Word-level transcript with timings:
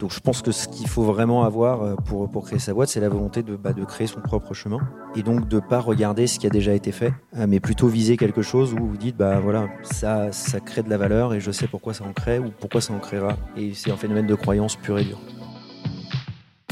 Donc 0.00 0.14
je 0.14 0.20
pense 0.20 0.40
que 0.40 0.50
ce 0.50 0.66
qu'il 0.66 0.88
faut 0.88 1.02
vraiment 1.02 1.44
avoir 1.44 1.82
euh, 1.82 1.94
pour, 1.94 2.44
créer 2.44 2.58
sa 2.58 2.72
boîte, 2.72 2.88
c'est 2.88 3.00
la 3.00 3.10
volonté 3.10 3.42
de, 3.42 3.54
bah, 3.54 3.74
créer 3.86 4.06
son 4.06 4.20
propre 4.20 4.54
chemin 4.54 4.78
et 5.14 5.22
donc 5.22 5.46
de 5.46 5.60
pas 5.60 5.78
regarder 5.78 6.26
ce 6.26 6.38
qui 6.38 6.46
a 6.46 6.50
déjà 6.50 6.72
été 6.72 6.90
fait, 6.90 7.12
euh, 7.36 7.44
mais 7.46 7.60
plutôt 7.60 7.86
viser 7.86 8.16
quelque 8.16 8.40
chose 8.40 8.72
où 8.72 8.78
vous 8.78 8.96
dites 8.96 9.16
bah 9.16 9.40
voilà 9.40 9.68
ça 9.82 10.32
ça 10.32 10.58
crée 10.58 10.82
de 10.82 10.88
la 10.88 10.96
valeur 10.96 11.34
et 11.34 11.40
je 11.40 11.50
sais 11.50 11.66
pourquoi 11.66 11.92
ça 11.92 12.04
en 12.04 12.14
crée 12.14 12.38
ou 12.38 12.50
pourquoi 12.58 12.80
ça 12.80 12.94
en 12.94 12.98
créera 12.98 13.36
et 13.58 13.74
c'est 13.74 13.90
un 13.90 13.96
phénomène 13.96 14.26
de 14.26 14.34
croyance 14.34 14.76
pur 14.76 14.98
et 14.98 15.04
dur. 15.04 15.18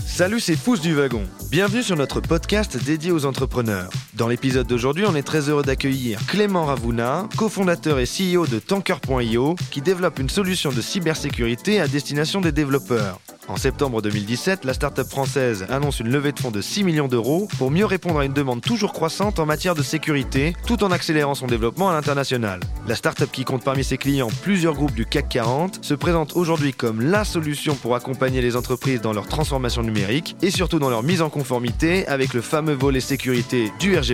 Salut, 0.06 0.40
c'est 0.40 0.56
Fous 0.56 0.78
du 0.78 0.94
Wagon. 0.94 1.22
Bienvenue 1.50 1.82
sur 1.82 1.96
notre 1.96 2.20
podcast 2.20 2.82
dédié 2.82 3.12
aux 3.12 3.26
entrepreneurs. 3.26 3.90
Dans 4.18 4.26
l'épisode 4.26 4.66
d'aujourd'hui, 4.66 5.04
on 5.06 5.14
est 5.14 5.22
très 5.22 5.48
heureux 5.48 5.62
d'accueillir 5.62 6.18
Clément 6.26 6.64
Ravuna, 6.64 7.28
cofondateur 7.36 8.00
et 8.00 8.04
CEO 8.04 8.48
de 8.48 8.58
Tanker.io, 8.58 9.54
qui 9.70 9.80
développe 9.80 10.18
une 10.18 10.28
solution 10.28 10.72
de 10.72 10.80
cybersécurité 10.80 11.80
à 11.80 11.86
destination 11.86 12.40
des 12.40 12.50
développeurs. 12.50 13.20
En 13.46 13.56
septembre 13.56 14.02
2017, 14.02 14.66
la 14.66 14.74
start-up 14.74 15.08
française 15.08 15.64
annonce 15.70 16.00
une 16.00 16.10
levée 16.10 16.32
de 16.32 16.38
fonds 16.38 16.50
de 16.50 16.60
6 16.60 16.84
millions 16.84 17.08
d'euros 17.08 17.48
pour 17.56 17.70
mieux 17.70 17.86
répondre 17.86 18.18
à 18.18 18.26
une 18.26 18.34
demande 18.34 18.60
toujours 18.60 18.92
croissante 18.92 19.38
en 19.38 19.46
matière 19.46 19.74
de 19.74 19.82
sécurité, 19.82 20.52
tout 20.66 20.84
en 20.84 20.90
accélérant 20.90 21.34
son 21.34 21.46
développement 21.46 21.88
à 21.88 21.94
l'international. 21.94 22.60
La 22.86 22.94
start-up 22.94 23.30
qui 23.32 23.44
compte 23.44 23.64
parmi 23.64 23.84
ses 23.84 23.96
clients 23.96 24.28
plusieurs 24.42 24.74
groupes 24.74 24.94
du 24.94 25.06
CAC 25.06 25.30
40 25.30 25.78
se 25.82 25.94
présente 25.94 26.36
aujourd'hui 26.36 26.74
comme 26.74 27.00
la 27.00 27.24
solution 27.24 27.74
pour 27.74 27.94
accompagner 27.94 28.42
les 28.42 28.54
entreprises 28.54 29.00
dans 29.00 29.14
leur 29.14 29.28
transformation 29.28 29.82
numérique 29.82 30.36
et 30.42 30.50
surtout 30.50 30.78
dans 30.78 30.90
leur 30.90 31.02
mise 31.02 31.22
en 31.22 31.30
conformité 31.30 32.06
avec 32.06 32.34
le 32.34 32.42
fameux 32.42 32.74
volet 32.74 33.00
sécurité 33.00 33.72
du 33.78 33.96
RGPD. 33.96 34.07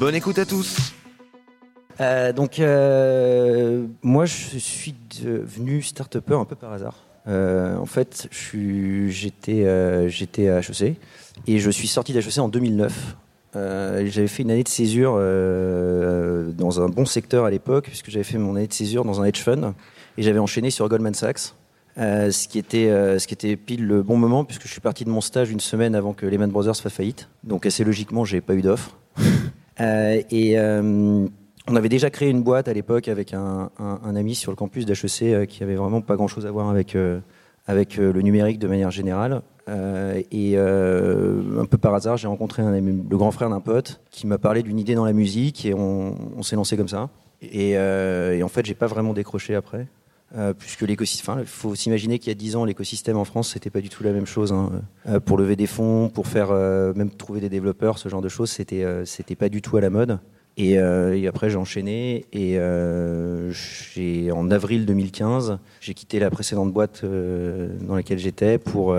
Bonne 0.00 0.16
écoute 0.16 0.40
à 0.40 0.44
tous 0.44 0.92
Euh, 2.00 2.32
donc 2.32 2.58
euh, 2.58 3.86
moi 4.02 4.24
je 4.24 4.58
suis 4.58 4.96
devenu 5.22 5.80
start-upper 5.80 6.34
un 6.34 6.44
peu 6.44 6.56
par 6.56 6.72
hasard. 6.72 6.96
Euh, 7.28 7.76
en 7.76 7.86
fait, 7.86 8.26
j'étais 8.32 9.68
à 9.68 10.58
HEC 10.58 10.96
et 11.46 11.58
je 11.60 11.70
suis 11.70 11.86
sorti 11.86 12.12
d'HEC 12.12 12.38
en 12.38 12.48
2009. 12.48 13.16
Euh, 13.54 14.04
j'avais 14.06 14.26
fait 14.26 14.42
une 14.42 14.50
année 14.50 14.64
de 14.64 14.68
césure 14.68 15.12
dans 15.12 16.80
un 16.80 16.88
bon 16.88 17.04
secteur 17.04 17.44
à 17.44 17.50
l'époque, 17.50 17.84
puisque 17.84 18.10
j'avais 18.10 18.24
fait 18.24 18.38
mon 18.38 18.56
année 18.56 18.66
de 18.66 18.72
césure 18.72 19.04
dans 19.04 19.20
un 19.20 19.24
hedge 19.24 19.38
fund 19.38 19.74
et 20.18 20.22
j'avais 20.22 20.40
enchaîné 20.40 20.70
sur 20.70 20.88
Goldman 20.88 21.14
Sachs. 21.14 21.54
Ce, 21.96 22.48
qui 22.48 22.58
était, 22.58 22.88
ce 23.20 23.24
qui 23.28 23.34
était 23.34 23.54
pile 23.54 23.86
le 23.86 24.02
bon 24.02 24.16
moment, 24.16 24.44
puisque 24.44 24.66
je 24.66 24.72
suis 24.72 24.80
parti 24.80 25.04
de 25.04 25.10
mon 25.10 25.20
stage 25.20 25.52
une 25.52 25.60
semaine 25.60 25.94
avant 25.94 26.12
que 26.12 26.26
Lehman 26.26 26.50
Brothers 26.50 26.74
fasse 26.74 26.92
faillite. 26.92 27.28
Donc, 27.44 27.66
assez 27.66 27.84
logiquement, 27.84 28.24
j'ai 28.24 28.40
pas 28.40 28.54
eu 28.54 28.62
d'offre. 28.62 28.96
Euh, 29.80 30.20
et 30.30 30.58
euh, 30.58 31.26
on 31.66 31.76
avait 31.76 31.88
déjà 31.88 32.10
créé 32.10 32.28
une 32.28 32.42
boîte 32.42 32.68
à 32.68 32.72
l'époque 32.72 33.08
avec 33.08 33.32
un, 33.32 33.70
ami 34.04 34.34
sur 34.34 34.52
le 34.52 34.56
campus 34.56 34.84
d'HEC 34.84 35.22
euh, 35.22 35.46
qui 35.46 35.62
avait 35.62 35.74
vraiment 35.74 36.02
pas 36.02 36.14
grand-chose 36.16 36.46
à 36.46 36.50
voir 36.50 36.68
avec, 36.68 36.96
avec 37.66 37.96
le 37.96 38.20
numérique 38.20 38.58
de 38.58 38.68
manière 38.68 38.90
générale. 38.90 39.42
Et 39.68 40.56
un 40.58 41.64
peu 41.64 41.78
par 41.78 41.94
hasard, 41.94 42.16
j'ai 42.16 42.28
rencontré 42.28 42.62
le 42.62 43.16
grand 43.16 43.30
frère 43.30 43.48
d'un 43.48 43.60
pote 43.60 44.00
qui 44.10 44.26
m'a 44.26 44.38
parlé 44.38 44.62
d'une 44.62 44.78
idée 44.78 44.94
dans 44.94 45.06
la 45.06 45.14
musique 45.14 45.64
et 45.64 45.74
on, 45.74 46.42
s'est 46.42 46.56
lancé 46.56 46.76
comme 46.76 46.88
ça. 46.88 47.08
Et 47.40 47.76
en 48.42 48.48
fait, 48.48 48.66
j'ai 48.66 48.74
pas 48.74 48.86
vraiment 48.86 49.14
décroché 49.14 49.54
après. 49.54 49.86
Euh, 50.34 50.54
puisque 50.54 50.82
l'écosystème, 50.82 51.40
il 51.40 51.46
faut 51.46 51.74
s'imaginer 51.74 52.18
qu'il 52.18 52.28
y 52.28 52.32
a 52.32 52.34
10 52.34 52.56
ans, 52.56 52.64
l'écosystème 52.64 53.18
en 53.18 53.24
France, 53.24 53.50
c'était 53.52 53.68
pas 53.70 53.80
du 53.82 53.90
tout 53.90 54.02
la 54.02 54.12
même 54.12 54.26
chose. 54.26 54.52
hein. 54.52 54.82
Euh, 55.08 55.20
pour 55.20 55.36
lever 55.36 55.56
des 55.56 55.66
fonds, 55.66 56.08
pour 56.08 56.26
faire 56.26 56.48
euh, 56.50 56.94
même 56.94 57.10
trouver 57.10 57.40
des 57.40 57.50
développeurs, 57.50 57.98
ce 57.98 58.08
genre 58.08 58.22
de 58.22 58.28
choses, 58.30 58.50
c'était 58.50 58.84
c'était 59.04 59.36
pas 59.36 59.48
du 59.48 59.60
tout 59.60 59.76
à 59.76 59.80
la 59.80 59.90
mode. 59.90 60.18
Et, 60.58 60.72
et 60.72 61.26
après, 61.28 61.48
j'ai 61.48 61.56
enchaîné. 61.56 62.26
Et 62.32 62.58
en 64.30 64.50
avril 64.50 64.84
2015, 64.84 65.58
j'ai 65.80 65.94
quitté 65.94 66.18
la 66.18 66.30
précédente 66.30 66.72
boîte 66.72 67.04
dans 67.04 67.94
laquelle 67.94 68.18
j'étais 68.18 68.58
pour 68.58 68.94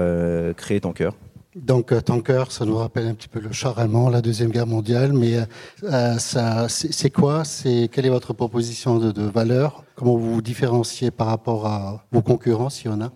créer 0.58 0.82
Tanker. 0.82 1.12
Donc, 1.56 1.92
euh, 1.92 2.02
Tanker, 2.02 2.46
ça 2.50 2.66
nous 2.66 2.78
rappelle 2.78 3.08
un 3.08 3.14
petit 3.14 3.28
peu 3.28 3.40
le 3.40 3.52
char 3.52 3.78
allemand, 3.78 4.10
la 4.10 4.22
Deuxième 4.22 4.50
Guerre 4.50 4.68
mondiale. 4.68 5.14
Mais 5.14 5.38
euh, 5.84 6.18
c'est 6.18 7.10
quoi? 7.12 7.44
Quelle 7.64 8.06
est 8.06 8.10
votre 8.10 8.34
proposition 8.34 8.98
de, 8.98 9.24
valeur? 9.24 9.84
Comment 9.96 10.18
vous 10.18 10.36
vous 10.36 10.42
différenciez 10.42 11.12
par 11.12 11.28
rapport 11.28 11.68
à 11.68 12.06
vos 12.12 12.22
concurrents, 12.22 12.70
s'il 12.70 12.90
y 12.90 12.94
en 12.94 13.02
a? 13.02 13.12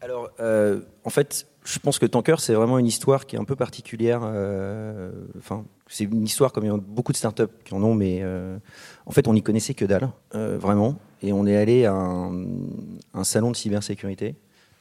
Alors, 0.00 0.30
euh, 0.40 0.80
en 1.04 1.10
fait, 1.10 1.46
je 1.64 1.78
pense 1.78 1.98
que 1.98 2.06
Tanker, 2.06 2.36
c'est 2.38 2.54
vraiment 2.54 2.78
une 2.78 2.86
histoire 2.86 3.26
qui 3.26 3.36
est 3.36 3.38
un 3.38 3.44
peu 3.44 3.56
particulière. 3.56 4.22
Enfin, 5.38 5.64
c'est 5.88 6.04
une 6.04 6.24
histoire 6.24 6.52
comme 6.52 6.64
il 6.64 6.68
y 6.68 6.70
a 6.70 6.76
beaucoup 6.76 7.12
de 7.12 7.16
startups 7.16 7.44
qui 7.64 7.74
en 7.74 7.82
ont, 7.82 7.94
mais 7.94 8.22
en 9.06 9.10
fait, 9.10 9.26
on 9.26 9.32
n'y 9.32 9.42
connaissait 9.42 9.74
que 9.74 9.84
dalle, 9.84 10.10
vraiment. 10.32 10.96
Et 11.22 11.32
on 11.32 11.46
est 11.46 11.56
allé 11.56 11.86
à 11.86 11.94
un 11.94 13.24
salon 13.24 13.50
de 13.50 13.56
cybersécurité. 13.56 14.36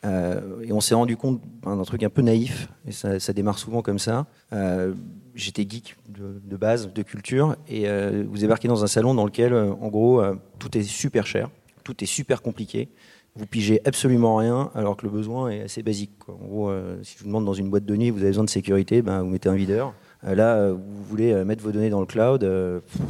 Euh, 0.06 0.62
et 0.62 0.74
on 0.74 0.82
s'est 0.82 0.96
rendu 0.96 1.16
compte 1.16 1.42
ben, 1.62 1.78
d'un 1.78 1.84
truc 1.84 2.04
un 2.04 2.10
peu 2.10 2.22
naïf, 2.22 2.68
et 2.88 2.92
ça, 2.92 3.34
démarre 3.34 3.58
souvent 3.58 3.82
comme 3.82 4.00
ça. 4.00 4.26
Euh, 4.52 4.94
J'étais 5.36 5.66
geek 5.68 5.98
de, 6.10 6.58
base, 6.58 6.94
de 6.94 7.02
culture, 7.02 7.56
et 7.68 7.88
euh, 7.88 8.24
vous 8.28 8.38
débarquez 8.38 8.68
dans 8.68 8.84
un 8.84 8.88
salon 8.88 9.16
dans 9.16 9.26
lequel, 9.26 9.54
en 9.54 9.88
gros, 9.88 10.22
tout 10.60 10.78
est 10.78 10.84
super 10.84 11.26
cher, 11.26 11.50
tout 11.84 12.04
est 12.04 12.08
super 12.08 12.42
compliqué 12.42 12.90
vous 13.36 13.48
pigez 13.48 13.82
absolument 13.84 14.36
rien 14.36 14.70
alors 14.76 14.96
que 14.96 15.08
le 15.08 15.12
besoin 15.12 15.50
est 15.50 15.64
assez 15.64 15.82
basique. 15.82 16.12
En 16.28 16.46
gros, 16.46 16.72
si 17.02 17.16
je 17.16 17.24
vous 17.24 17.26
demande 17.26 17.46
dans 17.46 17.56
une 17.56 17.68
boîte 17.68 17.84
de 17.84 17.96
nuit, 17.96 18.12
vous 18.12 18.20
avez 18.20 18.28
besoin 18.28 18.44
de 18.44 18.50
sécurité, 18.50 19.02
ben, 19.02 19.24
vous 19.24 19.30
mettez 19.30 19.50
un 19.50 19.56
videur. 19.56 19.96
Là, 20.22 20.70
vous 20.70 21.04
voulez 21.10 21.44
mettre 21.44 21.64
vos 21.64 21.72
données 21.72 21.90
dans 21.90 22.00
le 22.00 22.06
cloud 22.06 22.48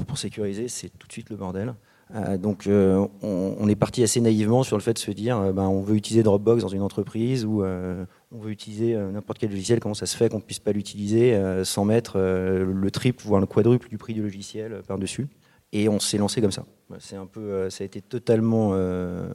pour 0.07 0.17
sécuriser, 0.17 0.69
c'est 0.69 0.97
tout 0.97 1.07
de 1.07 1.11
suite 1.11 1.29
le 1.29 1.35
bordel. 1.35 1.73
Euh, 2.15 2.37
donc, 2.37 2.67
euh, 2.67 3.07
on, 3.23 3.67
est 3.67 3.75
parti 3.75 4.03
assez 4.03 4.21
naïvement 4.21 4.63
sur 4.63 4.77
le 4.77 4.83
fait 4.83 4.93
de 4.93 4.99
se 4.99 5.11
dire, 5.11 5.37
euh, 5.37 5.51
ben, 5.51 5.63
on 5.63 5.81
veut 5.81 5.95
utiliser 5.95 6.21
Dropbox 6.21 6.61
dans 6.61 6.67
une 6.67 6.81
entreprise 6.81 7.43
ou 7.43 7.63
on 7.63 8.39
veut 8.39 8.51
utiliser 8.51 8.95
n'importe 8.95 9.39
quel 9.39 9.49
logiciel. 9.49 9.79
Comment 9.79 9.93
ça 9.93 10.05
se 10.05 10.15
fait 10.15 10.29
qu'on 10.29 10.37
ne 10.37 10.43
puisse 10.43 10.59
pas 10.59 10.71
l'utiliser 10.71 11.39
sans 11.63 11.85
mettre 11.85 12.17
le 12.19 12.91
triple, 12.91 13.23
voire 13.25 13.41
le 13.41 13.47
quadruple 13.47 13.89
du 13.89 13.97
prix 13.97 14.13
du 14.13 14.21
logiciel 14.21 14.81
par-dessus? 14.87 15.27
Et 15.71 15.89
on 15.89 15.99
s'est 15.99 16.19
lancé 16.19 16.39
comme 16.39 16.51
ça. 16.51 16.65
C'est 16.99 17.15
un 17.15 17.25
peu, 17.25 17.69
ça 17.71 17.83
a 17.83 17.85
été 17.85 18.01
totalement 18.01 18.75
un, 18.75 19.29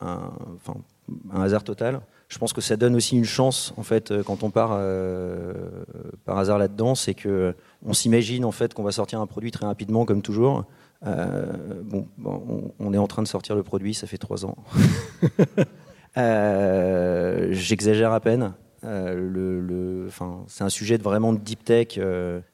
un 0.00 1.40
hasard 1.40 1.62
total. 1.62 2.00
Je 2.28 2.38
pense 2.38 2.52
que 2.52 2.60
ça 2.60 2.76
donne 2.76 2.96
aussi 2.96 3.16
une 3.16 3.24
chance 3.24 3.72
en 3.76 3.84
fait 3.84 4.12
quand 4.24 4.42
on 4.42 4.50
part 4.50 4.80
par 6.24 6.38
hasard 6.38 6.58
là-dedans, 6.58 6.94
c'est 6.94 7.14
que 7.14 7.54
on 7.84 7.92
s'imagine 7.92 8.44
en 8.44 8.52
fait 8.52 8.74
qu'on 8.74 8.82
va 8.82 8.92
sortir 8.92 9.20
un 9.20 9.26
produit 9.26 9.50
très 9.50 9.66
rapidement 9.66 10.04
comme 10.04 10.22
toujours. 10.22 10.64
Euh, 11.04 11.82
bon, 11.82 12.08
on, 12.78 12.92
est 12.92 12.98
en 12.98 13.06
train 13.06 13.22
de 13.22 13.28
sortir 13.28 13.54
le 13.54 13.62
produit, 13.62 13.94
ça 13.94 14.06
fait 14.06 14.18
trois 14.18 14.44
ans. 14.44 14.56
Euh, 16.18 17.48
J'exagère 17.50 18.10
à 18.14 18.20
peine. 18.20 18.54
Euh, 18.84 20.08
c'est 20.48 20.64
un 20.64 20.70
sujet 20.70 20.96
de 20.96 21.02
vraiment 21.02 21.34
de 21.34 21.38
deep 21.38 21.62
tech 21.62 21.98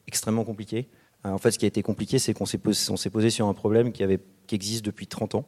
extrêmement 0.09 0.43
compliqué. 0.43 0.89
En 1.23 1.39
fait, 1.39 1.53
ce 1.53 1.61
qui 1.61 1.65
a 1.65 1.69
été 1.69 1.81
compliqué, 1.81 2.19
c'est 2.19 2.35
qu'on 2.35 2.45
s'est 2.45 2.59
posé, 2.59 3.31
sur 3.31 3.47
un 3.47 3.55
problème 3.55 3.93
qui, 3.93 4.03
avait, 4.03 4.19
qui 4.49 4.57
existe 4.57 4.85
depuis 4.85 5.07
30 5.07 5.37
ans 5.37 5.45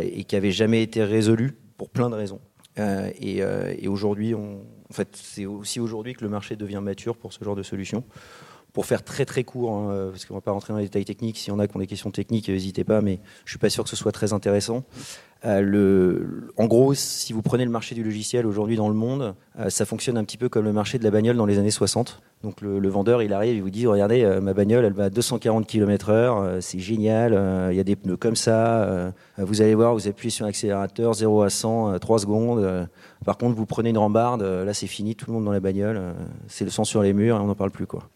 et 0.00 0.24
qui 0.24 0.34
avait 0.34 0.50
jamais 0.50 0.82
été 0.82 1.04
résolu 1.04 1.58
pour 1.76 1.90
plein 1.90 2.08
de 2.08 2.14
raisons. 2.14 2.40
Et 2.78 3.42
et 3.42 3.86
aujourd'hui, 3.86 4.32
en 4.34 4.92
fait, 4.92 5.14
c'est 5.14 5.44
aussi 5.44 5.78
aujourd'hui 5.78 6.14
que 6.14 6.24
le 6.24 6.30
marché 6.30 6.56
devient 6.56 6.80
mature 6.82 7.18
pour 7.18 7.34
ce 7.34 7.44
genre 7.44 7.54
de 7.54 7.62
solution. 7.62 8.02
Pour 8.76 8.84
faire 8.84 9.02
très 9.02 9.24
très 9.24 9.42
court, 9.42 9.72
hein, 9.72 10.10
parce 10.10 10.26
qu'on 10.26 10.34
ne 10.34 10.36
va 10.36 10.42
pas 10.42 10.50
rentrer 10.50 10.74
dans 10.74 10.78
les 10.78 10.84
détails 10.84 11.06
techniques, 11.06 11.38
s'il 11.38 11.48
y 11.48 11.50
en 11.50 11.58
a 11.58 11.66
qui 11.66 11.74
ont 11.74 11.78
des 11.78 11.86
questions 11.86 12.10
techniques, 12.10 12.50
euh, 12.50 12.52
n'hésitez 12.52 12.84
pas, 12.84 13.00
mais 13.00 13.20
je 13.46 13.52
suis 13.52 13.58
pas 13.58 13.70
sûr 13.70 13.82
que 13.84 13.88
ce 13.88 13.96
soit 13.96 14.12
très 14.12 14.34
intéressant. 14.34 14.84
Euh, 15.46 16.50
en 16.56 16.66
gros, 16.66 16.94
si 16.94 17.32
vous 17.32 17.42
prenez 17.42 17.64
le 17.64 17.70
marché 17.70 17.94
du 17.94 18.02
logiciel 18.02 18.46
aujourd'hui 18.46 18.76
dans 18.76 18.88
le 18.88 18.94
monde, 18.94 19.34
euh, 19.58 19.70
ça 19.70 19.84
fonctionne 19.84 20.18
un 20.18 20.24
petit 20.24 20.38
peu 20.38 20.48
comme 20.48 20.64
le 20.64 20.72
marché 20.72 20.98
de 20.98 21.04
la 21.04 21.10
bagnole 21.10 21.36
dans 21.36 21.46
les 21.46 21.58
années 21.58 21.70
60. 21.70 22.20
Donc 22.42 22.60
le, 22.60 22.88
vendeur, 22.88 23.22
il 23.22 23.32
arrive, 23.32 23.56
il 23.56 23.62
vous 23.62 23.70
dit, 23.70 23.86
regardez, 23.86 24.22
euh, 24.22 24.40
ma 24.40 24.52
bagnole, 24.52 24.84
elle 24.84 24.92
va 24.92 25.04
à 25.04 25.10
240 25.10 25.66
km 25.66 26.10
heure, 26.10 26.38
euh, 26.38 26.58
c'est 26.60 26.78
génial, 26.78 27.32
il 27.72 27.76
y 27.76 27.80
a 27.80 27.84
des 27.84 27.96
pneus 27.96 28.16
comme 28.16 28.36
ça, 28.36 29.12
vous 29.38 29.62
allez 29.62 29.74
voir, 29.74 29.94
vous 29.94 30.06
appuyez 30.06 30.30
sur 30.30 30.44
l'accélérateur, 30.44 31.14
0 31.14 31.42
à 31.42 31.50
100, 31.50 31.94
euh, 31.94 31.98
3 31.98 32.18
secondes. 32.20 32.88
par 33.24 33.38
contre, 33.38 33.56
vous 33.56 33.66
prenez 33.66 33.90
une 33.90 33.98
rambarde, 33.98 34.42
là 34.42 34.74
c'est 34.74 34.86
fini, 34.86 35.16
tout 35.16 35.26
le 35.28 35.32
monde 35.32 35.44
dans 35.44 35.52
la 35.52 35.60
bagnole, 35.60 36.00
c'est 36.46 36.64
le 36.64 36.70
sang 36.70 36.84
sur 36.84 37.02
les 37.02 37.14
murs 37.14 37.36
et 37.36 37.40
on 37.40 37.46
n'en 37.46 37.54
parle 37.54 37.70
plus. 37.70 37.86
quoi. 37.86 38.08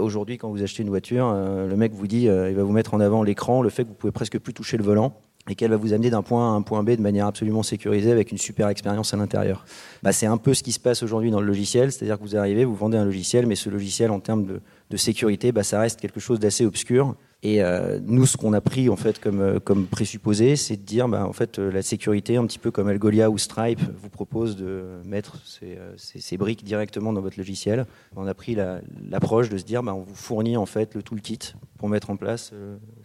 Aujourd'hui, 0.00 0.36
quand 0.36 0.50
vous 0.50 0.62
achetez 0.62 0.82
une 0.82 0.90
voiture, 0.90 1.32
le 1.32 1.74
mec 1.74 1.92
vous 1.94 2.06
dit, 2.06 2.24
il 2.24 2.54
va 2.54 2.62
vous 2.62 2.72
mettre 2.72 2.94
en 2.94 3.00
avant 3.00 3.22
l'écran, 3.22 3.62
le 3.62 3.70
fait 3.70 3.84
que 3.84 3.88
vous 3.88 3.94
pouvez 3.94 4.12
presque 4.12 4.38
plus 4.38 4.52
toucher 4.52 4.76
le 4.76 4.84
volant 4.84 5.14
et 5.48 5.54
qu'elle 5.54 5.70
va 5.70 5.76
vous 5.76 5.92
amener 5.92 6.10
d'un 6.10 6.22
point 6.22 6.50
A 6.50 6.52
à 6.52 6.56
un 6.56 6.62
point 6.62 6.82
B 6.82 6.90
de 6.90 7.00
manière 7.00 7.26
absolument 7.26 7.62
sécurisée 7.62 8.12
avec 8.12 8.32
une 8.32 8.38
super 8.38 8.68
expérience 8.68 9.14
à 9.14 9.16
l'intérieur. 9.16 9.64
Bah, 10.02 10.12
c'est 10.12 10.26
un 10.26 10.36
peu 10.36 10.54
ce 10.54 10.62
qui 10.62 10.72
se 10.72 10.80
passe 10.80 11.02
aujourd'hui 11.02 11.30
dans 11.30 11.40
le 11.40 11.46
logiciel, 11.46 11.90
c'est-à-dire 11.90 12.18
que 12.18 12.22
vous 12.22 12.36
arrivez, 12.36 12.64
vous 12.64 12.74
vendez 12.74 12.96
un 12.98 13.04
logiciel, 13.04 13.46
mais 13.46 13.54
ce 13.54 13.70
logiciel 13.70 14.10
en 14.10 14.20
termes 14.20 14.44
de, 14.44 14.96
sécurité, 14.96 15.52
bah, 15.52 15.62
ça 15.62 15.80
reste 15.80 16.00
quelque 16.00 16.20
chose 16.20 16.40
d'assez 16.40 16.64
obscur. 16.64 17.14
Et 17.44 17.62
euh, 17.62 18.00
nous, 18.02 18.26
ce 18.26 18.36
qu'on 18.36 18.52
a 18.52 18.60
pris 18.60 18.88
en 18.88 18.96
fait 18.96 19.20
comme, 19.20 19.40
euh, 19.40 19.60
comme 19.60 19.86
présupposé, 19.86 20.56
c'est 20.56 20.76
de 20.76 20.82
dire, 20.82 21.08
bah, 21.08 21.24
en 21.24 21.32
fait, 21.32 21.58
euh, 21.60 21.70
la 21.70 21.82
sécurité, 21.82 22.36
un 22.36 22.44
petit 22.46 22.58
peu 22.58 22.72
comme 22.72 22.88
Algolia 22.88 23.30
ou 23.30 23.38
Stripe, 23.38 23.80
vous 24.02 24.08
propose 24.08 24.56
de 24.56 24.82
mettre 25.04 25.36
ces, 25.46 25.78
ces- 25.96 26.36
briques 26.36 26.64
directement 26.64 27.12
dans 27.12 27.20
votre 27.20 27.38
logiciel. 27.38 27.86
On 28.16 28.26
a 28.26 28.34
pris 28.34 28.56
la- 28.56 28.80
l'approche 29.08 29.50
de 29.50 29.58
se 29.58 29.64
dire, 29.64 29.84
bah, 29.84 29.94
on 29.94 30.00
vous 30.02 30.16
fournit 30.16 30.56
en 30.56 30.66
fait 30.66 30.94
le 30.96 31.02
toolkit 31.02 31.54
pour 31.76 31.88
mettre 31.88 32.10
en 32.10 32.16
place 32.16 32.52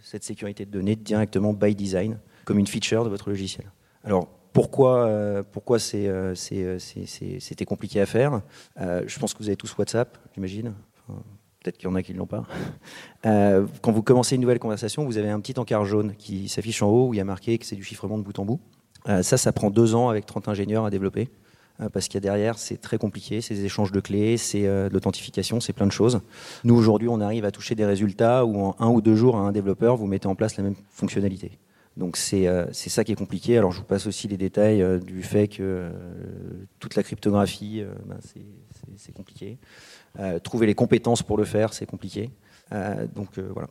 cette 0.02 0.24
sécurité 0.24 0.64
de 0.64 0.70
données 0.70 0.96
directement 0.96 1.52
by 1.52 1.76
design, 1.76 2.18
comme 2.44 2.58
une 2.58 2.66
feature 2.66 3.04
de 3.04 3.08
votre 3.08 3.28
logiciel. 3.28 3.70
Alors 4.04 4.28
pourquoi, 4.52 5.10
pourquoi 5.50 5.78
c'était 5.80 7.64
compliqué 7.66 8.00
à 8.00 8.06
faire? 8.06 8.40
Je 8.78 9.18
pense 9.18 9.34
que 9.34 9.38
vous 9.40 9.48
avez 9.48 9.56
tous 9.56 9.76
WhatsApp, 9.76 10.16
j'imagine. 10.34 10.74
Peut-être 11.08 11.76
qu'il 11.76 11.88
y 11.88 11.92
en 11.92 11.96
a 11.96 12.02
qui 12.02 12.12
ne 12.12 12.18
l'ont 12.18 12.26
pas. 12.26 12.46
quand 13.24 13.90
vous 13.90 14.02
commencez 14.02 14.36
une 14.36 14.42
nouvelle 14.42 14.60
conversation, 14.60 15.04
vous 15.04 15.18
avez 15.18 15.30
un 15.30 15.40
petit 15.40 15.58
encart 15.58 15.84
jaune 15.84 16.14
qui 16.16 16.48
s'affiche 16.48 16.82
en 16.82 16.88
haut 16.88 17.08
où 17.08 17.14
il 17.14 17.16
y 17.16 17.20
a 17.20 17.24
marqué 17.24 17.58
que 17.58 17.66
c'est 17.66 17.74
du 17.74 17.82
chiffrement 17.82 18.16
de 18.16 18.22
bout 18.22 18.38
en 18.38 18.44
bout. 18.44 18.60
ça, 19.06 19.36
ça 19.36 19.52
prend 19.52 19.70
deux 19.70 19.96
ans 19.96 20.08
avec 20.08 20.24
30 20.24 20.46
ingénieurs 20.46 20.84
à 20.84 20.90
développer. 20.90 21.30
Euh, 21.80 21.88
parce 21.88 22.06
qu'il 22.06 22.14
y 22.14 22.18
a 22.18 22.20
derrière, 22.20 22.58
c'est 22.58 22.76
très 22.76 22.98
compliqué, 22.98 23.40
c'est 23.40 23.54
des 23.54 23.64
échanges 23.64 23.90
de 23.90 24.00
clés, 24.00 24.36
c'est 24.36 24.66
euh, 24.66 24.88
de 24.88 24.94
l'authentification, 24.94 25.60
c'est 25.60 25.72
plein 25.72 25.86
de 25.86 25.92
choses. 25.92 26.20
Nous, 26.62 26.74
aujourd'hui, 26.74 27.08
on 27.08 27.20
arrive 27.20 27.44
à 27.44 27.50
toucher 27.50 27.74
des 27.74 27.84
résultats 27.84 28.44
où 28.44 28.60
en 28.60 28.76
un 28.78 28.88
ou 28.88 29.00
deux 29.00 29.16
jours, 29.16 29.36
à 29.36 29.40
un 29.40 29.52
développeur, 29.52 29.96
vous 29.96 30.06
mettez 30.06 30.28
en 30.28 30.36
place 30.36 30.56
la 30.56 30.62
même 30.62 30.76
fonctionnalité. 30.90 31.58
Donc 31.96 32.16
c'est 32.16 32.48
euh, 32.48 32.72
ça 32.72 33.04
qui 33.04 33.12
est 33.12 33.16
compliqué. 33.16 33.56
Alors 33.56 33.72
je 33.72 33.78
vous 33.78 33.84
passe 33.84 34.06
aussi 34.06 34.28
les 34.28 34.36
détails 34.36 34.84
du 35.00 35.22
fait 35.22 35.48
que 35.48 35.90
toute 36.78 36.96
la 36.96 37.02
cryptographie, 37.02 37.84
ben, 38.06 38.18
c'est 38.96 39.12
compliqué. 39.12 39.58
trouver 40.42 40.66
les 40.66 40.74
compétences 40.74 41.22
pour 41.22 41.36
le 41.36 41.44
faire, 41.44 41.72
c'est 41.72 41.86
compliqué. 41.86 42.30
donc 43.14 43.38
voilà. 43.38 43.68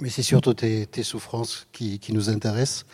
Mais 0.00 0.08
c'est 0.08 0.22
surtout 0.22 0.54
tes, 0.54 1.02
souffrances 1.02 1.68
qui, 1.72 1.98
qui, 1.98 2.12
nous 2.12 2.28
intéressent. 2.28 2.84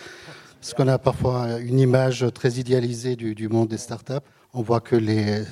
Parce 0.61 0.75
qu'on 0.75 0.89
a 0.89 0.99
parfois 0.99 1.59
une 1.61 1.79
image 1.79 2.27
très 2.35 2.53
idéalisée 2.55 3.17
du, 3.17 3.35
du 3.35 3.49
monde 3.49 3.69
des 3.69 3.79
startups 3.79 4.27
on 4.53 4.63
voit 4.63 4.81
que 4.81 4.97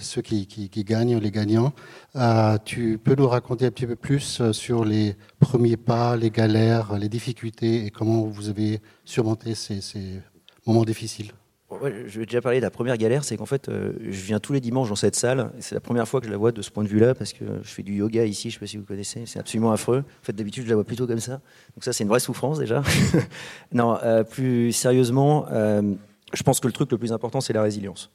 ceux 0.00 0.22
qui, 0.22 0.68
gagnent, 0.84 1.18
les 1.18 1.30
gagnants. 1.30 1.72
Euh, 2.16 2.56
tu 2.64 2.98
peux 2.98 3.14
nous 3.14 3.28
raconter 3.28 3.66
un 3.66 3.70
petit 3.70 3.86
peu 3.86 3.96
plus 3.96 4.40
euh, 4.40 4.52
sur 4.52 4.84
les 4.84 5.14
premiers 5.38 5.76
pas, 5.76 6.16
les 6.16 6.30
galères, 6.30 6.98
les 6.98 7.08
difficultés 7.08 7.86
et 7.86 7.90
comment 7.90 8.22
vous 8.22 8.48
avez 8.48 8.80
surmonté 9.04 9.54
ces, 9.54 10.20
moments 10.66 10.84
difficiles? 10.84 11.32
Je 11.70 12.18
vais 12.18 12.24
déjà 12.24 12.40
parler 12.40 12.58
de 12.58 12.64
la 12.64 12.70
première 12.70 12.96
galère, 12.96 13.24
c'est 13.24 13.36
qu'en 13.36 13.46
fait, 13.46 13.68
euh, 13.68 13.92
je 14.00 14.22
viens 14.22 14.40
tous 14.40 14.54
les 14.54 14.60
dimanches 14.60 14.88
dans 14.88 14.96
cette 14.96 15.16
salle. 15.16 15.52
C'est 15.60 15.74
la 15.74 15.82
première 15.82 16.08
fois 16.08 16.20
que 16.20 16.26
je 16.26 16.30
la 16.30 16.38
vois 16.38 16.50
de 16.50 16.62
ce 16.62 16.70
point 16.70 16.82
de 16.82 16.88
vue-là, 16.88 17.14
parce 17.14 17.34
que 17.34 17.44
je 17.62 17.68
fais 17.68 17.82
du 17.82 17.94
yoga 17.94 18.24
ici, 18.24 18.48
je 18.50 18.56
ne 18.56 18.58
sais 18.58 18.60
pas 18.60 18.66
si 18.66 18.76
vous 18.78 18.84
connaissez, 18.84 19.26
c'est 19.26 19.38
absolument 19.38 19.70
affreux. 19.70 19.98
En 19.98 20.24
fait, 20.24 20.32
d'habitude, 20.32 20.64
je 20.64 20.70
la 20.70 20.76
vois 20.76 20.84
plutôt 20.84 21.06
comme 21.06 21.20
ça. 21.20 21.40
Donc 21.74 21.84
ça, 21.84 21.92
c'est 21.92 22.04
une 22.04 22.08
vraie 22.08 22.20
souffrance 22.20 22.58
déjà. 22.58 22.82
non, 23.72 23.98
plus 24.30 24.72
sérieusement, 24.72 25.46
je 25.50 26.42
pense 26.42 26.58
que 26.58 26.66
le 26.66 26.72
truc 26.72 26.90
le 26.90 26.98
plus 26.98 27.12
important, 27.12 27.42
c'est 27.42 27.52
la 27.52 27.62
résilience. 27.62 28.10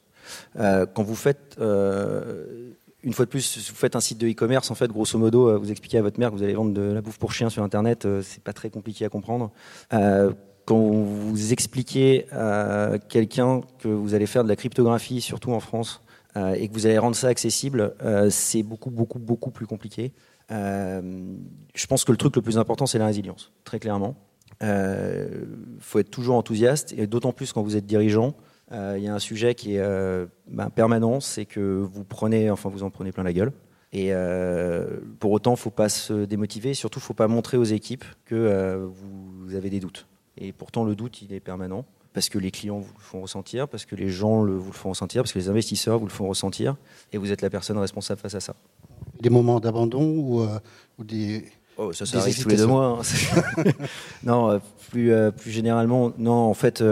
Euh, 0.58 0.86
quand 0.86 1.02
vous 1.02 1.14
faites 1.14 1.56
euh, 1.60 2.72
une 3.02 3.12
fois 3.12 3.24
de 3.24 3.30
plus, 3.30 3.68
vous 3.70 3.76
faites 3.76 3.96
un 3.96 4.00
site 4.00 4.18
de 4.18 4.28
e-commerce, 4.28 4.70
en 4.70 4.74
fait, 4.74 4.88
grosso 4.88 5.18
modo, 5.18 5.48
euh, 5.48 5.58
vous 5.58 5.70
expliquez 5.70 5.98
à 5.98 6.02
votre 6.02 6.18
mère 6.18 6.30
que 6.30 6.36
vous 6.36 6.42
allez 6.42 6.54
vendre 6.54 6.72
de 6.72 6.80
la 6.80 7.02
bouffe 7.02 7.18
pour 7.18 7.32
chien 7.32 7.50
sur 7.50 7.62
Internet, 7.62 8.06
c'est 8.22 8.42
pas 8.42 8.52
très 8.52 8.70
compliqué 8.70 9.04
à 9.04 9.08
comprendre. 9.08 9.50
quand 9.90 10.78
vous 10.78 11.52
expliquez 11.52 12.26
à 12.32 12.92
quelqu'un 13.08 13.60
que 13.78 13.88
vous 13.88 14.14
allez 14.14 14.26
faire 14.26 14.44
de 14.44 14.48
la 14.48 14.56
cryptographie, 14.56 15.20
surtout 15.20 15.52
en 15.52 15.60
France, 15.60 16.00
et 16.36 16.68
que 16.68 16.72
vous 16.72 16.86
allez 16.86 16.98
rendre 16.98 17.14
ça 17.14 17.28
accessible, 17.28 17.94
c'est 18.30 18.62
beaucoup, 18.62 18.90
beaucoup, 18.90 19.18
beaucoup 19.18 19.50
plus 19.50 19.66
compliqué. 19.66 20.12
je 20.48 21.86
pense 21.86 22.04
que 22.04 22.12
le 22.12 22.16
truc 22.16 22.36
le 22.36 22.42
plus 22.42 22.56
important, 22.56 22.86
c'est 22.86 22.98
la 22.98 23.06
résilience, 23.06 23.52
très 23.64 23.78
clairement. 23.78 24.16
Il 24.62 25.78
faut 25.80 25.98
être 25.98 26.10
toujours 26.10 26.36
enthousiaste, 26.36 26.94
et 26.96 27.06
d'autant 27.06 27.32
plus 27.32 27.52
quand 27.52 27.62
vous 27.62 27.76
êtes 27.76 27.86
dirigeant. 27.86 28.34
Euh, 28.72 28.94
il 28.96 29.04
y 29.04 29.08
a 29.08 29.14
un 29.14 29.18
sujet 29.18 29.54
qui 29.54 29.74
est 29.74 29.80
euh, 29.80 30.26
ben, 30.48 30.70
permanent, 30.70 31.20
c'est 31.20 31.44
que 31.44 31.60
vous 31.60 32.04
prenez, 32.04 32.50
enfin 32.50 32.68
vous 32.68 32.82
en 32.82 32.90
prenez 32.90 33.12
plein 33.12 33.24
la 33.24 33.32
gueule. 33.32 33.52
Et 33.92 34.08
euh, 34.10 34.98
pour 35.20 35.30
autant, 35.30 35.52
il 35.52 35.54
ne 35.54 35.58
faut 35.58 35.70
pas 35.70 35.88
se 35.88 36.24
démotiver. 36.24 36.74
Surtout, 36.74 36.98
il 36.98 37.02
ne 37.02 37.06
faut 37.06 37.14
pas 37.14 37.28
montrer 37.28 37.56
aux 37.56 37.64
équipes 37.64 38.04
que 38.24 38.88
vous 38.90 39.54
avez 39.54 39.70
des 39.70 39.78
doutes. 39.78 40.06
Et 40.36 40.52
pourtant, 40.52 40.84
le 40.84 40.96
doute, 40.96 41.22
il 41.22 41.32
est 41.32 41.40
permanent 41.40 41.84
parce 42.12 42.28
que 42.28 42.38
les 42.38 42.50
clients 42.52 42.78
vous 42.78 42.92
le 42.96 43.02
font 43.02 43.20
ressentir, 43.20 43.68
parce 43.68 43.86
que 43.86 43.96
les 43.96 44.08
gens 44.08 44.42
le, 44.42 44.54
vous 44.54 44.70
le 44.70 44.76
font 44.76 44.90
ressentir, 44.90 45.22
parce 45.22 45.32
que 45.32 45.38
les 45.38 45.48
investisseurs 45.48 45.98
vous 45.98 46.06
le 46.06 46.12
font 46.12 46.28
ressentir, 46.28 46.76
et 47.12 47.18
vous 47.18 47.32
êtes 47.32 47.42
la 47.42 47.50
personne 47.50 47.76
responsable 47.76 48.20
face 48.20 48.36
à 48.36 48.40
ça. 48.40 48.54
Des 49.20 49.30
moments 49.30 49.58
d'abandon 49.58 50.02
ou, 50.02 51.04
des... 51.04 51.44
Oh, 51.76 51.92
ça, 51.92 52.06
ça 52.06 52.18
arrive 52.18 52.40
tous 52.40 52.48
les 52.48 52.56
deux 52.56 52.68
mois. 52.68 53.00
Hein. 53.00 53.62
non, 54.22 54.60
plus, 54.90 55.12
plus 55.36 55.50
généralement, 55.50 56.12
non, 56.18 56.32
en 56.34 56.54
fait, 56.54 56.84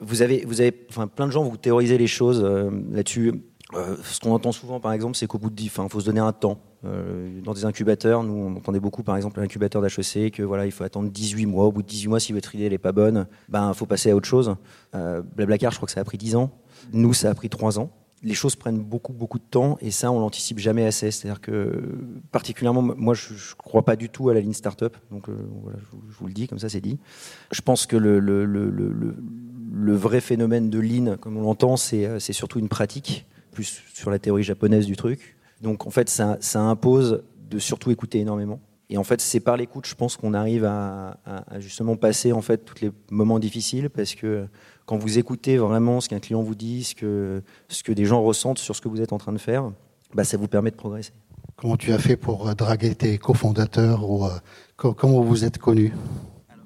vous 0.00 0.22
avez, 0.22 0.44
vous 0.44 0.60
avez, 0.60 0.86
enfin, 0.90 1.06
plein 1.08 1.26
de 1.26 1.32
gens 1.32 1.42
vous 1.42 1.56
théorisez 1.56 1.98
les 1.98 2.06
choses 2.06 2.42
euh, 2.44 2.70
là-dessus. 2.90 3.42
Euh, 3.74 3.96
ce 4.02 4.20
qu'on 4.20 4.32
entend 4.32 4.52
souvent, 4.52 4.80
par 4.80 4.92
exemple, 4.92 5.16
c'est 5.16 5.26
qu'au 5.26 5.38
bout 5.38 5.50
de 5.50 5.54
10, 5.54 5.64
il 5.64 5.70
faut 5.70 6.00
se 6.00 6.06
donner 6.06 6.20
un 6.20 6.32
temps. 6.32 6.58
Euh, 6.84 7.40
dans 7.42 7.52
des 7.52 7.64
incubateurs, 7.64 8.22
nous, 8.22 8.32
on 8.32 8.56
entendait 8.56 8.80
beaucoup, 8.80 9.02
par 9.02 9.16
exemple, 9.16 9.40
l'incubateur 9.40 9.82
d'HEC, 9.82 10.32
que 10.32 10.42
voilà, 10.42 10.64
il 10.64 10.72
faut 10.72 10.84
attendre 10.84 11.10
18 11.10 11.46
mois. 11.46 11.64
Au 11.64 11.72
bout 11.72 11.82
de 11.82 11.88
18 11.88 12.08
mois, 12.08 12.20
si 12.20 12.32
votre 12.32 12.54
idée 12.54 12.70
n'est 12.70 12.78
pas 12.78 12.92
bonne, 12.92 13.26
ben, 13.48 13.74
faut 13.74 13.86
passer 13.86 14.10
à 14.10 14.16
autre 14.16 14.28
chose. 14.28 14.54
Blablacar, 14.92 15.72
je 15.72 15.76
crois 15.76 15.86
que 15.86 15.92
ça 15.92 16.00
a 16.00 16.04
pris 16.04 16.18
10 16.18 16.36
ans. 16.36 16.50
Nous, 16.92 17.12
ça 17.12 17.30
a 17.30 17.34
pris 17.34 17.48
3 17.48 17.78
ans 17.78 17.90
les 18.22 18.34
choses 18.34 18.56
prennent 18.56 18.80
beaucoup 18.80 19.12
beaucoup 19.12 19.38
de 19.38 19.44
temps 19.44 19.78
et 19.80 19.90
ça 19.90 20.10
on 20.10 20.18
l'anticipe 20.20 20.58
jamais 20.58 20.84
assez. 20.84 21.10
C'est-à-dire 21.10 21.40
que 21.40 21.80
particulièrement 22.32 22.82
moi 22.82 23.14
je, 23.14 23.32
ne 23.32 23.38
crois 23.56 23.84
pas 23.84 23.96
du 23.96 24.08
tout 24.08 24.28
à 24.28 24.34
la 24.34 24.40
ligne 24.40 24.52
startup, 24.52 24.96
donc 25.10 25.28
voilà, 25.28 25.78
je, 25.78 26.16
vous 26.18 26.26
le 26.26 26.32
dis 26.32 26.48
comme 26.48 26.58
ça 26.58 26.68
c'est 26.68 26.80
dit. 26.80 26.98
Je 27.52 27.60
pense 27.60 27.86
que 27.86 27.96
le, 27.96 28.18
le, 28.18 28.44
le, 28.44 28.70
le 28.70 29.16
le 29.78 29.94
vrai 29.94 30.20
phénomène 30.20 30.70
de 30.70 30.80
lean, 30.80 31.16
comme 31.18 31.36
on 31.36 31.42
l'entend, 31.42 31.76
euh, 31.92 32.18
c'est 32.18 32.32
surtout 32.32 32.58
une 32.58 32.68
pratique, 32.68 33.26
plus 33.52 33.82
sur 33.94 34.10
la 34.10 34.18
théorie 34.18 34.42
japonaise 34.42 34.86
du 34.86 34.96
truc. 34.96 35.36
Donc 35.62 35.86
en 35.86 35.90
fait, 35.90 36.08
ça, 36.08 36.38
impose 36.54 37.22
de 37.48 37.58
surtout 37.58 37.90
écouter 37.90 38.18
énormément. 38.18 38.60
Et 38.90 38.98
en 38.98 39.04
fait, 39.04 39.20
c'est 39.20 39.40
par 39.40 39.56
l'écoute, 39.56 39.86
je 39.86 39.94
pense 39.94 40.16
qu'on 40.16 40.34
arrive 40.34 40.64
à, 40.64 41.18
justement 41.58 41.96
passer 41.96 42.32
en 42.32 42.40
fait 42.40 42.64
tous 42.64 42.80
les 42.80 42.90
moments 43.10 43.38
difficiles, 43.38 43.90
parce 43.90 44.14
que 44.14 44.46
quand 44.86 44.96
vous 44.96 45.18
écoutez 45.18 45.58
vraiment 45.58 46.00
ce 46.00 46.08
qu'un 46.08 46.20
client 46.20 46.42
vous 46.42 46.54
dit, 46.54 46.84
ce 46.84 46.94
que, 46.94 47.42
ce 47.68 47.82
que 47.82 47.92
des 47.92 48.06
gens 48.06 48.22
ressentent 48.22 48.58
sur 48.58 48.74
ce 48.74 48.80
que 48.80 48.88
vous 48.88 49.00
êtes 49.00 49.12
en 49.12 49.18
train 49.18 49.32
de 49.32 49.38
faire, 49.38 49.70
bah, 50.14 50.24
ça 50.24 50.38
vous 50.38 50.48
permet 50.48 50.70
de 50.70 50.76
progresser. 50.76 51.12
Comment 51.56 51.76
tu 51.76 51.92
as 51.92 51.98
fait 51.98 52.16
pour 52.16 52.48
euh, 52.48 52.54
draguer 52.54 52.94
tes 52.94 53.18
cofondateurs 53.18 54.08
ou 54.08 54.24
euh, 54.24 54.30
comment 54.76 55.20
vous 55.20 55.44
êtes 55.44 55.58
connu 55.58 55.92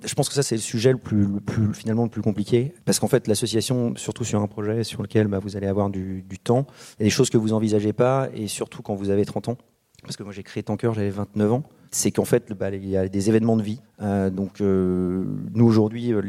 je 0.04 0.14
pense 0.14 0.28
que 0.28 0.34
ça 0.34 0.42
c'est 0.42 0.54
le 0.54 0.60
sujet 0.60 0.92
le 0.92 0.98
plus, 0.98 1.26
finalement 1.74 2.04
le 2.04 2.10
plus 2.10 2.22
compliqué. 2.22 2.74
Parce 2.84 2.98
qu'en 2.98 3.08
fait 3.08 3.28
l'association 3.28 3.94
surtout 3.96 4.24
sur 4.24 4.40
un 4.40 4.46
projet 4.46 4.84
sur 4.84 5.02
lequel 5.02 5.26
bah, 5.28 5.38
vous 5.38 5.56
allez 5.56 5.66
avoir 5.66 5.90
du, 5.90 6.24
temps 6.42 6.66
il 6.98 7.02
y 7.02 7.02
a 7.02 7.06
des 7.06 7.10
choses 7.10 7.30
que 7.30 7.38
vous 7.38 7.52
envisagez 7.52 7.92
pas 7.92 8.28
et 8.34 8.48
surtout 8.48 8.82
quand 8.82 8.94
vous 8.94 9.10
avez 9.10 9.24
30 9.24 9.48
ans. 9.48 9.58
Parce 10.02 10.16
que 10.16 10.22
moi 10.22 10.32
j'ai 10.32 10.42
créé 10.42 10.62
Tanker 10.62 10.92
j'avais 10.94 11.10
29 11.10 11.52
ans 11.52 11.62
c'est 11.92 12.10
qu'en 12.10 12.24
fait 12.24 12.52
bah, 12.52 12.70
il 12.70 12.88
y 12.88 12.96
a 12.96 13.06
des 13.08 13.28
événements 13.28 13.56
de 13.56 13.62
vie. 13.62 13.80
Euh, 14.00 14.30
donc 14.30 14.60
euh, 14.60 15.24
nous 15.54 15.66
aujourd'hui 15.66 16.12
euh, 16.12 16.20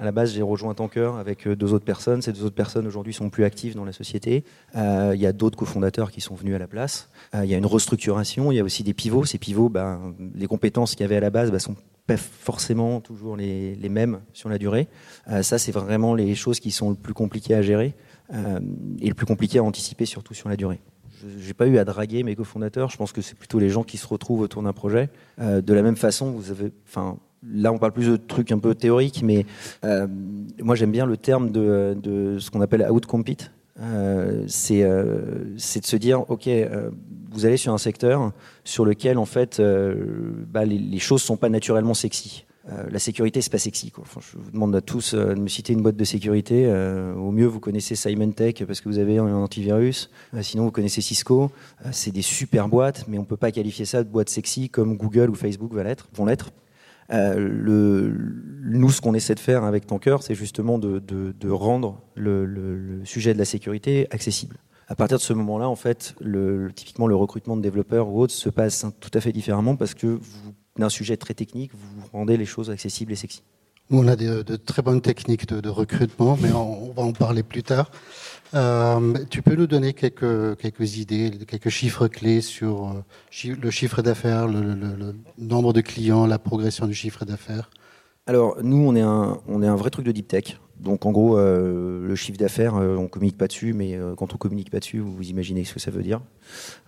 à 0.00 0.04
la 0.04 0.12
base 0.12 0.32
j'ai 0.32 0.42
rejoint 0.42 0.74
Tanker 0.74 1.12
avec 1.20 1.46
deux 1.46 1.72
autres 1.72 1.84
personnes. 1.84 2.22
Ces 2.22 2.32
deux 2.32 2.44
autres 2.44 2.54
personnes 2.54 2.86
aujourd'hui 2.86 3.12
sont 3.12 3.30
plus 3.30 3.44
actives 3.44 3.74
dans 3.76 3.84
la 3.84 3.92
société. 3.92 4.44
Il 4.74 5.20
y 5.20 5.26
a 5.26 5.32
d'autres 5.32 5.58
cofondateurs 5.58 6.10
qui 6.10 6.20
sont 6.20 6.34
venus 6.34 6.54
à 6.54 6.58
la 6.58 6.66
place. 6.66 7.10
Il 7.34 7.44
y 7.44 7.54
a 7.54 7.58
une 7.58 7.66
restructuration. 7.66 8.50
Il 8.50 8.56
y 8.56 8.60
a 8.60 8.64
aussi 8.64 8.82
des 8.82 8.94
pivots. 8.94 9.24
Ces 9.24 9.38
pivots 9.38 9.68
bah, 9.68 10.00
les 10.34 10.46
compétences 10.46 10.94
qu'il 10.94 11.02
y 11.02 11.04
avait 11.04 11.16
à 11.16 11.20
la 11.20 11.30
base 11.30 11.56
sont 11.58 11.76
pas 12.06 12.16
forcément 12.16 13.00
toujours 13.00 13.36
les, 13.36 13.88
mêmes 13.88 14.20
sur 14.32 14.48
la 14.48 14.58
durée. 14.58 14.88
Ça, 15.42 15.58
c'est 15.58 15.72
vraiment 15.72 16.14
les 16.14 16.34
choses 16.34 16.58
qui 16.58 16.70
sont 16.70 16.90
le 16.90 16.96
plus 16.96 17.14
compliquées 17.14 17.54
à 17.54 17.62
gérer 17.62 17.94
et 18.32 19.08
le 19.08 19.14
plus 19.14 19.26
compliqué 19.26 19.58
à 19.58 19.62
anticiper, 19.62 20.06
surtout 20.06 20.34
sur 20.34 20.48
la 20.48 20.56
durée. 20.56 20.80
Je 21.22 21.46
n'ai 21.46 21.54
pas 21.54 21.66
eu 21.66 21.78
à 21.78 21.84
draguer 21.84 22.22
mes 22.22 22.34
cofondateurs. 22.34 22.90
Je 22.90 22.96
pense 22.96 23.12
que 23.12 23.22
c'est 23.22 23.36
plutôt 23.36 23.58
les 23.58 23.68
gens 23.68 23.82
qui 23.82 23.96
se 23.96 24.06
retrouvent 24.06 24.40
autour 24.40 24.62
d'un 24.62 24.72
projet. 24.72 25.10
Euh, 25.40 25.60
de 25.60 25.74
la 25.74 25.82
même 25.82 25.96
façon, 25.96 26.30
vous 26.30 26.50
avez, 26.50 26.72
enfin, 26.86 27.16
là, 27.46 27.72
on 27.72 27.78
parle 27.78 27.92
plus 27.92 28.08
de 28.08 28.16
trucs 28.16 28.52
un 28.52 28.58
peu 28.58 28.74
théoriques, 28.74 29.22
mais 29.22 29.46
moi, 30.62 30.74
j'aime 30.74 30.92
bien 30.92 31.06
le 31.06 31.16
terme 31.16 31.50
de, 31.50 32.36
ce 32.38 32.50
qu'on 32.50 32.60
appelle 32.60 32.86
outcompete. 32.90 33.50
Euh, 33.80 34.44
c'est 34.46 34.82
de 34.82 35.56
se 35.58 35.96
dire, 35.96 36.28
ok, 36.30 36.48
vous 37.32 37.46
allez 37.46 37.56
sur 37.56 37.72
un 37.72 37.78
secteur 37.78 38.32
sur 38.64 38.84
lequel 38.84 39.18
en 39.18 39.24
fait 39.24 39.58
euh, 39.58 39.94
bah, 40.48 40.64
les, 40.64 40.78
les, 40.78 40.98
choses 40.98 41.22
sont 41.22 41.36
pas 41.36 41.48
naturellement 41.48 41.94
sexy. 41.94 42.44
Euh, 42.70 42.84
la 42.90 42.98
sécurité, 42.98 43.40
c'est 43.40 43.50
pas 43.50 43.58
sexy. 43.58 43.92
Je 43.96 44.38
vous 44.38 44.50
demande 44.50 44.74
à 44.76 44.80
tous 44.80 45.14
euh, 45.14 45.34
de 45.34 45.40
me 45.40 45.48
citer 45.48 45.72
une 45.72 45.82
boîte 45.82 45.96
de 45.96 46.04
sécurité. 46.04 46.66
au 47.16 47.30
mieux, 47.32 47.46
vous 47.46 47.60
connaissez 47.60 47.94
Symantec 47.96 48.64
parce 48.66 48.80
que 48.80 48.88
vous 48.88 48.98
avez 48.98 49.18
un 49.18 49.34
antivirus. 49.34 50.10
sinon, 50.42 50.64
vous 50.64 50.70
connaissez 50.70 51.00
Cisco. 51.00 51.50
c'est 51.90 52.12
des 52.12 52.22
super 52.22 52.68
boîtes, 52.68 53.06
mais 53.08 53.18
on 53.18 53.24
peut 53.24 53.36
pas 53.36 53.50
qualifier 53.50 53.84
ça 53.84 54.02
de 54.04 54.08
boîte 54.08 54.28
sexy 54.28 54.68
comme 54.68 54.96
Google 54.96 55.30
ou 55.30 55.34
Facebook 55.34 55.72
va 55.72 55.82
l'être, 55.82 56.08
vont 56.14 56.24
l'être. 56.24 56.50
Le, 57.10 58.14
nous, 58.64 58.90
ce 58.90 59.00
qu'on 59.00 59.14
essaie 59.14 59.34
de 59.34 59.40
faire 59.40 59.64
avec 59.64 59.86
Tanker, 59.86 60.18
c'est 60.20 60.34
justement 60.34 60.78
de, 60.78 61.50
rendre 61.50 62.00
le, 62.14 62.46
le, 62.46 63.04
sujet 63.04 63.34
de 63.34 63.38
la 63.38 63.44
sécurité 63.44 64.06
accessible 64.10 64.56
à 64.88 64.94
partir 64.94 65.16
de 65.16 65.22
ce 65.22 65.32
moment-là, 65.32 65.70
en 65.70 65.76
fait, 65.76 66.14
typiquement 66.74 67.06
le 67.06 67.16
recrutement 67.16 67.56
de 67.56 67.62
développeurs 67.62 68.08
ou 68.08 68.20
autres 68.20 68.34
se 68.34 68.50
passe 68.50 68.84
tout 69.00 69.10
à 69.14 69.20
fait 69.22 69.32
différemment 69.32 69.74
parce 69.74 69.94
que 69.94 70.06
vous, 70.06 70.52
d'un 70.78 70.88
sujet 70.88 71.16
très 71.16 71.34
technique, 71.34 71.72
vous 71.74 72.06
rendez 72.12 72.36
les 72.36 72.46
choses 72.46 72.70
accessibles 72.70 73.12
et 73.12 73.16
sexy. 73.16 73.42
on 73.90 74.08
a 74.08 74.16
de, 74.16 74.56
très 74.56 74.82
bonnes 74.82 75.02
techniques 75.02 75.46
de, 75.46 75.68
recrutement, 75.68 76.38
mais 76.40 76.50
on, 76.52 76.92
va 76.92 77.02
en 77.02 77.12
parler 77.12 77.42
plus 77.42 77.62
tard. 77.62 77.90
Euh, 78.54 79.14
tu 79.30 79.42
peux 79.42 79.54
nous 79.54 79.66
donner 79.66 79.92
quelques, 79.92 80.56
quelques 80.58 80.98
idées, 80.98 81.30
quelques 81.46 81.70
chiffres 81.70 82.08
clés 82.08 82.40
sur 82.40 82.88
euh, 82.88 83.54
le 83.54 83.70
chiffre 83.70 84.02
d'affaires, 84.02 84.46
le, 84.46 85.14
nombre 85.38 85.72
de 85.72 85.80
clients, 85.80 86.26
la 86.26 86.38
progression 86.38 86.86
du 86.86 86.94
chiffre 86.94 87.24
d'affaires? 87.24 87.70
Alors, 88.26 88.56
nous, 88.62 88.76
on 88.76 88.94
est, 88.94 89.00
un, 89.00 89.38
on 89.48 89.62
est 89.62 89.66
un 89.66 89.76
vrai 89.76 89.90
truc 89.90 90.06
de 90.06 90.12
deep 90.12 90.28
tech. 90.28 90.58
Donc, 90.78 91.06
en 91.06 91.12
gros, 91.12 91.36
euh, 91.36 92.06
le 92.06 92.14
chiffre 92.14 92.38
d'affaires, 92.38 92.76
euh, 92.76 92.96
on 92.96 93.08
communique 93.08 93.36
pas 93.36 93.46
dessus, 93.46 93.72
mais 93.72 93.98
quand 94.16 94.34
on 94.34 94.36
communique 94.36 94.70
pas 94.70 94.80
dessus, 94.80 95.00
vous, 95.00 95.12
vous 95.14 95.28
imaginez 95.28 95.64
ce 95.64 95.74
que 95.74 95.80
ça 95.80 95.90
veut 95.90 96.02
dire. 96.02 96.20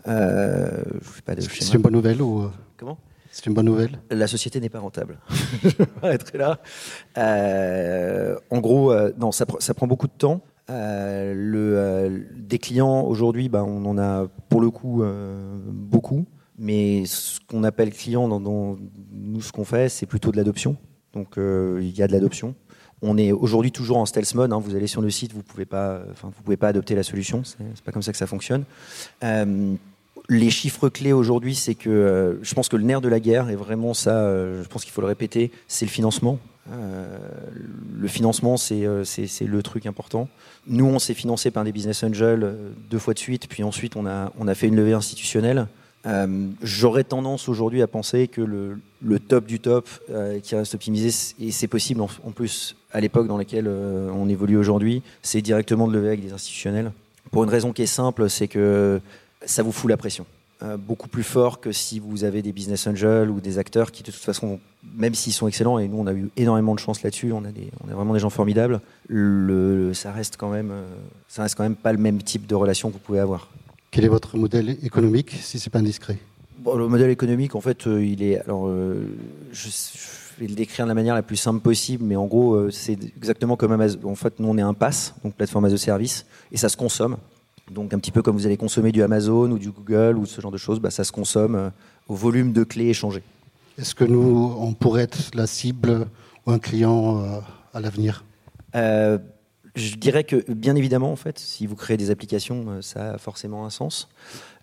C'est 0.06 1.74
une 1.74 1.82
bonne 1.82 1.92
nouvelle 1.92 2.22
ou 2.22 2.48
Comment? 2.76 2.98
C'est 3.34 3.46
une 3.46 3.54
bonne 3.54 3.66
nouvelle 3.66 3.98
La 4.10 4.26
société 4.28 4.60
n'est 4.60 4.68
pas 4.68 4.78
rentable. 4.80 5.18
je 5.64 5.70
m'arrêterai 6.00 6.38
là. 6.38 6.60
Euh, 7.18 8.36
en 8.50 8.60
gros, 8.60 8.92
euh, 8.92 9.12
non, 9.18 9.32
ça, 9.32 9.44
pr- 9.44 9.60
ça 9.60 9.74
prend 9.74 9.86
beaucoup 9.86 10.06
de 10.06 10.12
temps. 10.16 10.40
Euh, 10.70 12.20
des 12.36 12.58
clients 12.58 13.02
aujourd'hui, 13.02 13.48
bah, 13.48 13.64
on 13.64 13.84
en 13.86 13.98
a 13.98 14.28
pour 14.48 14.60
le 14.60 14.70
coup 14.70 15.02
beaucoup, 15.66 16.24
mais 16.58 17.04
ce 17.06 17.40
qu'on 17.48 17.64
appelle 17.64 17.90
client 17.90 18.28
nous, 18.28 19.40
ce 19.40 19.52
qu'on 19.52 19.64
fait, 19.64 19.88
c'est 19.88 20.06
plutôt 20.06 20.30
de 20.30 20.36
l'adoption. 20.36 20.76
Donc 21.12 21.34
il 21.36 21.90
y 21.90 22.02
a 22.02 22.06
de 22.06 22.12
l'adoption. 22.12 22.54
On 23.02 23.18
est 23.18 23.32
aujourd'hui 23.32 23.72
toujours 23.72 23.98
en 23.98 24.06
stealth 24.06 24.34
mode. 24.34 24.52
hein. 24.52 24.58
Vous 24.58 24.74
allez 24.74 24.86
sur 24.86 25.02
le 25.02 25.10
site, 25.10 25.32
vous 25.34 25.42
pouvez 25.42 25.66
pas, 25.66 26.00
pouvez 26.44 26.56
pas 26.56 26.68
adopter 26.68 26.94
la 26.94 27.02
solution. 27.02 27.42
C'est 27.44 27.58
c'est 27.74 27.84
pas 27.84 27.92
comme 27.92 28.02
ça 28.02 28.12
que 28.12 28.18
ça 28.18 28.26
fonctionne. 28.26 28.64
Les 30.30 30.48
chiffres 30.48 30.88
clés 30.88 31.12
aujourd'hui, 31.12 31.54
c'est 31.54 31.74
que 31.74 31.90
euh, 31.90 32.42
je 32.42 32.54
pense 32.54 32.68
que 32.68 32.76
le 32.76 32.84
nerf 32.84 33.02
de 33.02 33.08
la 33.08 33.20
guerre 33.20 33.50
est 33.50 33.56
vraiment 33.56 33.92
ça. 33.92 34.16
euh, 34.16 34.62
je 34.62 34.68
pense 34.68 34.84
qu'il 34.84 34.92
faut 34.92 35.02
le 35.02 35.06
répéter, 35.06 35.50
c'est 35.68 35.84
le 35.84 35.90
financement. 35.90 36.38
Euh, 36.72 37.04
le 38.00 38.08
financement, 38.08 38.56
c'est 38.56 38.80
le 38.80 39.62
truc 39.62 39.84
important. 39.84 40.28
Nous, 40.66 40.86
on 40.86 40.98
s'est 40.98 41.12
financé 41.12 41.50
par 41.50 41.62
des 41.64 41.72
business 41.72 42.02
angels 42.02 42.54
deux 42.90 42.98
fois 42.98 43.12
de 43.12 43.18
suite, 43.18 43.48
puis 43.48 43.62
ensuite 43.62 43.96
on 43.96 44.06
a 44.06 44.54
fait 44.54 44.68
une 44.68 44.76
levée 44.76 44.94
institutionnelle. 44.94 45.66
J'aurais 46.62 47.04
tendance 47.04 47.50
aujourd'hui 47.50 47.82
à 47.82 47.86
penser 47.86 48.28
que 48.28 48.40
le, 48.40 49.18
top 49.20 49.44
du 49.44 49.60
top 49.60 49.86
qui 50.42 50.56
reste 50.56 50.74
optimisé, 50.74 51.34
et 51.38 51.50
c'est 51.50 51.68
possible 51.68 52.00
en, 52.00 52.30
plus 52.30 52.76
à 52.92 53.00
l'époque 53.02 53.26
dans 53.26 53.36
laquelle 53.36 53.68
on 53.68 54.26
évolue 54.30 54.56
aujourd'hui, 54.56 55.02
c'est 55.22 55.42
directement 55.42 55.86
de 55.86 55.92
lever 55.92 56.08
avec 56.08 56.24
des 56.24 56.32
institutionnels. 56.32 56.92
Pour 57.30 57.44
une 57.44 57.50
raison 57.50 57.74
qui 57.74 57.82
est 57.82 57.86
simple, 57.86 58.30
c'est 58.30 58.48
que 58.48 59.02
ça 59.46 59.62
vous 59.62 59.72
fout 59.72 59.90
la 59.90 59.96
pression. 59.96 60.26
Euh, 60.62 60.76
beaucoup 60.76 61.08
plus 61.08 61.24
fort 61.24 61.60
que 61.60 61.72
si 61.72 61.98
vous 61.98 62.24
avez 62.24 62.40
des 62.40 62.52
business 62.52 62.86
angels 62.86 63.28
ou 63.28 63.40
des 63.40 63.58
acteurs 63.58 63.90
qui 63.90 64.02
de 64.02 64.12
toute 64.12 64.22
façon, 64.22 64.60
même 64.96 65.14
s'ils 65.14 65.32
sont 65.32 65.48
excellents, 65.48 65.78
et 65.78 65.88
nous 65.88 65.98
on 65.98 66.06
a 66.06 66.12
eu 66.12 66.30
énormément 66.36 66.74
de 66.74 66.80
chance 66.80 67.02
là-dessus, 67.02 67.32
on 67.32 67.44
a, 67.44 67.50
des, 67.50 67.70
on 67.84 67.90
a 67.90 67.94
vraiment 67.94 68.14
des 68.14 68.20
gens 68.20 68.30
formidables, 68.30 68.80
le, 69.08 69.92
ça 69.94 70.12
reste 70.12 70.36
quand 70.36 70.50
même, 70.50 70.70
euh, 70.70 70.84
ça 71.28 71.42
reste 71.42 71.56
quand 71.56 71.64
même 71.64 71.74
pas 71.74 71.92
le 71.92 71.98
même 71.98 72.22
type 72.22 72.46
de 72.46 72.54
relation 72.54 72.88
que 72.88 72.94
vous 72.94 73.00
pouvez 73.00 73.18
avoir. 73.18 73.48
Quel 73.90 74.04
est 74.04 74.08
votre 74.08 74.36
modèle 74.36 74.70
économique, 74.84 75.32
si 75.40 75.58
c'est 75.58 75.70
pas 75.70 75.80
indiscret? 75.80 76.18
Bon, 76.58 76.76
le 76.76 76.88
modèle 76.88 77.10
économique, 77.10 77.54
en 77.54 77.60
fait, 77.60 77.86
euh, 77.86 78.02
il 78.02 78.22
est. 78.22 78.40
Alors, 78.40 78.68
euh, 78.68 79.06
je, 79.52 79.68
je 79.68 80.40
vais 80.40 80.46
le 80.46 80.54
décrire 80.54 80.86
de 80.86 80.88
la 80.88 80.94
manière 80.94 81.14
la 81.14 81.22
plus 81.22 81.36
simple 81.36 81.60
possible, 81.60 82.04
mais 82.04 82.16
en 82.16 82.24
gros, 82.24 82.54
euh, 82.54 82.70
c'est 82.70 82.98
exactement 83.16 83.56
comme 83.56 83.72
Amazon. 83.72 83.98
En 84.04 84.14
fait, 84.14 84.40
nous, 84.40 84.48
on 84.48 84.56
est 84.56 84.62
un 84.62 84.72
pass, 84.72 85.14
donc 85.22 85.34
plateforme 85.34 85.66
as 85.66 85.72
a 85.72 85.76
service, 85.76 86.24
et 86.50 86.56
ça 86.56 86.68
se 86.68 86.76
consomme. 86.76 87.18
Donc, 87.70 87.94
un 87.94 87.98
petit 87.98 88.10
peu 88.10 88.22
comme 88.22 88.36
vous 88.36 88.46
allez 88.46 88.56
consommer 88.56 88.92
du 88.92 89.02
Amazon 89.02 89.50
ou 89.50 89.58
du 89.58 89.70
Google 89.70 90.18
ou 90.18 90.26
ce 90.26 90.40
genre 90.40 90.52
de 90.52 90.58
choses, 90.58 90.80
bah, 90.80 90.90
ça 90.90 91.04
se 91.04 91.12
consomme 91.12 91.54
euh, 91.54 91.70
au 92.08 92.14
volume 92.14 92.52
de 92.52 92.62
clés 92.64 92.88
échangées. 92.88 93.22
Est-ce 93.78 93.94
que 93.94 94.04
nous, 94.04 94.54
on 94.58 94.72
pourrait 94.74 95.02
être 95.02 95.34
la 95.34 95.46
cible 95.46 96.06
ou 96.46 96.50
un 96.52 96.58
client 96.58 97.22
euh, 97.24 97.40
à 97.72 97.80
l'avenir? 97.80 98.24
Euh, 98.74 99.18
je 99.74 99.96
dirais 99.96 100.22
que, 100.22 100.52
bien 100.52 100.76
évidemment, 100.76 101.10
en 101.10 101.16
fait, 101.16 101.38
si 101.38 101.66
vous 101.66 101.74
créez 101.74 101.96
des 101.96 102.10
applications, 102.12 102.80
ça 102.82 103.14
a 103.14 103.18
forcément 103.18 103.66
un 103.66 103.70
sens. 103.70 104.08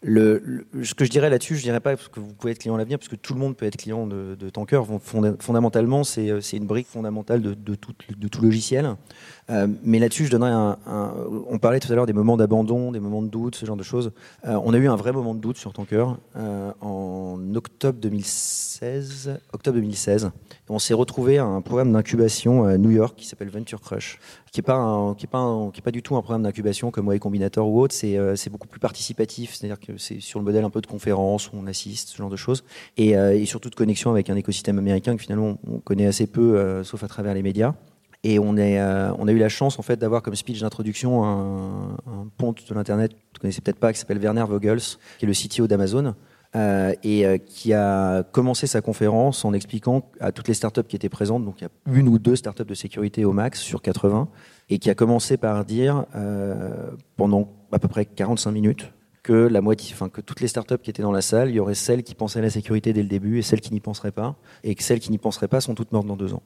Le, 0.03 0.41
le- 0.45 0.85
ce 0.85 0.93
que 0.95 1.03
je 1.03 1.09
dirais 1.09 1.29
là-dessus, 1.29 1.57
je 1.57 1.63
dirais 1.63 1.81
pas 1.81 1.95
que 1.97 2.19
vous 2.21 2.33
pouvez 2.33 2.53
être 2.53 2.59
client 2.59 2.75
à 2.75 2.77
l'avenir, 2.77 2.97
parce 2.97 3.09
que 3.09 3.17
tout 3.17 3.33
le 3.33 3.39
monde 3.41 3.57
peut 3.57 3.65
être 3.65 3.75
client 3.75 4.07
de, 4.07 4.35
de 4.39 4.49
Tanker. 4.49 4.81
Fonda- 5.03 5.35
Fondamentalement, 5.39 6.03
c'est 6.05 6.39
c'est 6.41 6.55
une 6.57 6.65
brique 6.65 6.87
fondamentale 6.87 7.41
de, 7.41 7.53
de 7.53 7.75
tout, 7.75 7.91
de 8.17 8.27
tout 8.29 8.41
logiciel. 8.41 8.95
Euh, 9.51 9.67
mais 9.83 9.99
là-dessus, 9.99 10.25
je 10.25 10.35
un, 10.35 10.77
On 11.49 11.59
parlait 11.59 11.79
tout 11.79 11.91
à 11.91 11.95
l'heure 11.95 12.05
des 12.05 12.13
moments 12.13 12.37
d'abandon, 12.37 12.91
des 12.91 12.99
moments 12.99 13.21
de 13.21 13.27
doute, 13.27 13.55
ce 13.55 13.65
genre 13.65 13.75
de 13.75 13.83
choses. 13.83 14.11
Euh, 14.45 14.59
on 14.63 14.73
a 14.73 14.77
eu 14.77 14.87
un 14.87 14.95
vrai 14.95 15.11
moment 15.11 15.35
de 15.35 15.39
doute 15.39 15.57
sur 15.57 15.73
Tanker 15.73 16.05
euh, 16.37 16.71
en 16.81 17.37
octobre 17.55 17.99
2016. 17.99 19.39
Octobre 19.53 19.75
2016. 19.75 20.25
Et 20.25 20.29
on 20.69 20.79
s'est 20.79 20.93
retrouvé 20.93 21.37
à 21.37 21.45
un 21.45 21.61
programme 21.61 21.91
d'incubation 21.91 22.63
à 22.65 22.77
New 22.77 22.91
York 22.91 23.15
qui 23.17 23.27
s'appelle 23.27 23.49
Venture 23.49 23.81
Crush, 23.81 24.19
qui 24.51 24.61
est 24.61 24.63
pas 24.63 25.13
qui 25.17 25.27
qui 25.73 25.81
pas 25.81 25.91
du 25.91 26.01
tout 26.01 26.15
un 26.15 26.21
programme 26.21 26.43
d'incubation 26.43 26.91
comme 26.91 27.13
Y 27.13 27.19
Combinator 27.19 27.67
ou 27.67 27.81
autre. 27.81 27.93
C'est 27.93 28.49
beaucoup 28.49 28.67
plus 28.67 28.79
participatif, 28.79 29.53
c'est-à-dire 29.53 29.79
que 29.79 29.97
c'est 29.97 30.19
sur 30.19 30.39
le 30.39 30.45
modèle 30.45 30.63
un 30.63 30.69
peu 30.69 30.81
de 30.81 30.87
conférence 30.87 31.51
où 31.51 31.55
on 31.55 31.67
assiste, 31.67 32.09
ce 32.09 32.17
genre 32.17 32.29
de 32.29 32.35
choses, 32.35 32.63
et, 32.97 33.11
et 33.11 33.45
surtout 33.45 33.69
de 33.69 33.75
connexion 33.75 34.11
avec 34.11 34.29
un 34.29 34.35
écosystème 34.35 34.77
américain 34.77 35.15
que 35.15 35.21
finalement 35.21 35.57
on 35.67 35.79
connaît 35.79 36.07
assez 36.07 36.27
peu, 36.27 36.83
sauf 36.83 37.03
à 37.03 37.07
travers 37.07 37.33
les 37.33 37.43
médias. 37.43 37.73
Et 38.23 38.37
euh, 38.37 39.11
on 39.17 39.27
a 39.27 39.31
eu 39.31 39.37
la 39.37 39.49
chance 39.49 39.79
en 39.79 39.81
fait 39.81 39.97
d'avoir 39.97 40.21
comme 40.21 40.35
speech 40.35 40.61
d'introduction 40.61 41.23
un, 41.23 41.97
un 42.05 42.27
ponte 42.37 42.67
de 42.69 42.73
l'internet, 42.75 43.13
vous 43.13 43.17
ne 43.35 43.39
connaissez 43.39 43.61
peut-être 43.61 43.79
pas, 43.79 43.91
qui 43.91 43.99
s'appelle 43.99 44.19
Werner 44.19 44.43
Vogels, 44.47 44.97
qui 45.17 45.25
est 45.25 45.27
le 45.27 45.33
CTO 45.33 45.67
d'Amazon, 45.67 46.13
euh, 46.55 46.93
et 47.03 47.25
euh, 47.25 47.37
qui 47.37 47.73
a 47.73 48.21
commencé 48.23 48.67
sa 48.67 48.81
conférence 48.81 49.43
en 49.43 49.53
expliquant 49.53 50.11
à 50.19 50.31
toutes 50.31 50.47
les 50.47 50.53
startups 50.53 50.83
qui 50.83 50.95
étaient 50.95 51.09
présentes, 51.09 51.45
donc 51.45 51.61
il 51.61 51.63
y 51.63 51.67
a 51.67 51.97
une 51.97 52.07
ou 52.09 52.19
deux 52.19 52.35
startups 52.35 52.65
de 52.65 52.75
sécurité 52.75 53.25
au 53.25 53.31
max 53.33 53.59
sur 53.59 53.81
80, 53.81 54.27
et 54.69 54.77
qui 54.77 54.91
a 54.91 54.95
commencé 54.95 55.37
par 55.37 55.65
dire 55.65 56.05
pendant 57.17 57.51
à 57.71 57.79
peu 57.79 57.87
près 57.87 58.05
45 58.05 58.51
minutes 58.51 58.91
que 59.23 59.33
la 59.33 59.61
moitié, 59.61 59.93
enfin 59.95 60.09
que 60.09 60.21
toutes 60.21 60.41
les 60.41 60.47
startups 60.47 60.77
qui 60.77 60.89
étaient 60.91 61.03
dans 61.03 61.11
la 61.11 61.21
salle, 61.21 61.49
il 61.49 61.55
y 61.55 61.59
aurait 61.59 61.75
celles 61.75 62.03
qui 62.03 62.15
pensaient 62.15 62.39
à 62.39 62.43
la 62.43 62.49
sécurité 62.49 62.93
dès 62.93 63.01
le 63.01 63.09
début 63.09 63.39
et 63.39 63.41
celles 63.41 63.61
qui 63.61 63.73
n'y 63.73 63.79
penseraient 63.79 64.11
pas, 64.11 64.35
et 64.63 64.75
que 64.75 64.83
celles 64.83 64.99
qui 64.99 65.09
n'y 65.09 65.17
penseraient 65.17 65.47
pas 65.47 65.61
sont 65.61 65.73
toutes 65.73 65.91
mortes 65.91 66.07
dans 66.07 66.17
deux 66.17 66.33
ans. 66.35 66.43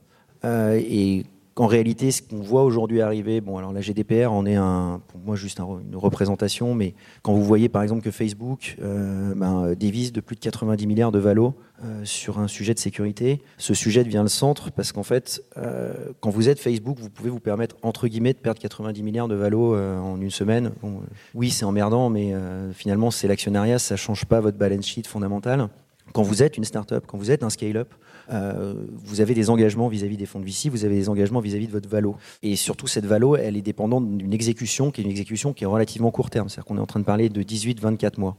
Qu'en 1.56 1.68
réalité, 1.68 2.12
ce 2.12 2.22
qu'on 2.22 2.42
voit 2.42 2.64
aujourd'hui 2.64 3.00
arriver, 3.02 3.40
bon, 3.40 3.58
alors 3.58 3.72
la 3.72 3.80
GDPR 3.82 4.30
en 4.32 4.46
est 4.46 4.56
un, 4.58 5.02
pour 5.08 5.20
moi 5.22 5.36
juste 5.38 5.62
un- 5.62 5.80
une 5.90 5.96
représentation, 5.96 6.76
mais 6.76 6.94
quand 7.24 7.34
vous 7.34 7.44
voyez 7.46 7.70
par 7.70 7.82
exemple 7.82 8.02
que 8.04 8.12
Facebook 8.12 8.76
euh, 8.82 9.34
ben, 9.36 9.74
dévise 9.74 10.12
de 10.12 10.20
plus 10.20 10.36
de 10.36 10.42
90 10.42 10.86
milliards 10.86 11.14
de 11.14 11.20
valos 11.20 11.54
euh, 11.84 12.02
sur 12.04 12.40
un 12.40 12.48
sujet 12.50 12.74
de 12.74 12.80
sécurité, 12.80 13.42
ce 13.58 13.74
sujet 13.74 14.04
devient 14.04 14.20
le 14.22 14.28
centre 14.28 14.70
parce 14.72 14.92
qu'en 14.92 15.04
fait, 15.04 15.42
euh, 15.58 15.94
quand 16.20 16.30
vous 16.30 16.50
êtes 16.50 16.60
Facebook, 16.60 17.00
vous 17.00 17.10
pouvez 17.10 17.30
vous 17.30 17.40
permettre 17.40 17.78
entre 17.84 18.10
guillemets 18.10 18.34
de 18.34 18.40
perdre 18.40 18.60
90 18.60 19.02
milliards 19.02 19.28
de 19.30 19.36
valos 19.36 19.76
euh, 19.76 19.98
en 19.98 20.20
une 20.20 20.32
semaine. 20.32 20.72
Euh, 20.84 20.88
oui, 21.36 21.52
c'est 21.52 21.64
emmerdant, 21.66 22.10
mais 22.10 22.34
euh, 22.34 22.72
finalement, 22.74 23.12
c'est 23.12 23.30
l'actionnariat, 23.30 23.80
ça 23.80 23.96
change 23.96 24.26
pas 24.26 24.42
votre 24.42 24.58
balance 24.58 24.86
sheet 24.86 25.04
fondamental. 25.08 25.70
Quand 26.14 26.22
vous 26.24 26.44
êtes 26.44 26.58
une 26.58 26.64
start-up, 26.66 27.06
quand 27.08 27.18
vous 27.18 27.32
êtes 27.32 27.44
un 27.44 27.50
scale-up, 27.50 27.94
euh, 27.94 27.96
vous 28.30 29.22
avez 29.22 29.34
des 29.34 29.50
engagements 29.50 29.88
vis-à-vis 29.88 30.18
des 30.18 30.26
fonds 30.26 30.40
de 30.40 30.46
VC, 30.46 30.70
vous 30.70 30.86
avez 30.86 30.96
des 30.96 31.10
engagements 31.10 31.40
vis-à-vis 31.40 31.68
de 31.68 31.72
votre 31.72 31.90
valo. 31.90 32.16
Et 32.44 32.56
surtout, 32.56 32.88
cette 32.88 33.06
valo, 33.06 33.36
elle 33.36 33.58
est 33.58 33.62
dépendante 33.62 34.18
d'une 34.18 34.34
exécution 34.34 34.92
qui 34.92 35.02
est 35.02 35.04
une 35.04 35.12
exécution 35.12 35.54
qui 35.54 35.64
est 35.64 35.68
relativement 35.68 36.12
court 36.12 36.30
terme. 36.30 36.50
C'est-à-dire 36.50 36.66
qu'on 36.66 36.78
est 36.78 36.82
en 36.82 36.86
train 36.86 37.00
de 37.00 37.06
parler 37.06 37.30
de 37.30 37.42
18-24 37.44 38.20
mois. 38.20 38.38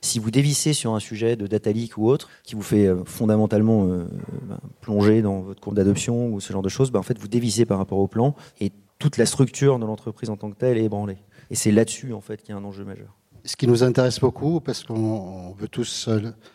Si 0.00 0.18
vous 0.18 0.30
dévissez 0.30 0.72
sur 0.72 0.94
un 0.94 1.00
sujet 1.00 1.36
de 1.36 1.46
data 1.46 1.72
leak 1.72 1.98
ou 1.98 2.08
autre, 2.08 2.28
qui 2.42 2.54
vous 2.54 2.62
fait 2.62 2.86
euh, 2.86 3.04
fondamentalement 3.04 3.86
euh, 3.86 4.04
ben, 4.48 4.58
plonger 4.80 5.22
dans 5.22 5.40
votre 5.40 5.60
courbe 5.60 5.76
d'adoption 5.76 6.32
ou 6.32 6.40
ce 6.40 6.52
genre 6.52 6.62
de 6.62 6.68
choses, 6.68 6.90
ben, 6.90 7.00
en 7.00 7.04
fait, 7.04 7.18
vous 7.18 7.28
dévissez 7.28 7.66
par 7.66 7.78
rapport 7.78 7.98
au 7.98 8.08
plan 8.08 8.34
et 8.60 8.72
toute 8.98 9.16
la 9.16 9.26
structure 9.26 9.78
de 9.78 9.86
l'entreprise 9.86 10.30
en 10.30 10.36
tant 10.36 10.50
que 10.50 10.56
telle 10.56 10.78
est 10.78 10.84
ébranlée. 10.84 11.18
Et 11.50 11.54
c'est 11.54 11.70
là-dessus, 11.70 12.12
en 12.12 12.20
fait, 12.20 12.42
qu'il 12.42 12.50
y 12.50 12.52
a 12.52 12.60
un 12.60 12.64
enjeu 12.64 12.84
majeur. 12.84 13.17
Ce 13.48 13.56
qui 13.56 13.66
nous 13.66 13.82
intéresse 13.82 14.20
beaucoup, 14.20 14.60
parce 14.60 14.84
qu'on 14.84 14.94
on 14.94 15.52
veut 15.52 15.68
tous 15.68 16.10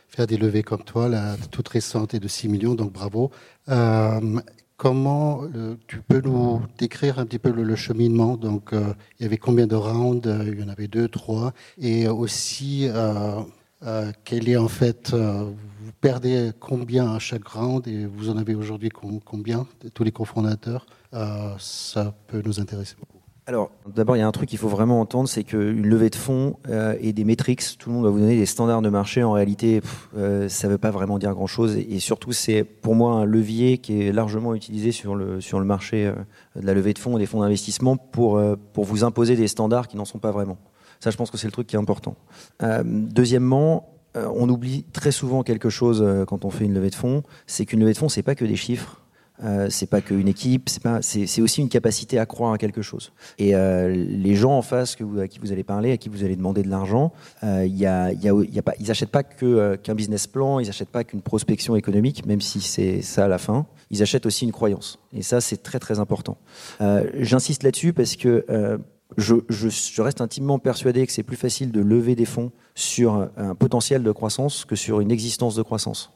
faire 0.09 0.27
des 0.27 0.37
levées 0.37 0.61
comme 0.61 0.83
toi, 0.83 1.09
la 1.09 1.35
toute 1.49 1.67
récente 1.67 2.13
est 2.13 2.19
de 2.19 2.27
6 2.27 2.49
millions, 2.49 2.75
donc 2.75 2.93
bravo. 2.93 3.31
Euh, 3.69 4.39
comment 4.77 5.41
euh, 5.55 5.75
tu 5.87 6.03
peux 6.03 6.21
nous 6.21 6.61
décrire 6.77 7.17
un 7.17 7.25
petit 7.25 7.39
peu 7.39 7.49
le, 7.49 7.75
cheminement 7.75 8.37
Donc, 8.37 8.73
euh, 8.73 8.93
il 9.19 9.23
y 9.23 9.25
avait 9.25 9.37
combien 9.37 9.65
de 9.65 9.75
rounds 9.75 10.29
Il 10.45 10.59
y 10.59 10.63
en 10.63 10.69
avait 10.69 10.87
deux, 10.87 11.07
trois. 11.07 11.53
Et 11.79 12.07
aussi, 12.07 12.87
quel 14.23 14.49
est 14.49 14.57
en 14.57 14.67
fait, 14.67 15.15
vous 15.15 15.91
perdez 15.99 16.51
combien 16.59 17.11
à 17.11 17.17
chaque 17.17 17.47
round 17.47 17.87
et 17.87 18.05
vous 18.05 18.29
en 18.29 18.37
avez 18.37 18.53
aujourd'hui 18.53 18.89
com- 18.89 19.19
combien, 19.25 19.65
tous 19.95 20.03
les 20.03 20.11
cofondateurs 20.11 20.85
Ça 21.57 22.15
peut 22.27 22.43
nous 22.45 22.59
intéresser 22.59 22.93
beaucoup. 22.99 23.12
Alors, 23.45 23.71
d'abord, 23.93 24.15
il 24.15 24.19
y 24.19 24.21
a 24.21 24.27
un 24.27 24.31
truc 24.31 24.47
qu'il 24.47 24.57
faut 24.57 24.69
vraiment 24.69 25.01
entendre, 25.01 25.27
c'est 25.27 25.43
qu'une 25.43 25.85
levée 25.85 26.09
de 26.09 26.15
fonds 26.15 26.55
euh, 26.69 26.95
et 27.01 27.11
des 27.11 27.25
métriques, 27.25 27.61
tout 27.77 27.89
le 27.89 27.95
monde 27.95 28.05
va 28.05 28.09
vous 28.09 28.19
donner 28.19 28.37
des 28.37 28.45
standards 28.45 28.81
de 28.81 28.87
marché. 28.87 29.21
En 29.21 29.33
réalité, 29.33 29.81
euh, 30.15 30.47
ça 30.47 30.67
ne 30.67 30.73
veut 30.73 30.77
pas 30.77 30.91
vraiment 30.91 31.19
dire 31.19 31.33
grand-chose. 31.33 31.75
Et, 31.75 31.95
et 31.95 31.99
surtout, 31.99 32.31
c'est 32.31 32.63
pour 32.63 32.95
moi 32.95 33.15
un 33.15 33.25
levier 33.25 33.79
qui 33.79 34.01
est 34.01 34.13
largement 34.13 34.55
utilisé 34.55 34.93
sur 34.93 35.15
le, 35.15 35.39
marché 35.65 36.05
euh, 36.05 36.13
de 36.55 36.65
la 36.65 36.73
levée 36.73 36.93
de 36.93 36.99
fonds 36.99 37.17
et 37.17 37.19
des 37.19 37.25
fonds 37.25 37.41
d'investissement 37.41 37.97
pour, 37.97 38.41
vous 38.75 39.03
imposer 39.03 39.35
des 39.35 39.49
standards 39.49 39.89
qui 39.89 39.97
n'en 39.97 40.05
sont 40.05 40.19
pas 40.19 40.31
vraiment. 40.31 40.57
Ça, 41.01 41.11
je 41.11 41.17
pense 41.17 41.29
que 41.29 41.37
c'est 41.37 41.47
le 41.47 41.51
truc 41.51 41.67
qui 41.67 41.75
est 41.75 41.79
important. 41.79 42.15
Deuxièmement, 42.83 43.89
on 44.15 44.47
oublie 44.47 44.85
très 44.93 45.11
souvent 45.11 45.43
quelque 45.43 45.69
chose 45.69 46.05
quand 46.27 46.45
on 46.45 46.49
fait 46.49 46.65
une 46.65 46.73
levée 46.73 46.91
de 46.91 46.95
fonds, 46.95 47.23
c'est 47.45 47.65
qu'une 47.65 47.81
levée 47.81 47.93
de 47.93 47.97
fonds, 47.97 48.09
c'est 48.09 48.23
pas 48.23 48.35
que 48.35 48.45
des 48.45 48.55
chiffres. 48.55 49.02
Euh, 49.43 49.67
c'est 49.69 49.87
pas 49.87 50.01
qu'une 50.01 50.27
équipe, 50.27 50.69
c'est 51.01 51.41
aussi 51.41 51.61
une 51.61 51.69
capacité 51.69 52.19
à 52.19 52.25
croire 52.25 52.53
à 52.53 52.57
quelque 52.57 52.81
chose. 52.81 53.11
Et 53.37 53.55
euh, 53.55 53.89
les 53.89 54.35
gens 54.35 54.57
en 54.57 54.61
face 54.61 54.95
que 54.95 55.03
vous, 55.03 55.19
à 55.19 55.27
qui 55.27 55.39
vous 55.39 55.51
allez 55.51 55.63
parler, 55.63 55.91
à 55.91 55.97
qui 55.97 56.09
vous 56.09 56.23
allez 56.23 56.35
demander 56.35 56.63
de 56.63 56.69
l'argent, 56.69 57.11
euh, 57.43 57.65
y 57.65 57.85
a, 57.85 58.05
a, 58.05 58.61
pas, 58.61 58.73
ils 58.79 58.87
n'achètent 58.87 59.11
pas 59.11 59.23
qu'un 59.23 59.95
business 59.95 60.27
plan, 60.27 60.59
ils 60.59 60.67
n'achètent 60.67 60.89
pas 60.89 61.03
qu'une 61.03 61.21
prospection 61.21 61.75
économique, 61.75 62.25
même 62.25 62.41
si 62.41 62.61
c'est 62.61 63.01
ça 63.01 63.25
à 63.25 63.27
la 63.27 63.37
fin. 63.37 63.65
ils 63.89 64.01
achètent 64.01 64.25
aussi 64.25 64.45
une 64.45 64.51
croyance. 64.51 64.99
Et 65.11 65.21
ça, 65.21 65.41
c'est 65.41 65.61
très 65.61 65.79
très 65.79 65.99
important. 65.99 66.37
J'insiste 67.19 67.63
là-dessus 67.63 67.93
parce 67.93 68.15
que 68.15 68.45
je, 69.17 69.35
je, 69.49 70.01
reste 70.01 70.21
intimement 70.21 70.57
persuadé 70.57 71.05
que 71.05 71.11
c'est 71.11 71.23
plus 71.23 71.35
facile 71.35 71.71
de 71.71 71.81
lever 71.81 72.15
des 72.15 72.25
fonds 72.25 72.51
sur 72.75 73.29
un 73.37 73.55
potentiel 73.55 74.03
de 74.03 74.11
croissance 74.11 74.65
que 74.65 74.75
sur 74.75 75.01
une 75.01 75.11
existence 75.11 75.55
de 75.55 75.61
croissance. 75.61 76.11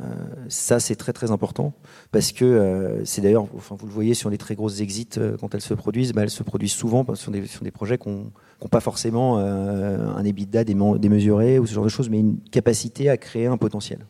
Euh, 0.00 0.04
ça, 0.48 0.78
c'est 0.78 0.94
très 0.94 1.12
très 1.12 1.32
important 1.32 1.72
parce 2.12 2.30
que 2.30 2.44
euh, 2.44 3.04
c'est 3.04 3.20
d'ailleurs, 3.20 3.46
enfin, 3.56 3.76
vous 3.78 3.86
le 3.86 3.92
voyez 3.92 4.14
sur 4.14 4.30
les 4.30 4.38
très 4.38 4.54
grosses 4.54 4.80
exits 4.80 5.08
euh, 5.18 5.36
quand 5.40 5.54
elles 5.54 5.60
se 5.60 5.74
produisent, 5.74 6.12
bah, 6.12 6.22
elles 6.22 6.30
se 6.30 6.44
produisent 6.44 6.72
souvent 6.72 7.04
sur 7.14 7.32
des, 7.32 7.46
sur 7.46 7.64
des 7.64 7.72
projets 7.72 7.98
qui 7.98 8.08
n'ont 8.08 8.30
pas 8.70 8.80
forcément 8.80 9.38
un 9.38 10.24
EBITDA 10.24 10.64
démesuré 10.64 11.58
ou 11.58 11.66
ce 11.66 11.74
genre 11.74 11.84
de 11.84 11.88
choses, 11.88 12.08
mais 12.08 12.20
une 12.20 12.38
capacité 12.50 13.08
à 13.08 13.16
créer 13.16 13.46
un 13.46 13.56
potentiel. 13.56 14.06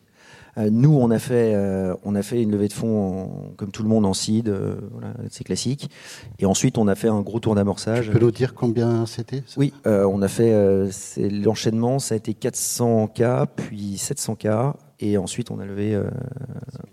nous, 0.57 0.91
on 0.91 1.11
a 1.11 1.19
fait, 1.19 1.55
on 2.03 2.15
a 2.15 2.21
fait 2.21 2.41
une 2.41 2.51
levée 2.51 2.67
de 2.67 2.73
fonds 2.73 3.53
comme 3.57 3.71
tout 3.71 3.83
le 3.83 3.89
monde 3.89 4.05
en 4.05 4.13
seed, 4.13 4.49
voilà, 4.91 5.13
c'est 5.29 5.43
classique. 5.43 5.89
Et 6.39 6.45
ensuite, 6.45 6.77
on 6.77 6.87
a 6.87 6.95
fait 6.95 7.09
un 7.09 7.21
gros 7.21 7.39
tour 7.39 7.55
d'amorçage. 7.55 8.07
Tu 8.07 8.11
peux 8.11 8.19
nous 8.19 8.31
dire 8.31 8.53
combien 8.53 9.05
c'était 9.05 9.43
Oui, 9.55 9.73
on 9.85 10.21
a 10.21 10.27
fait 10.27 10.51
l'enchaînement, 11.17 11.99
ça 11.99 12.15
a 12.15 12.17
été 12.17 12.33
400K, 12.33 13.47
puis 13.55 13.95
700K, 13.95 14.73
et 14.99 15.17
ensuite, 15.17 15.51
on 15.51 15.59
a 15.59 15.65
levé 15.65 15.95
euh, 15.95 16.09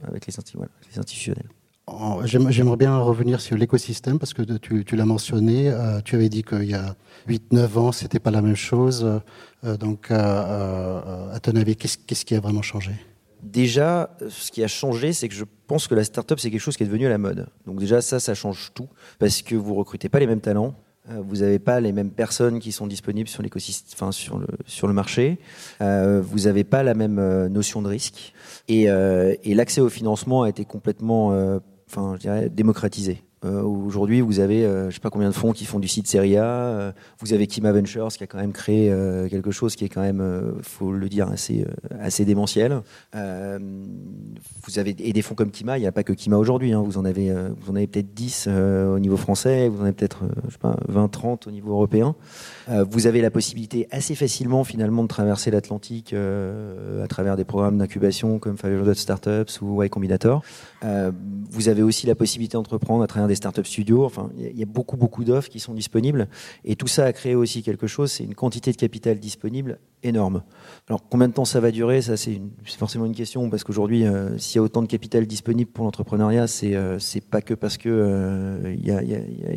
avec 0.06 0.26
les, 0.26 0.38
institutionnels. 0.38 1.48
J'aimerais 2.24 2.76
bien 2.76 2.96
revenir 2.98 3.40
sur 3.40 3.56
l'écosystème 3.56 4.18
parce 4.18 4.34
que 4.34 4.42
tu, 4.42 4.96
l'as 4.96 5.04
mentionné. 5.04 5.70
Euh, 5.70 6.00
tu 6.04 6.14
avais 6.14 6.28
dit 6.28 6.42
qu'il 6.42 6.64
y 6.64 6.74
a 6.74 6.96
8-9 7.28 7.78
ans, 7.78 7.92
c'était 7.92 8.18
pas 8.18 8.30
la 8.30 8.42
même 8.42 8.56
chose. 8.56 9.20
Euh, 9.64 9.76
donc, 9.76 10.10
à 10.10 11.38
ton 11.42 11.56
avis, 11.56 11.76
qu'est-ce 11.76 12.24
qui 12.24 12.34
a 12.34 12.40
vraiment 12.40 12.62
changé? 12.62 12.92
Déjà, 13.42 14.16
ce 14.28 14.50
qui 14.50 14.64
a 14.64 14.68
changé, 14.68 15.12
c'est 15.12 15.28
que 15.28 15.34
je 15.34 15.44
pense 15.66 15.86
que 15.86 15.94
la 15.94 16.04
startup, 16.04 16.40
c'est 16.40 16.50
quelque 16.50 16.60
chose 16.60 16.76
qui 16.76 16.82
est 16.82 16.86
devenu 16.86 17.06
à 17.06 17.10
la 17.10 17.18
mode. 17.18 17.46
Donc 17.66 17.78
déjà, 17.78 18.00
ça, 18.00 18.18
ça 18.18 18.34
change 18.34 18.72
tout 18.74 18.88
parce 19.18 19.42
que 19.42 19.54
vous 19.54 19.74
recrutez 19.74 20.08
pas 20.08 20.18
les 20.18 20.26
mêmes 20.26 20.40
talents, 20.40 20.74
vous 21.08 21.36
n'avez 21.36 21.58
pas 21.58 21.80
les 21.80 21.92
mêmes 21.92 22.10
personnes 22.10 22.58
qui 22.58 22.72
sont 22.72 22.86
disponibles 22.86 23.28
sur 23.28 23.42
l'écosystème, 23.42 23.94
enfin 23.94 24.12
sur 24.12 24.86
le 24.88 24.92
marché. 24.92 25.38
Euh, 25.80 26.20
vous 26.22 26.40
n'avez 26.40 26.64
pas 26.64 26.82
la 26.82 26.94
même 26.94 27.18
euh, 27.18 27.48
notion 27.48 27.82
de 27.82 27.88
risque 27.88 28.32
et, 28.68 28.90
euh, 28.90 29.34
et 29.44 29.54
l'accès 29.54 29.80
au 29.80 29.88
financement 29.88 30.42
a 30.42 30.48
été 30.48 30.64
complètement, 30.64 31.28
enfin 31.88 32.14
je 32.16 32.20
dirais, 32.20 32.48
démocratisé. 32.48 33.22
Euh, 33.44 33.62
aujourd'hui, 33.62 34.22
vous 34.22 34.40
avez, 34.40 34.64
euh, 34.64 34.88
je 34.88 34.94
sais 34.94 35.00
pas 35.00 35.10
combien 35.10 35.28
de 35.28 35.34
fonds 35.34 35.52
qui 35.52 35.66
font 35.66 35.78
du 35.78 35.88
site 35.88 36.08
Serie 36.08 36.38
A. 36.38 36.44
Euh, 36.44 36.92
vous 37.20 37.34
avez 37.34 37.46
Kima 37.46 37.70
Ventures 37.70 38.08
qui 38.08 38.24
a 38.24 38.26
quand 38.26 38.38
même 38.38 38.52
créé 38.52 38.90
quelque 39.30 39.50
chose 39.50 39.76
qui 39.76 39.84
est 39.84 39.88
quand 39.88 40.00
même, 40.00 40.54
faut 40.62 40.92
le 40.92 41.08
dire, 41.08 41.28
assez, 41.28 41.66
assez 42.00 42.24
démentiel. 42.24 42.80
vous 43.12 44.78
avez 44.78 44.96
et 44.98 45.12
des 45.12 45.22
fonds 45.22 45.34
comme 45.34 45.50
Kima. 45.50 45.78
Il 45.78 45.82
n'y 45.82 45.86
a 45.86 45.92
pas 45.92 46.02
que 46.02 46.12
Kima 46.12 46.36
aujourd'hui. 46.38 46.72
Hein. 46.72 46.82
vous 46.82 46.98
en 46.98 47.04
avez, 47.04 47.32
vous 47.60 47.76
avez 47.76 47.86
peut-être 47.86 48.14
10 48.14 48.48
au 48.48 48.98
niveau 48.98 49.16
français. 49.16 49.68
Vous 49.68 49.80
en 49.80 49.84
avez 49.84 49.92
peut-être, 49.92 50.24
je 50.46 50.52
sais 50.52 50.58
pas, 50.58 50.76
20, 50.88 51.08
30 51.08 51.46
au 51.46 51.50
niveau 51.50 51.72
européen. 51.72 52.14
vous 52.68 53.06
avez 53.06 53.20
la 53.20 53.30
possibilité 53.30 53.86
assez 53.90 54.14
facilement 54.14 54.64
finalement 54.64 55.02
de 55.02 55.08
traverser 55.08 55.50
l'Atlantique 55.50 56.14
à 56.14 57.08
travers 57.08 57.36
des 57.36 57.44
programmes 57.44 57.78
d'incubation 57.78 58.38
comme 58.38 58.56
500 58.56 58.94
Startups 58.94 59.60
ou 59.60 59.82
Y 59.82 59.90
Combinator. 59.90 60.42
vous 61.50 61.68
avez 61.68 61.82
aussi 61.82 62.06
la 62.06 62.14
possibilité 62.14 62.56
d'entreprendre 62.56 63.02
à 63.02 63.06
travers 63.06 63.25
des 63.26 63.34
startup 63.34 63.66
studios. 63.66 64.04
Enfin, 64.04 64.30
il 64.38 64.58
y, 64.58 64.62
a 64.62 64.66
beaucoup, 64.66 64.96
beaucoup 64.96 65.24
d'offres 65.24 65.48
qui 65.48 65.60
sont 65.60 65.74
disponibles. 65.74 66.28
Et 66.64 66.76
tout 66.76 66.86
ça 66.86 67.04
a 67.04 67.12
créé 67.12 67.34
aussi 67.34 67.62
quelque 67.62 67.86
chose, 67.86 68.12
c'est 68.12 68.24
une 68.24 68.34
quantité 68.34 68.72
de 68.72 68.76
capital 68.76 69.18
disponible 69.18 69.78
énorme. 70.02 70.42
Alors, 70.88 71.02
combien 71.08 71.28
de 71.28 71.32
temps 71.32 71.44
ça 71.44 71.60
va 71.60 71.70
durer? 71.70 72.02
Ça, 72.02 72.16
c'est 72.16 72.40
forcément 72.78 73.06
une 73.06 73.14
question, 73.14 73.50
parce 73.50 73.64
qu'aujourd'hui, 73.64 74.04
euh, 74.04 74.36
s'il 74.38 74.56
y 74.56 74.58
a 74.58 74.62
autant 74.62 74.82
de 74.82 74.86
capital 74.86 75.26
disponible 75.26 75.70
pour 75.70 75.84
l'entrepreneuriat, 75.84 76.46
c'est 76.46 76.74
euh, 76.74 76.98
pas 77.30 77.42
que 77.42 77.54
parce 77.54 77.76
que 77.76 77.88
euh, 77.88 78.74
y, 78.82 78.90
a, 78.90 79.02
y, 79.02 79.10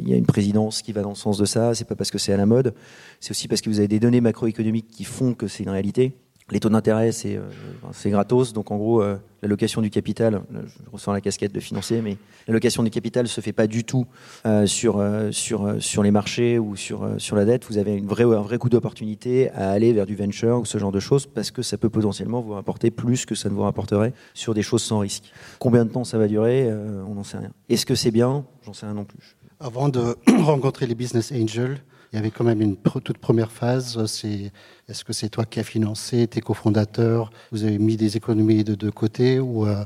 y, 0.05 0.13
a, 0.13 0.17
une 0.17 0.25
présidence 0.25 0.81
qui 0.81 0.91
va 0.91 1.01
dans 1.01 1.09
le 1.09 1.15
sens 1.15 1.37
de 1.37 1.45
ça, 1.45 1.75
c'est 1.75 1.85
pas 1.85 1.95
parce 1.95 2.11
que 2.11 2.17
c'est 2.17 2.33
à 2.33 2.37
la 2.37 2.45
mode, 2.45 2.73
c'est 3.19 3.31
aussi 3.31 3.47
parce 3.47 3.61
que 3.61 3.69
vous 3.69 3.79
avez 3.79 3.87
des 3.87 3.99
données 3.99 4.21
macroéconomiques 4.21 4.87
qui 4.87 5.03
font 5.03 5.33
que 5.33 5.47
c'est 5.47 5.63
une 5.63 5.69
réalité. 5.69 6.15
Les 6.51 6.59
taux 6.59 6.69
d'intérêt, 6.69 7.11
c'est 7.11 7.37
euh, 7.37 8.09
gratos. 8.09 8.53
Donc 8.53 8.71
en 8.71 8.77
gros, 8.77 9.01
euh, 9.01 9.17
l'allocation 9.41 9.81
du 9.81 9.89
capital, 9.89 10.41
je 10.53 10.91
ressens 10.91 11.13
la 11.13 11.21
casquette 11.21 11.53
de 11.53 11.59
financier, 11.59 12.01
mais 12.01 12.17
l'allocation 12.47 12.83
du 12.83 12.89
capital 12.89 13.27
se 13.27 13.41
fait 13.41 13.53
pas 13.53 13.67
du 13.67 13.83
tout 13.83 14.05
euh, 14.45 14.65
sur, 14.65 14.99
euh, 14.99 15.31
sur, 15.31 15.65
euh, 15.65 15.79
sur 15.79 16.03
les 16.03 16.11
marchés 16.11 16.59
ou 16.59 16.75
sur, 16.75 17.07
sur 17.17 17.35
la 17.35 17.45
dette. 17.45 17.65
Vous 17.69 17.77
avez 17.77 17.95
une 17.95 18.07
vraie, 18.07 18.23
un 18.23 18.41
vrai 18.41 18.57
coup 18.57 18.69
d'opportunité 18.69 19.49
à 19.51 19.71
aller 19.71 19.93
vers 19.93 20.05
du 20.05 20.15
venture 20.15 20.59
ou 20.59 20.65
ce 20.65 20.77
genre 20.77 20.91
de 20.91 20.99
choses 20.99 21.25
parce 21.25 21.51
que 21.51 21.61
ça 21.61 21.77
peut 21.77 21.89
potentiellement 21.89 22.41
vous 22.41 22.53
rapporter 22.53 22.91
plus 22.91 23.25
que 23.25 23.35
ça 23.35 23.49
ne 23.49 23.53
vous 23.53 23.63
rapporterait 23.63 24.13
sur 24.33 24.53
des 24.53 24.61
choses 24.61 24.83
sans 24.83 24.99
risque. 24.99 25.31
Combien 25.59 25.85
de 25.85 25.91
temps 25.91 26.03
ça 26.03 26.17
va 26.17 26.27
durer 26.27 26.71
On 27.07 27.15
n'en 27.15 27.23
sait 27.23 27.37
rien. 27.37 27.51
Est-ce 27.69 27.85
que 27.85 27.95
c'est 27.95 28.11
bien? 28.11 28.45
J'en 28.65 28.73
sais 28.73 28.85
rien 28.85 28.95
non 28.95 29.05
plus. 29.05 29.35
Avant 29.59 29.89
de 29.89 30.17
rencontrer 30.41 30.87
les 30.87 30.95
business 30.95 31.31
angels, 31.31 31.81
il 32.11 32.15
y 32.15 32.19
avait 32.19 32.31
quand 32.31 32.43
même 32.43 32.61
une 32.61 32.75
toute 32.77 33.17
première 33.17 33.51
phase. 33.51 34.05
C'est 34.05 34.51
est-ce 34.87 35.03
que 35.03 35.13
c'est 35.13 35.29
toi 35.29 35.45
qui 35.45 35.59
as 35.59 35.63
financé 35.63 36.27
tes 36.27 36.41
cofondateurs 36.41 37.31
Vous 37.51 37.63
avez 37.63 37.77
mis 37.77 37.97
des 37.97 38.17
économies 38.17 38.63
de 38.63 38.75
deux 38.75 38.91
côtés 38.91 39.39
ou 39.39 39.67
euh, 39.67 39.83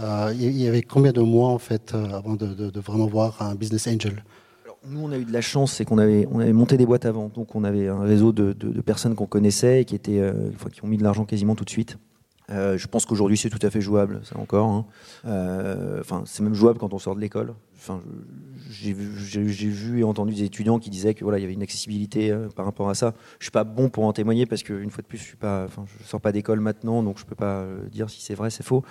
euh, 0.00 0.32
il 0.34 0.56
y 0.58 0.68
avait 0.68 0.82
combien 0.82 1.12
de 1.12 1.20
mois 1.20 1.48
en 1.48 1.58
fait 1.58 1.94
euh, 1.94 2.10
avant 2.12 2.34
de, 2.34 2.80
vraiment 2.80 3.06
voir 3.06 3.40
un 3.40 3.54
business 3.54 3.86
angel? 3.86 4.22
Nous, 4.86 5.00
on 5.00 5.12
a 5.12 5.16
eu 5.16 5.24
de 5.24 5.32
la 5.32 5.40
chance, 5.40 5.72
c'est 5.72 5.84
qu'on 5.84 5.98
avait, 5.98 6.26
on 6.30 6.40
avait 6.40 6.52
monté 6.52 6.76
des 6.76 6.86
boîtes 6.86 7.06
avant, 7.06 7.28
donc 7.28 7.54
on 7.54 7.62
avait 7.62 7.86
un 7.86 8.00
réseau 8.00 8.32
de, 8.32 8.52
personnes 8.80 9.14
qu'on 9.14 9.26
connaissait 9.26 9.82
et 9.82 9.84
qui 9.84 9.94
étaient, 9.94 10.20
qui 10.72 10.84
ont 10.84 10.88
mis 10.88 10.96
de 10.96 11.04
l'argent 11.04 11.24
quasiment 11.24 11.54
tout 11.54 11.64
de 11.64 11.70
suite. 11.70 11.98
Je 12.48 12.86
pense 12.88 13.06
qu'aujourd'hui 13.06 13.38
c'est 13.38 13.48
tout 13.48 13.64
à 13.64 13.70
fait 13.70 13.80
jouable, 13.80 14.20
ça 14.24 14.36
encore. 14.40 14.68
Hein. 14.68 14.84
Enfin, 16.00 16.24
c'est 16.26 16.42
même 16.42 16.54
jouable 16.54 16.80
quand 16.80 16.92
on 16.92 16.98
sort 16.98 17.14
de 17.14 17.20
l'école. 17.20 17.54
Enfin, 17.82 18.00
j'ai 18.70 18.92
vu, 18.92 19.98
et 19.98 20.04
entendu 20.04 20.34
des 20.34 20.44
étudiants 20.44 20.78
qui 20.78 20.88
disaient 20.88 21.14
que 21.14 21.24
voilà, 21.24 21.38
il 21.38 21.42
y 21.42 21.44
avait 21.44 21.54
une 21.54 21.64
accessibilité 21.64 22.30
euh, 22.30 22.48
par 22.48 22.64
rapport 22.64 22.88
à 22.88 22.94
ça. 22.94 23.12
Je 23.40 23.46
suis 23.46 23.50
pas 23.50 23.64
bon 23.64 23.88
pour 23.88 24.04
en 24.04 24.12
témoigner 24.12 24.46
parce 24.46 24.62
qu'une 24.62 24.90
fois 24.90 25.02
de 25.02 25.08
plus, 25.08 25.18
je 25.18 25.24
suis 25.24 25.36
sors 26.04 26.20
pas 26.20 26.30
d'école 26.30 26.60
maintenant, 26.60 27.02
donc 27.02 27.18
je 27.18 27.24
peux 27.24 27.34
pas 27.34 27.62
euh, 27.62 27.88
dire 27.88 28.08
si 28.08 28.22
c'est 28.22 28.34
vrai, 28.34 28.50
c'est 28.50 28.62
faux. 28.62 28.84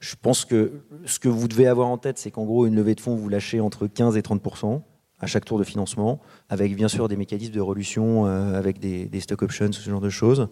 Je 0.00 0.14
pense 0.20 0.46
que 0.46 0.80
ce 1.04 1.18
que 1.18 1.28
vous 1.28 1.46
devez 1.46 1.66
avoir 1.66 1.88
en 1.88 1.98
tête, 1.98 2.16
c'est 2.16 2.30
qu'en 2.30 2.46
gros, 2.46 2.64
une 2.64 2.74
levée 2.74 2.94
de 2.94 3.02
fonds, 3.02 3.16
vous 3.16 3.28
lâchez 3.28 3.60
entre 3.60 3.86
15 3.86 4.16
et 4.16 4.22
30% 4.22 4.80
à 5.20 5.26
chaque 5.26 5.44
tour 5.44 5.58
de 5.58 5.64
financement, 5.64 6.20
avec 6.48 6.74
bien 6.74 6.88
sûr 6.88 7.08
des 7.08 7.16
mécanismes 7.16 7.52
de 7.52 7.60
relution, 7.60 8.26
euh, 8.26 8.56
avec 8.56 8.78
des, 8.78 9.20
stock 9.20 9.42
options, 9.42 9.72
ce 9.72 9.90
genre 9.90 10.00
de 10.00 10.10
choses, 10.10 10.48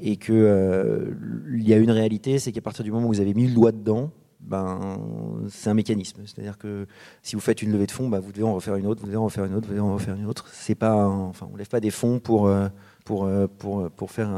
et 0.00 0.16
que 0.16 0.32
euh, 0.32 1.14
il 1.52 1.66
y 1.66 1.72
a 1.72 1.78
une 1.78 1.90
réalité, 1.90 2.38
c'est 2.38 2.52
qu'à 2.52 2.60
partir 2.60 2.84
du 2.84 2.92
moment 2.92 3.06
où 3.06 3.12
vous 3.12 3.20
avez 3.20 3.34
mis 3.34 3.48
le 3.48 3.54
doigt 3.54 3.72
dedans, 3.72 4.12
ben 4.46 4.98
c'est 5.48 5.70
un 5.70 5.74
mécanisme. 5.74 6.22
C'est-à-dire 6.24 6.58
que 6.58 6.86
si 7.22 7.34
vous 7.36 7.40
faites 7.40 7.62
une 7.62 7.72
levée 7.72 7.86
de 7.86 7.90
fonds, 7.90 8.08
ben, 8.08 8.20
vous 8.20 8.32
devez 8.32 8.44
en 8.44 8.54
refaire 8.54 8.76
une 8.76 8.86
autre, 8.86 9.00
vous 9.00 9.06
devez 9.06 9.16
en 9.16 9.24
refaire 9.24 9.44
une 9.44 9.54
autre, 9.54 9.66
vous 9.66 9.72
devez 9.72 9.80
en 9.80 9.94
refaire 9.94 10.14
une 10.14 10.26
autre. 10.26 10.46
C'est 10.52 10.74
pas, 10.74 10.92
un, 10.92 11.26
enfin, 11.26 11.48
on 11.52 11.56
lève 11.56 11.68
pas 11.68 11.80
des 11.80 11.90
fonds 11.90 12.18
pour 12.18 12.46
euh, 12.46 12.68
pour 13.04 13.24
euh, 13.24 13.46
pour 13.46 13.90
pour 13.90 14.10
faire 14.10 14.30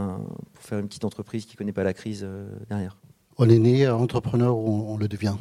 pour 0.54 0.62
faire 0.62 0.78
une 0.78 0.88
petite 0.88 1.04
entreprise 1.04 1.46
qui 1.46 1.56
connaît 1.56 1.72
pas 1.72 1.84
la 1.84 1.94
crise 1.94 2.22
euh, 2.24 2.48
derrière. 2.68 2.96
On 3.36 3.48
est 3.48 3.58
né 3.58 3.88
entrepreneur 3.88 4.56
ou 4.56 4.92
on 4.92 4.96
le 4.96 5.06
devient? 5.06 5.36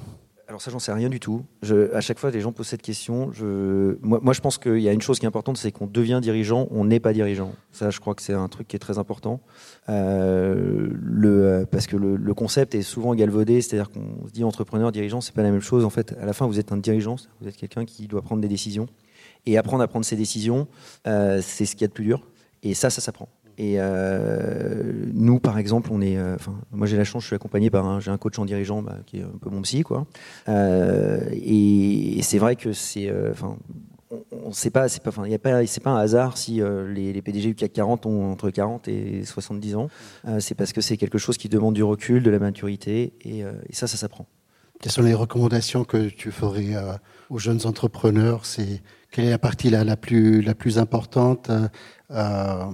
Alors 0.48 0.62
ça, 0.62 0.72
j'en 0.72 0.80
sais 0.80 0.94
rien 0.94 1.10
du 1.10 1.20
tout. 1.20 1.44
Je, 1.62 1.94
à 1.94 2.00
chaque 2.00 2.20
fois, 2.20 2.32
les 2.32 2.40
gens 2.40 2.54
posent 2.54 2.68
cette 2.68 2.82
question. 2.82 3.34
Je, 3.34 3.98
moi, 4.02 4.32
je 4.32 4.40
pense 4.40 4.58
qu'il 4.58 4.80
y 4.80 4.88
a 4.88 4.94
une 4.94 5.02
chose 5.02 5.20
qui 5.20 5.26
est 5.26 5.28
importante, 5.28 5.58
c'est 5.58 5.74
qu'on 5.74 5.88
devient 5.88 6.20
dirigeant, 6.22 6.68
on 6.72 6.86
n'est 6.86 7.02
pas 7.02 7.12
dirigeant. 7.12 7.52
Ça, 7.74 7.90
je 7.90 8.00
crois 8.00 8.16
que 8.16 8.22
c'est 8.22 8.34
un 8.34 8.48
truc 8.48 8.70
qui 8.70 8.78
est 8.78 8.80
très 8.80 8.98
important. 8.98 9.42
Euh, 9.90 10.88
le, 10.94 11.66
parce 11.70 11.86
que 11.86 11.98
le, 11.98 12.16
le, 12.16 12.34
concept 12.34 12.76
est 12.76 12.82
souvent 12.82 13.14
galvaudé, 13.14 13.62
c'est-à-dire 13.62 13.90
qu'on 13.90 14.26
se 14.26 14.32
dit 14.32 14.46
entrepreneur, 14.46 14.94
dirigeant, 14.94 15.20
c'est 15.20 15.36
pas 15.36 15.44
la 15.44 15.52
même 15.52 15.60
chose. 15.60 15.84
En 15.84 15.90
fait, 15.90 16.16
à 16.18 16.26
la 16.26 16.32
fin, 16.32 16.48
vous 16.48 16.60
êtes 16.60 16.72
un 16.72 16.78
dirigeant, 16.78 17.18
vous 17.42 17.50
êtes 17.50 17.58
quelqu'un 17.58 17.84
qui 17.84 18.08
doit 18.08 18.22
prendre 18.22 18.42
des 18.42 18.48
décisions. 18.48 18.88
Et 19.46 19.58
apprendre 19.58 19.84
à 19.84 19.88
prendre 19.88 20.06
ses 20.06 20.16
décisions, 20.16 20.68
euh, 21.08 21.42
c'est 21.42 21.66
ce 21.66 21.74
qu'il 21.74 21.82
y 21.82 21.86
a 21.86 21.88
de 21.88 21.94
plus 21.94 22.06
dur. 22.06 22.26
Et 22.64 22.74
ça, 22.74 22.90
ça 22.90 23.02
s'apprend. 23.02 23.28
Et 23.58 23.76
euh, 23.78 24.94
nous, 25.14 25.40
par 25.40 25.58
exemple, 25.58 25.90
on 25.92 26.02
est. 26.02 26.20
Enfin, 26.36 26.56
moi, 26.72 26.88
j'ai 26.88 26.98
la 26.98 27.04
chance, 27.04 27.24
je 27.24 27.28
suis 27.28 27.36
accompagné 27.36 27.70
par 27.70 27.86
un, 27.86 28.00
j'ai 28.00 28.12
un 28.12 28.18
coach 28.18 28.38
en 28.40 28.46
dirigeant 28.46 28.82
bah, 28.82 28.98
qui 29.06 29.18
est 29.18 29.24
un 29.24 29.38
peu 29.42 29.50
mon 29.50 29.62
psy, 29.64 29.84
quoi. 29.84 30.06
Euh, 30.48 31.22
et, 31.32 32.20
c'est 32.22 32.38
vrai 32.38 32.56
que 32.56 32.74
c'est. 32.74 33.12
Enfin, 33.32 33.58
on, 34.12 34.24
on 34.46 34.54
sait 34.54 34.70
pas, 34.70 34.88
c'est 34.88 35.04
pas, 35.04 35.10
enfin, 35.10 35.26
il 35.26 35.34
a 35.34 35.40
pas, 35.40 35.66
c'est 35.66 35.82
pas 35.82 35.92
un 35.92 35.98
hasard 35.98 36.38
si 36.38 36.62
euh, 36.62 36.92
les, 36.92 37.22
PDG 37.22 37.50
du 37.50 37.56
CAC 37.56 37.74
40 37.74 38.06
ont 38.06 38.32
entre 38.32 38.50
40 38.50 38.88
et 38.88 39.26
70 39.26 39.76
ans. 39.76 39.90
Euh, 40.28 40.40
c'est 40.40 40.56
parce 40.56 40.74
que 40.74 40.82
c'est 40.82 40.98
quelque 40.98 41.18
chose 41.18 41.38
qui 41.38 41.50
demande 41.50 41.74
du 41.74 41.84
recul, 41.84 42.24
de 42.24 42.30
la 42.30 42.40
maturité, 42.40 43.14
et, 43.22 43.44
euh, 43.44 43.52
et 43.70 43.76
ça, 43.76 43.88
ça 43.88 43.98
s'apprend. 43.98 44.28
Quelles 44.82 44.92
sont 44.92 45.02
les 45.02 45.14
recommandations 45.14 45.84
que 45.84 46.08
tu 46.10 46.32
ferais 46.32 46.76
aux 47.32 47.40
jeunes 47.40 47.66
entrepreneurs? 47.66 48.46
C'est 48.46 48.84
quelle 49.12 49.26
est 49.26 49.30
la 49.30 49.40
partie 49.40 49.70
la, 49.70 49.98
plus 49.98 50.42
la 50.42 50.54
plus 50.54 50.78
importante 50.78 51.50
euh, 52.12 52.66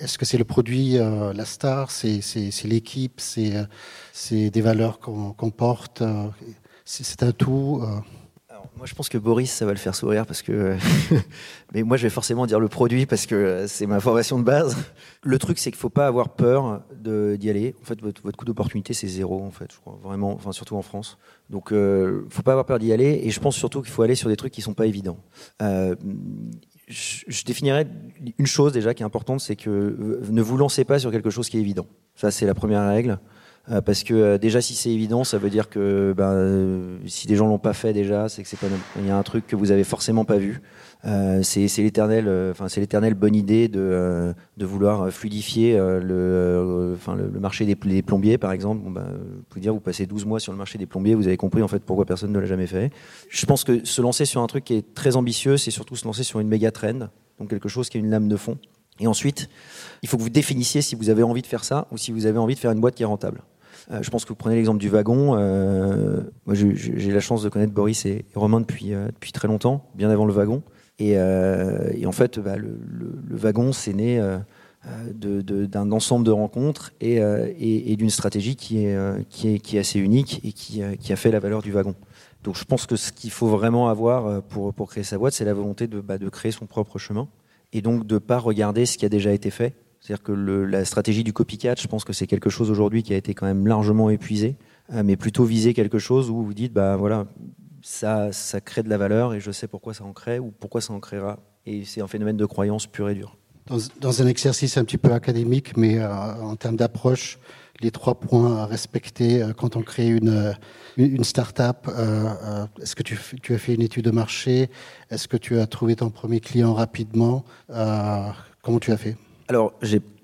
Est-ce 0.00 0.18
que 0.18 0.24
c'est 0.24 0.38
le 0.38 0.44
produit, 0.44 0.98
euh, 0.98 1.32
la 1.32 1.44
star, 1.44 1.90
c'est 1.90 2.20
l'équipe, 2.64 3.20
c'est 3.20 4.50
des 4.50 4.60
valeurs 4.60 5.00
qu'on 5.00 5.32
qu 5.32 5.50
porte 5.50 6.02
C'est 6.84 7.22
un 7.22 7.32
tout 7.32 7.82
Moi, 8.82 8.88
je 8.88 8.96
pense 8.96 9.08
que 9.08 9.16
Boris, 9.16 9.48
ça 9.48 9.64
va 9.64 9.70
le 9.70 9.78
faire 9.78 9.94
sourire 9.94 10.26
parce 10.26 10.42
que. 10.42 10.76
Mais 11.72 11.84
moi, 11.84 11.96
je 11.96 12.02
vais 12.02 12.10
forcément 12.10 12.46
dire 12.46 12.58
le 12.58 12.66
produit 12.66 13.06
parce 13.06 13.26
que 13.26 13.66
c'est 13.68 13.86
ma 13.86 14.00
formation 14.00 14.40
de 14.40 14.42
base. 14.42 14.76
Le 15.22 15.38
truc, 15.38 15.60
c'est 15.60 15.70
qu'il 15.70 15.78
ne 15.78 15.82
faut 15.82 15.88
pas 15.88 16.08
avoir 16.08 16.30
peur 16.30 16.82
d'y 16.90 17.48
aller. 17.48 17.76
En 17.80 17.84
fait, 17.84 18.00
votre, 18.00 18.20
votre 18.22 18.36
coût 18.36 18.44
d'opportunité, 18.44 18.92
c'est 18.92 19.06
zéro, 19.06 19.40
en 19.40 19.52
fait, 19.52 19.70
je 19.72 19.78
crois. 19.78 20.00
Vraiment, 20.02 20.32
enfin, 20.32 20.50
surtout 20.50 20.74
en 20.74 20.82
France. 20.82 21.16
Donc, 21.48 21.68
il 21.70 21.76
euh, 21.76 22.24
ne 22.24 22.30
faut 22.30 22.42
pas 22.42 22.50
avoir 22.50 22.66
peur 22.66 22.80
d'y 22.80 22.92
aller. 22.92 23.20
Et 23.22 23.30
je 23.30 23.38
pense 23.38 23.54
surtout 23.54 23.82
qu'il 23.82 23.92
faut 23.92 24.02
aller 24.02 24.16
sur 24.16 24.28
des 24.28 24.36
trucs 24.36 24.52
qui 24.52 24.62
ne 24.62 24.64
sont 24.64 24.74
pas 24.74 24.86
évidents. 24.86 25.20
Euh, 25.62 25.94
je, 26.88 27.22
je, 27.28 27.44
définirais 27.44 27.86
une 28.36 28.46
chose 28.46 28.72
déjà 28.72 28.94
qui 28.94 29.04
est 29.04 29.06
importante, 29.06 29.40
c'est 29.42 29.54
que 29.54 29.70
euh, 29.70 30.22
ne 30.28 30.42
vous 30.42 30.56
lancez 30.56 30.84
pas 30.84 30.98
sur 30.98 31.12
quelque 31.12 31.30
chose 31.30 31.48
qui 31.48 31.56
est 31.56 31.60
évident. 31.60 31.86
Ça, 32.16 32.32
c'est 32.32 32.46
la 32.46 32.54
première 32.54 32.84
règle. 32.88 33.20
Euh, 33.70 33.80
parce 33.80 34.02
que 34.02 34.14
euh, 34.14 34.38
déjà 34.38 34.60
si 34.60 34.74
c'est 34.74 34.90
évident, 34.90 35.22
ça 35.22 35.38
veut 35.38 35.50
dire 35.50 35.68
que 35.68 36.12
ben, 36.16 36.32
euh, 36.32 36.96
si 37.06 37.28
des 37.28 37.36
gens 37.36 37.46
l'ont 37.46 37.60
pas 37.60 37.74
fait 37.74 37.92
déjà, 37.92 38.28
c'est 38.28 38.42
que 38.42 38.48
c'est 38.48 38.58
pas 38.58 38.66
il 38.98 39.06
y 39.06 39.10
a 39.10 39.16
un 39.16 39.22
truc 39.22 39.46
que 39.46 39.54
vous 39.54 39.70
avez 39.70 39.84
forcément 39.84 40.24
pas 40.24 40.36
vu. 40.36 40.60
c'est 41.42 41.68
l'éternel, 41.78 42.28
enfin 42.50 42.68
c'est 42.68 42.80
l'éternelle 42.80 43.14
bonne 43.14 43.36
idée 43.36 43.68
de, 43.68 44.34
de 44.56 44.66
vouloir 44.66 45.10
fluidifier 45.10 45.76
le, 45.76 46.94
enfin 46.96 47.14
le, 47.14 47.38
marché 47.38 47.64
des, 47.64 48.02
plombiers 48.02 48.36
par 48.36 48.50
exemple. 48.50 48.82
Ben, 48.90 49.04
vous 49.04 49.42
pouvez 49.48 49.60
dire 49.60 49.72
vous 49.72 49.80
passez 49.80 50.06
12 50.06 50.26
mois 50.26 50.40
sur 50.40 50.52
le 50.52 50.58
marché 50.58 50.76
des 50.76 50.86
plombiers, 50.86 51.14
vous 51.14 51.28
avez 51.28 51.36
compris 51.36 51.62
en 51.62 51.68
fait 51.68 51.84
pourquoi 51.84 52.04
personne 52.04 52.32
ne 52.32 52.40
l'a 52.40 52.46
jamais 52.46 52.66
fait. 52.66 52.90
Je 53.28 53.46
pense 53.46 53.62
que 53.62 53.84
se 53.84 54.02
lancer 54.02 54.24
sur 54.24 54.42
un 54.42 54.46
truc 54.48 54.64
qui 54.64 54.74
est 54.74 54.94
très 54.94 55.14
ambitieux, 55.14 55.56
c'est 55.56 55.70
surtout 55.70 55.94
se 55.94 56.04
lancer 56.04 56.24
sur 56.24 56.40
une 56.40 56.48
méga 56.48 56.72
trend, 56.72 57.08
donc 57.38 57.50
quelque 57.50 57.68
chose 57.68 57.88
qui 57.88 57.96
a 57.96 58.00
une 58.00 58.10
lame 58.10 58.28
de 58.28 58.36
fond. 58.36 58.58
Et 58.98 59.06
ensuite, 59.06 59.48
il 60.02 60.08
faut 60.08 60.16
que 60.16 60.22
vous 60.22 60.30
définissiez 60.30 60.82
si 60.82 60.94
vous 60.94 61.10
avez 61.10 61.22
envie 61.22 61.42
de 61.42 61.46
faire 61.46 61.64
ça 61.64 61.86
ou 61.90 61.96
si 61.96 62.12
vous 62.12 62.26
avez 62.26 62.38
envie 62.38 62.54
de 62.54 62.60
faire 62.60 62.72
une 62.72 62.80
boîte 62.80 62.94
qui 62.94 63.02
est 63.02 63.06
rentable. 63.06 63.42
Euh, 63.90 64.02
je 64.02 64.10
pense 64.10 64.24
que 64.24 64.28
vous 64.28 64.36
prenez 64.36 64.56
l'exemple 64.56 64.78
du 64.78 64.88
wagon. 64.88 65.36
Euh, 65.36 66.20
moi, 66.46 66.54
j'ai 66.54 67.12
la 67.12 67.20
chance 67.20 67.42
de 67.42 67.48
connaître 67.48 67.72
Boris 67.72 68.06
et, 68.06 68.24
Romain 68.34 68.60
depuis, 68.60 68.94
euh, 68.94 69.06
depuis 69.08 69.32
très 69.32 69.48
longtemps, 69.48 69.90
bien 69.94 70.10
avant 70.10 70.24
le 70.24 70.32
wagon. 70.32 70.62
Et, 70.98 71.18
en 71.18 72.12
fait, 72.12 72.38
bah, 72.38 72.56
le, 72.56 72.78
wagon, 73.30 73.72
c'est 73.72 73.92
né 73.92 74.22
d'un 75.14 75.92
ensemble 75.92 76.24
de 76.24 76.30
rencontres 76.30 76.92
et, 77.00 77.96
d'une 77.96 78.10
stratégie 78.10 78.54
qui 78.54 78.84
est, 78.84 79.28
qui, 79.28 79.54
est, 79.54 79.58
qui 79.58 79.76
est 79.76 79.80
assez 79.80 79.98
unique 79.98 80.40
et 80.44 80.52
qui, 80.52 80.82
qui, 81.00 81.12
a 81.12 81.16
fait 81.16 81.32
la 81.32 81.40
valeur 81.40 81.62
du 81.62 81.72
wagon. 81.72 81.96
Donc 82.44 82.56
je 82.56 82.64
pense 82.64 82.86
que 82.86 82.96
ce 82.96 83.12
qu'il 83.12 83.30
faut 83.30 83.48
vraiment 83.48 83.88
avoir 83.88 84.42
pour, 84.42 84.72
pour 84.74 84.90
créer 84.90 85.04
sa 85.04 85.18
boîte, 85.18 85.32
c'est 85.32 85.44
la 85.44 85.54
volonté 85.54 85.86
de, 85.88 86.00
bah, 86.00 86.18
de 86.18 86.28
créer 86.28 86.52
son 86.52 86.66
propre 86.66 86.98
chemin 86.98 87.28
et 87.72 87.82
donc 87.82 88.06
de 88.06 88.14
ne 88.14 88.18
pas 88.18 88.38
regarder 88.38 88.86
ce 88.86 88.96
qui 88.98 89.04
a 89.04 89.08
déjà 89.08 89.32
été 89.32 89.50
fait 89.50 89.74
c'est-à-dire 90.02 90.24
que 90.24 90.32
la 90.32 90.84
stratégie 90.84 91.22
du 91.22 91.32
copycat, 91.32 91.76
je 91.78 91.86
pense 91.86 92.04
que 92.04 92.12
c'est 92.12 92.26
quelque 92.26 92.50
chose 92.50 92.70
aujourd'hui 92.70 93.02
qui 93.02 93.14
a 93.14 93.16
été 93.16 93.32
quand 93.34 93.46
même 93.46 93.66
largement 93.66 94.10
épuisé, 94.10 94.56
euh, 94.92 95.02
mais 95.04 95.16
plutôt 95.16 95.44
viser 95.44 95.72
quelque 95.72 95.98
chose 95.98 96.28
où 96.28 96.42
vous 96.42 96.54
dites, 96.54 96.72
bah 96.72 96.96
voilà, 96.96 97.26
ça, 97.82 98.32
ça 98.32 98.60
crée 98.60 98.82
de 98.82 98.90
la 98.90 98.98
valeur 98.98 99.32
et 99.32 99.40
je 99.40 99.52
sais 99.52 99.68
pourquoi 99.68 99.94
ça 99.94 100.04
en 100.04 100.12
crée 100.12 100.38
ou 100.40 100.50
pourquoi 100.50 100.80
ça 100.80 100.92
en 100.92 101.00
créera. 101.00 101.38
Et 101.66 101.84
c'est 101.84 102.00
un 102.00 102.08
phénomène 102.08 102.36
de 102.36 102.46
croyance 102.46 102.86
pur 102.86 103.08
et 103.08 103.14
dur. 103.14 103.38
Dans, 104.00 104.22
un 104.22 104.26
exercice 104.26 104.76
un 104.76 104.84
petit 104.84 104.98
peu 104.98 105.12
académique, 105.12 105.76
mais 105.76 105.98
euh, 105.98 106.10
en 106.10 106.56
termes 106.56 106.76
d'approche, 106.76 107.38
les 107.80 107.92
trois 107.92 108.18
points 108.18 108.56
à 108.56 108.66
respecter 108.66 109.40
euh, 109.40 109.52
quand 109.52 109.76
on 109.76 109.82
crée 109.82 110.08
une, 110.08 110.52
une 110.96 111.22
start-up 111.22 111.88
euh, 111.88 112.66
Est-ce 112.80 112.96
que 112.96 113.04
tu, 113.04 113.16
as 113.54 113.58
fait 113.58 113.74
une 113.74 113.82
étude 113.82 114.04
de 114.04 114.10
marché? 114.10 114.68
Est-ce 115.10 115.28
que 115.28 115.36
tu 115.36 115.60
as 115.60 115.66
trouvé 115.66 115.94
ton 115.94 116.10
premier 116.10 116.40
client 116.40 116.74
rapidement? 116.74 117.44
Comment 117.68 118.80
tu 118.80 118.90
as 118.90 118.96
fait? 118.96 119.16
Alors, 119.48 119.72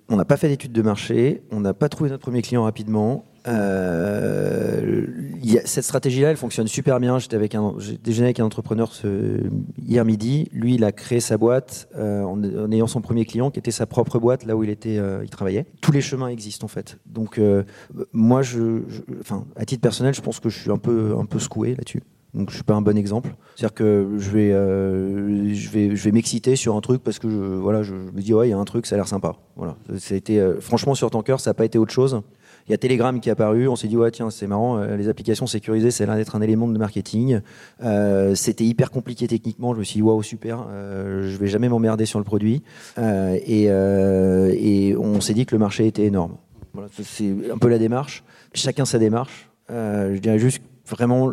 on 0.09 0.17
n'a 0.17 0.25
pas 0.25 0.37
fait 0.37 0.49
d'études 0.49 0.73
de 0.73 0.83
marché, 0.83 1.43
on 1.51 1.61
n'a 1.61 1.75
pas 1.75 1.89
trouvé 1.89 2.11
notre 2.11 2.23
premier 2.23 2.43
client 2.43 2.63
rapidement. 2.63 3.25
Euh, 3.47 5.07
cette 5.65 5.85
stratégie-là, 5.85 6.31
elle 6.31 6.37
fonctionne 6.37 6.67
super 6.67 7.01
bien. 7.01 7.19
J'étais 7.19 7.37
avec 7.37 7.55
un, 7.55 7.75
j'ai 7.79 7.97
déjeuné 7.97 8.29
avec 8.29 8.41
un 8.41 8.45
entrepreneur 8.45 8.91
hier 9.79 10.05
midi. 10.05 10.49
Lui, 10.53 10.75
il 10.75 10.85
a 10.85 10.93
créé 10.93 11.21
sa 11.21 11.37
boîte 11.39 11.89
euh, 11.97 12.23
en, 12.23 12.73
ayant 12.73 12.87
son 12.87 13.01
premier 13.01 13.25
client, 13.25 13.51
qui 13.51 13.59
était 13.59 13.71
sa 13.71 13.87
propre 13.87 14.19
boîte, 14.19 14.45
là 14.45 14.57
où 14.57 14.65
il 14.65 14.71
était, 14.71 14.99
euh, 14.99 15.21
il 15.23 15.31
travaillait. 15.31 15.67
Tous 15.81 15.93
les 15.93 16.01
chemins 16.01 16.29
existent 16.29 16.65
en 16.65 16.69
fait. 16.69 16.99
Donc, 17.07 17.41
moi, 18.13 18.43
à 19.57 19.65
titre 19.65 19.83
personnel, 19.83 20.15
je 20.15 20.21
pense 20.21 20.41
que 20.41 20.49
je 20.49 20.59
suis 20.59 20.71
un 20.71 20.79
peu, 20.79 21.15
un 21.19 21.27
peu 21.27 21.39
secoué 21.39 21.75
là-dessus. 21.75 22.03
Donc 22.39 22.51
je 22.51 22.55
suis 22.55 22.63
pas 22.63 22.75
un 22.75 22.83
bon 22.83 22.97
exemple. 22.97 23.35
C'est-à-dire 23.57 23.75
que 23.75 24.11
je 24.17 24.31
vais, 24.31 24.53
euh, 24.53 25.53
je 25.53 25.71
vais, 25.71 25.97
je 25.97 26.05
vais 26.05 26.13
m'exciter 26.13 26.55
sur 26.55 26.77
un 26.77 26.81
truc 26.81 27.03
parce 27.03 27.19
que 27.19 27.29
je, 27.29 27.37
voilà, 27.37 27.83
je, 27.83 27.95
me 27.95 28.21
dis 28.21 28.33
ouais, 28.33 28.47
il 28.47 28.51
y 28.51 28.55
a 28.55 28.59
un 28.59 28.65
truc, 28.65 28.87
ça 28.87 28.95
a 28.95 28.99
l'air 28.99 29.09
sympa. 29.09 29.35
Voilà. 29.57 29.77
Ça 29.99 30.15
euh, 30.31 30.61
franchement, 30.61 30.95
sur 30.95 31.11
Tanker, 31.11 31.41
ça 31.41 31.51
n'a 31.51 31.55
pas 31.55 31.65
été 31.65 31.79
autre 31.79 31.93
chose. 31.93 32.23
Il 32.69 32.71
y 32.71 32.75
a 32.75 32.79
Telegram 32.79 33.19
qui 33.19 33.29
est 33.29 33.33
apparu. 33.33 33.67
On 33.67 33.75
s'est 33.75 33.89
dit 33.89 33.97
ouais, 33.97 34.13
tiens, 34.13 34.31
c'est 34.31 34.47
marrant. 34.47 34.79
Euh, 34.79 34.97
les 34.97 35.09
applications 35.09 35.49
sécurisées, 35.49 35.91
c'est 35.91 36.07
l'un 36.07 36.15
d'être 36.15 36.37
un 36.37 36.41
élément 36.41 36.69
de 36.69 36.79
marketing. 36.79 37.41
C'était 38.35 38.65
hyper 38.65 38.93
compliqué 38.93 39.27
techniquement. 39.27 39.75
Je 39.75 39.81
me 39.81 39.85
suis 39.85 39.97
dit 39.97 40.03
waouh, 40.03 40.23
super. 40.23 40.69
je 40.71 41.37
vais 41.39 41.49
jamais 41.49 41.69
m'emmerder 41.69 42.07
sur 42.07 42.21
le 42.21 42.25
produit. 42.25 42.63
et, 42.97 43.65
et 43.65 44.97
on 44.97 45.21
s'est 45.21 45.35
dit 45.35 45.45
que 45.45 45.57
le 45.57 45.59
marché 45.59 45.89
était 45.89 46.05
énorme. 46.05 46.37
Voilà, 46.73 46.89
c'est 47.03 47.35
un 47.53 47.59
peu 47.59 47.69
la 47.69 47.79
démarche. 47.79 48.23
Chacun 48.55 48.85
sa 48.85 49.01
démarche. 49.01 49.51
je 49.69 50.19
dirais 50.19 50.39
juste 50.39 50.63
vraiment, 50.89 51.33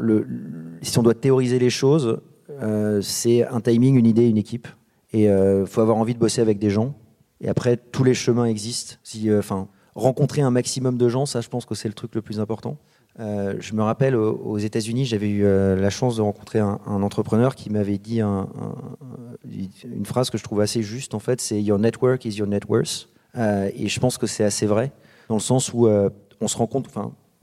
si 0.82 0.98
on 1.00 1.04
doit 1.04 1.14
théoriser 1.14 1.60
les 1.60 1.70
choses, 1.70 2.20
euh, 2.62 3.02
c'est 3.02 3.46
un 3.46 3.62
timing, 3.62 3.98
une 3.98 4.06
idée, 4.06 4.28
une 4.28 4.38
équipe. 4.38 4.68
Et 5.14 5.24
il 5.24 5.30
euh, 5.30 5.66
faut 5.66 5.82
avoir 5.82 5.98
envie 5.98 6.14
de 6.14 6.20
bosser 6.20 6.42
avec 6.42 6.60
des 6.60 6.70
gens. 6.70 6.94
Et 7.42 7.50
après, 7.50 7.78
tous 7.78 8.04
les 8.04 8.14
chemins 8.14 8.46
existent. 8.46 8.96
Euh, 9.26 9.40
enfin, 9.40 9.68
rencontrer 9.94 10.42
un 10.42 10.52
maximum 10.52 10.98
de 10.98 11.10
gens, 11.10 11.26
ça, 11.26 11.42
je 11.42 11.50
pense 11.50 11.66
que 11.66 11.76
c'est 11.76 11.88
le 11.88 11.94
truc 11.94 12.16
le 12.16 12.22
plus 12.22 12.40
important. 12.40 12.78
je 13.18 13.74
me 13.74 13.82
rappelle 13.82 14.16
aux, 14.16 14.58
États-Unis, 14.58 15.06
j'avais 15.06 15.30
eu 15.30 15.44
la 15.44 15.90
chance 15.90 16.18
de 16.18 16.22
rencontrer 16.22 16.60
un, 16.60 16.80
entrepreneur 16.86 17.56
qui 17.56 17.70
m'avait 17.70 17.98
dit 17.98 18.20
une 18.20 20.06
phrase 20.06 20.30
que 20.30 20.38
je 20.38 20.44
trouve 20.44 20.60
assez 20.60 20.84
juste. 20.84 21.14
En 21.14 21.20
fait, 21.20 21.40
c'est 21.40 21.62
Your 21.62 21.80
network 21.80 22.26
is 22.26 22.36
your 22.36 22.48
net 22.48 22.64
worth. 22.68 23.08
et 23.38 23.88
je 23.88 24.00
pense 24.02 24.18
que 24.18 24.28
c'est 24.28 24.44
assez 24.44 24.66
vrai 24.66 24.92
dans 25.30 25.36
le 25.36 25.42
sens 25.42 25.72
où 25.74 25.88
on 25.88 26.48
se 26.50 26.58
rend 26.58 26.68
compte. 26.68 26.90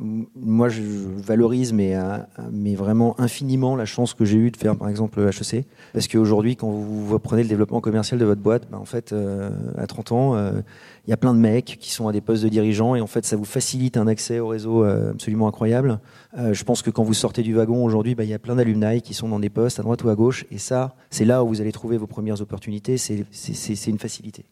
Moi, 0.03 0.69
je 0.69 0.83
valorise, 0.83 1.73
mais, 1.73 1.95
euh, 1.95 2.19
mais 2.51 2.75
vraiment 2.75 3.19
infiniment, 3.21 3.77
la 3.77 3.85
chance 3.85 4.15
que 4.15 4.25
j'ai 4.25 4.37
eue 4.37 4.51
de 4.51 4.57
faire, 4.57 4.77
par 4.77 4.89
exemple, 4.89 5.21
HEC. 5.21 5.65
Parce 5.93 6.09
qu'aujourd'hui, 6.09 6.57
quand 6.57 6.71
vous, 6.71 7.19
prenez 7.19 7.43
le 7.43 7.49
développement 7.49 7.81
commercial 7.81 8.19
de 8.19 8.25
votre 8.25 8.41
boîte, 8.41 8.69
ben, 8.71 8.79
en 8.79 8.85
fait, 8.85 9.13
euh, 9.13 9.51
à 9.77 9.87
30 9.87 10.13
ans, 10.13 10.35
euh, 10.35 10.61
il 11.07 11.11
y 11.11 11.13
a 11.13 11.17
plein 11.17 11.35
de 11.35 11.39
mecs 11.39 11.79
qui 11.81 11.91
sont 11.93 12.09
à 12.09 12.13
des 12.13 12.21
postes 12.21 12.43
de 12.43 12.49
dirigeants 12.49 12.95
et 12.95 13.01
en 13.01 13.07
fait, 13.07 13.25
ça 13.25 13.37
vous 13.37 13.45
facilite 13.45 13.97
un 13.97 14.07
accès 14.07 14.39
au 14.39 14.49
réseau 14.49 14.85
absolument 14.85 15.49
incroyable. 15.49 15.99
je 16.37 16.63
pense 16.63 16.81
que 16.83 16.91
quand 16.91 17.03
vous 17.03 17.15
sortez 17.15 17.43
du 17.43 17.55
wagon 17.55 17.85
aujourd'hui, 17.85 18.15
ben, 18.15 18.23
il 18.25 18.31
y 18.31 18.35
a 18.35 18.39
plein 18.39 18.55
d'alumni 18.55 19.03
qui 19.03 19.15
sont 19.15 19.29
dans 19.29 19.41
des 19.41 19.51
postes 19.51 19.81
à 19.81 19.83
droite 19.83 20.05
ou 20.05 20.09
à 20.11 20.15
gauche. 20.15 20.45
Et 20.51 20.59
ça, 20.59 20.95
c'est 21.11 21.25
là 21.25 21.43
où 21.43 21.49
vous 21.49 21.61
allez 21.61 21.73
trouver 21.73 21.97
vos 21.97 22.07
premières 22.07 22.41
opportunités. 22.41 22.99
C'est 22.99 23.87
une 23.87 23.99
facilité. 23.99 24.45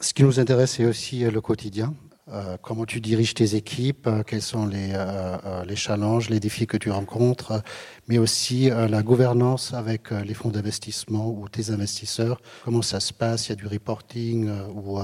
Ce 0.00 0.12
qui 0.12 0.24
nous 0.24 0.38
intéresse, 0.40 0.72
c'est 0.72 0.84
aussi 0.84 1.20
le 1.20 1.40
quotidien. 1.40 1.94
Euh, 2.32 2.56
comment 2.62 2.86
tu 2.86 3.02
diriges 3.02 3.34
tes 3.34 3.54
équipes, 3.54 4.06
euh, 4.06 4.22
quels 4.22 4.40
sont 4.40 4.64
les, 4.64 4.92
euh, 4.94 5.62
les, 5.66 5.76
challenges, 5.76 6.30
les 6.30 6.40
défis 6.40 6.66
que 6.66 6.78
tu 6.78 6.90
rencontres, 6.90 7.62
mais 8.08 8.16
aussi 8.16 8.70
la 8.70 9.02
gouvernance 9.02 9.74
avec 9.74 10.10
les 10.10 10.32
fonds 10.32 10.48
d'investissement 10.48 11.28
ou 11.28 11.48
tes 11.48 11.70
investisseurs. 11.70 12.40
Comment 12.64 12.82
ça 12.82 13.00
se 13.00 13.12
passe? 13.12 13.48
Il 13.48 13.50
y 13.50 13.52
a 13.52 13.56
du 13.56 13.66
reporting 13.66 14.50
ou 14.74 14.98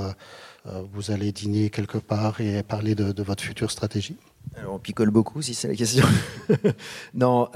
vous 0.92 1.11
allez 1.11 1.33
dîner 1.33 1.70
quelque 1.70 1.98
part 1.98 2.40
et 2.40 2.62
parler 2.62 2.94
de, 2.94 3.22
votre 3.22 3.42
future 3.42 3.70
stratégie? 3.70 4.16
Alors, 4.56 4.74
on 4.74 4.78
picole 4.78 5.11
beaucoup 5.11 5.42
si 5.42 5.54
c'est 5.54 5.68
la 5.68 5.74
question. 5.74 6.06
non, 7.14 7.48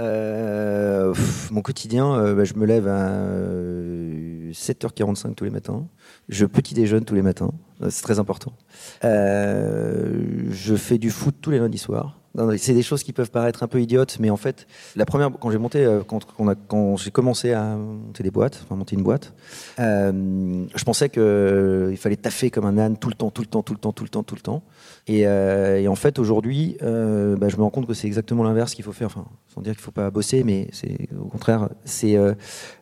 mon 1.50 1.62
quotidien, 1.62 2.34
bah, 2.34 2.44
je 2.44 2.54
me 2.54 2.66
lève 2.66 2.88
à 2.88 3.24
7h45 4.54 5.26
euh, 5.26 5.34
tous 5.34 5.44
les 5.44 5.50
matins. 5.50 5.86
Je 6.28 6.46
petit 6.46 6.74
déjeune 6.74 7.04
tous 7.04 7.14
les 7.14 7.22
matins. 7.22 7.50
C'est 7.90 8.02
très 8.02 8.18
important. 8.18 8.52
je 9.02 10.74
fais 10.76 10.98
du 10.98 11.10
foot 11.10 11.34
tous 11.40 11.50
les 11.50 11.58
lundis 11.58 11.78
soirs. 11.78 12.18
C'est 12.56 12.74
des 12.74 12.82
choses 12.82 13.02
qui 13.02 13.12
peuvent 13.12 13.30
paraître 13.30 13.62
un 13.62 13.68
peu 13.68 13.80
idiotes, 13.80 14.16
mais 14.18 14.30
en 14.30 14.36
fait, 14.36 14.66
la 14.96 15.06
première, 15.06 15.30
quand 15.30 15.50
j'ai 15.50 15.58
monté, 15.58 16.00
quand, 16.06 16.20
quand 16.68 16.96
j'ai 16.96 17.10
commencé 17.10 17.52
à 17.52 17.76
monter 17.76 18.22
des 18.22 18.30
boîtes, 18.30 18.60
enfin 18.64 18.76
monter 18.76 18.96
une 18.96 19.02
boîte, 19.02 19.32
je 19.78 20.84
pensais 20.84 21.08
qu'il 21.08 21.96
fallait 21.96 22.16
taffer 22.16 22.50
comme 22.50 22.64
un 22.64 22.78
âne 22.78 22.96
tout 22.96 23.08
le 23.08 23.14
temps, 23.14 23.30
tout 23.30 23.42
le 23.42 23.46
temps, 23.46 23.62
tout 23.62 23.72
le 23.72 23.78
temps, 23.78 23.92
tout 23.92 24.04
le 24.04 24.10
temps, 24.10 24.22
tout 24.22 24.34
le 24.34 24.40
temps. 24.40 24.62
Et, 25.06 25.26
euh, 25.26 25.86
en 25.86 25.94
fait, 25.94 26.18
aujourd'hui, 26.18 26.76
euh, 26.82 27.36
bah, 27.36 27.48
je 27.48 27.56
me 27.56 27.62
rends 27.62 27.70
compte 27.70 27.86
que 27.86 27.94
c'est 27.94 28.06
exactement 28.06 28.42
l'inverse 28.42 28.74
qu'il 28.74 28.84
faut 28.84 28.92
faire. 28.92 29.06
Enfin, 29.06 29.26
sans 29.48 29.60
dire 29.60 29.72
qu'il 29.72 29.80
ne 29.80 29.84
faut 29.84 29.90
pas 29.90 30.10
bosser, 30.10 30.44
mais 30.44 30.68
c'est 30.72 31.08
au 31.20 31.26
contraire, 31.26 31.68
c'est 31.84 32.16
euh, 32.16 32.34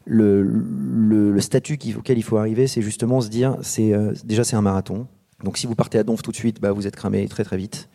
le, 0.04 1.40
statut 1.40 1.78
auquel 1.96 2.18
il 2.18 2.22
faut 2.22 2.36
arriver, 2.36 2.66
c'est 2.66 2.82
justement 2.82 3.20
se 3.20 3.28
dire, 3.28 3.56
euh, 3.78 4.14
déjà 4.24 4.44
c'est 4.44 4.56
un 4.56 4.62
marathon. 4.62 5.06
Donc 5.42 5.58
si 5.58 5.66
vous 5.66 5.74
partez 5.74 5.98
à 5.98 6.04
Donf 6.04 6.22
tout 6.22 6.30
de 6.30 6.36
suite, 6.36 6.60
bah, 6.60 6.72
vous 6.72 6.86
êtes 6.86 6.96
cramé 6.96 7.26
très 7.28 7.44
très 7.44 7.56
vite. 7.56 7.88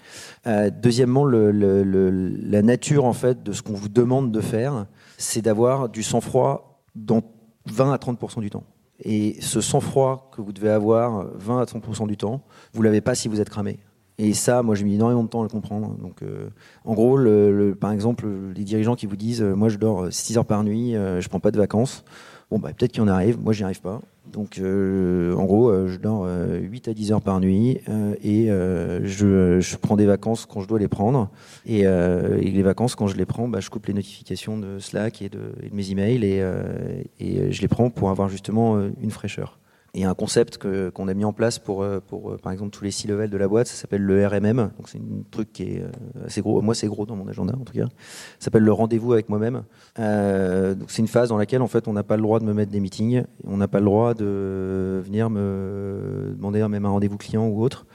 Euh, 0.46 0.70
deuxièmement, 0.70 1.26
la 1.26 2.62
nature 2.62 3.06
en 3.06 3.14
fait 3.14 3.44
de 3.44 3.52
ce 3.52 3.62
qu'on 3.62 3.74
vous 3.74 3.90
demande 3.90 4.32
de 4.32 4.42
faire, 4.42 4.86
c'est 5.18 5.42
d'avoir 5.42 5.90
du 5.90 6.04
sang-froid 6.04 6.84
dans 6.96 7.22
20 7.66 7.94
à 7.94 7.98
30% 7.98 8.42
du 8.42 8.50
temps. 8.50 8.64
Et 9.04 9.38
ce 9.42 9.62
sang-froid 9.62 10.32
que 10.36 10.42
vous 10.42 10.52
devez 10.52 10.70
avoir 10.70 11.28
20 11.36 11.62
à 11.62 11.66
30% 11.66 12.08
du 12.08 12.18
temps, 12.18 12.42
vous 12.74 12.82
l'avez 12.82 13.02
pas 13.02 13.16
si 13.16 13.28
vous 13.28 13.40
êtes 13.40 13.50
cramé. 13.50 13.80
Et 14.20 14.34
ça, 14.34 14.64
moi, 14.64 14.74
j'ai 14.74 14.84
mis 14.84 14.96
énormément 14.96 15.24
de 15.24 15.30
temps 15.30 15.42
à 15.42 15.44
le 15.44 15.50
comprendre. 15.50 15.96
Donc, 16.00 16.24
euh, 16.24 16.50
en 16.86 16.96
gros, 16.96 17.20
par 17.80 17.92
exemple, 17.92 18.28
les 18.56 18.64
dirigeants 18.64 18.96
qui 18.96 19.06
vous 19.06 19.16
disent, 19.16 19.44
euh, 19.44 19.54
moi, 19.54 19.70
je 19.70 19.78
dors 19.78 20.08
6 20.12 20.38
heures 20.38 20.46
par 20.46 20.64
nuit, 20.64 20.96
euh, 20.96 21.22
je 21.22 21.30
prends 21.30 21.40
pas 21.40 21.52
de 21.52 21.58
vacances. 21.58 22.04
Bon, 22.50 22.60
bah, 22.60 22.70
peut-être 22.78 22.94
qu'il 22.94 23.04
en 23.04 23.08
arrive. 23.08 23.40
Moi, 23.40 23.54
j'y 23.54 23.64
arrive 23.64 23.82
pas. 23.82 24.02
Donc, 24.32 24.60
en 24.60 25.46
gros, 25.46 25.88
je 25.88 25.98
dors 25.98 26.28
8 26.28 26.88
à 26.90 26.94
10 26.94 27.12
heures 27.14 27.22
par 27.22 27.40
nuit 27.40 27.80
et 28.24 28.48
je, 28.48 29.76
prends 29.78 29.96
des 29.96 30.06
vacances 30.06 30.46
quand 30.46 30.62
je 30.62 30.68
dois 30.68 30.80
les 30.80 30.88
prendre. 30.88 31.30
Et, 31.66 31.82
et 31.82 32.52
les 32.52 32.62
vacances, 32.62 32.96
quand 32.96 33.08
je 33.08 33.16
les 33.16 33.26
prends, 33.26 33.48
bah, 33.48 33.60
je 33.62 33.70
coupe 33.70 33.86
les 33.86 33.94
notifications 33.94 34.58
de 34.58 34.80
Slack 34.80 35.22
et 35.22 35.30
de, 35.30 35.54
et 35.64 35.70
de 35.70 35.76
mes 35.76 35.92
emails 35.92 36.26
et, 36.26 36.44
et 37.20 37.52
je 37.52 37.62
les 37.62 37.68
prends 37.68 37.90
pour 37.90 38.10
avoir 38.10 38.28
justement 38.28 38.78
une 39.02 39.12
fraîcheur. 39.12 39.58
A 40.04 40.10
un 40.10 40.14
concept 40.14 40.60
qu'on 40.92 41.08
a 41.08 41.14
mis 41.14 41.26
en 41.26 41.34
place 41.34 41.60
pour, 41.60 41.82
euh, 41.82 42.00
euh, 42.14 42.38
par 42.38 42.52
exemple, 42.52 42.72
tous 42.72 42.84
les 42.84 42.92
six 42.92 43.08
levels 43.08 43.30
de 43.30 43.38
la 43.38 43.48
boîte. 43.48 43.68
Ça 43.68 43.76
s'appelle 43.76 44.02
le 44.02 44.28
RMM. 44.28 44.72
C'est 44.86 45.00
un 45.00 45.24
truc 45.32 45.52
qui 45.52 45.64
est 45.64 45.82
euh, 45.82 46.26
assez 46.26 46.42
gros. 46.42 46.62
Moi, 46.62 46.76
c'est 46.76 46.88
gros 46.88 47.06
dans 47.06 47.16
mon 47.16 47.28
agenda, 47.28 47.54
en 47.60 47.64
tout 47.64 47.74
cas. 47.74 47.86
Ça 48.40 48.46
s'appelle 48.46 48.64
le 48.64 48.72
rendez-vous 48.72 49.14
avec 49.14 49.30
moi-même. 49.30 49.64
c'est 49.96 51.00
une 51.00 51.08
phase 51.08 51.30
dans 51.30 51.38
laquelle, 51.38 51.62
en 51.62 51.68
fait, 51.68 51.88
on 51.88 51.94
n'a 51.94 52.04
pas 52.04 52.16
le 52.16 52.22
droit 52.22 52.40
de 52.40 52.46
me 52.46 52.54
mettre 52.54 52.72
des 52.72 52.80
meetings. 52.80 53.24
On 53.44 53.58
n'a 53.58 53.68
pas 53.68 53.80
le 53.80 53.86
droit 53.86 54.14
de 54.14 55.02
venir 55.04 55.30
me 55.30 56.34
demander 56.36 56.66
même 56.68 56.86
un 56.86 56.90
rendez-vous 56.90 57.18
client 57.18 57.48
ou 57.48 57.62
autre. 57.62 57.86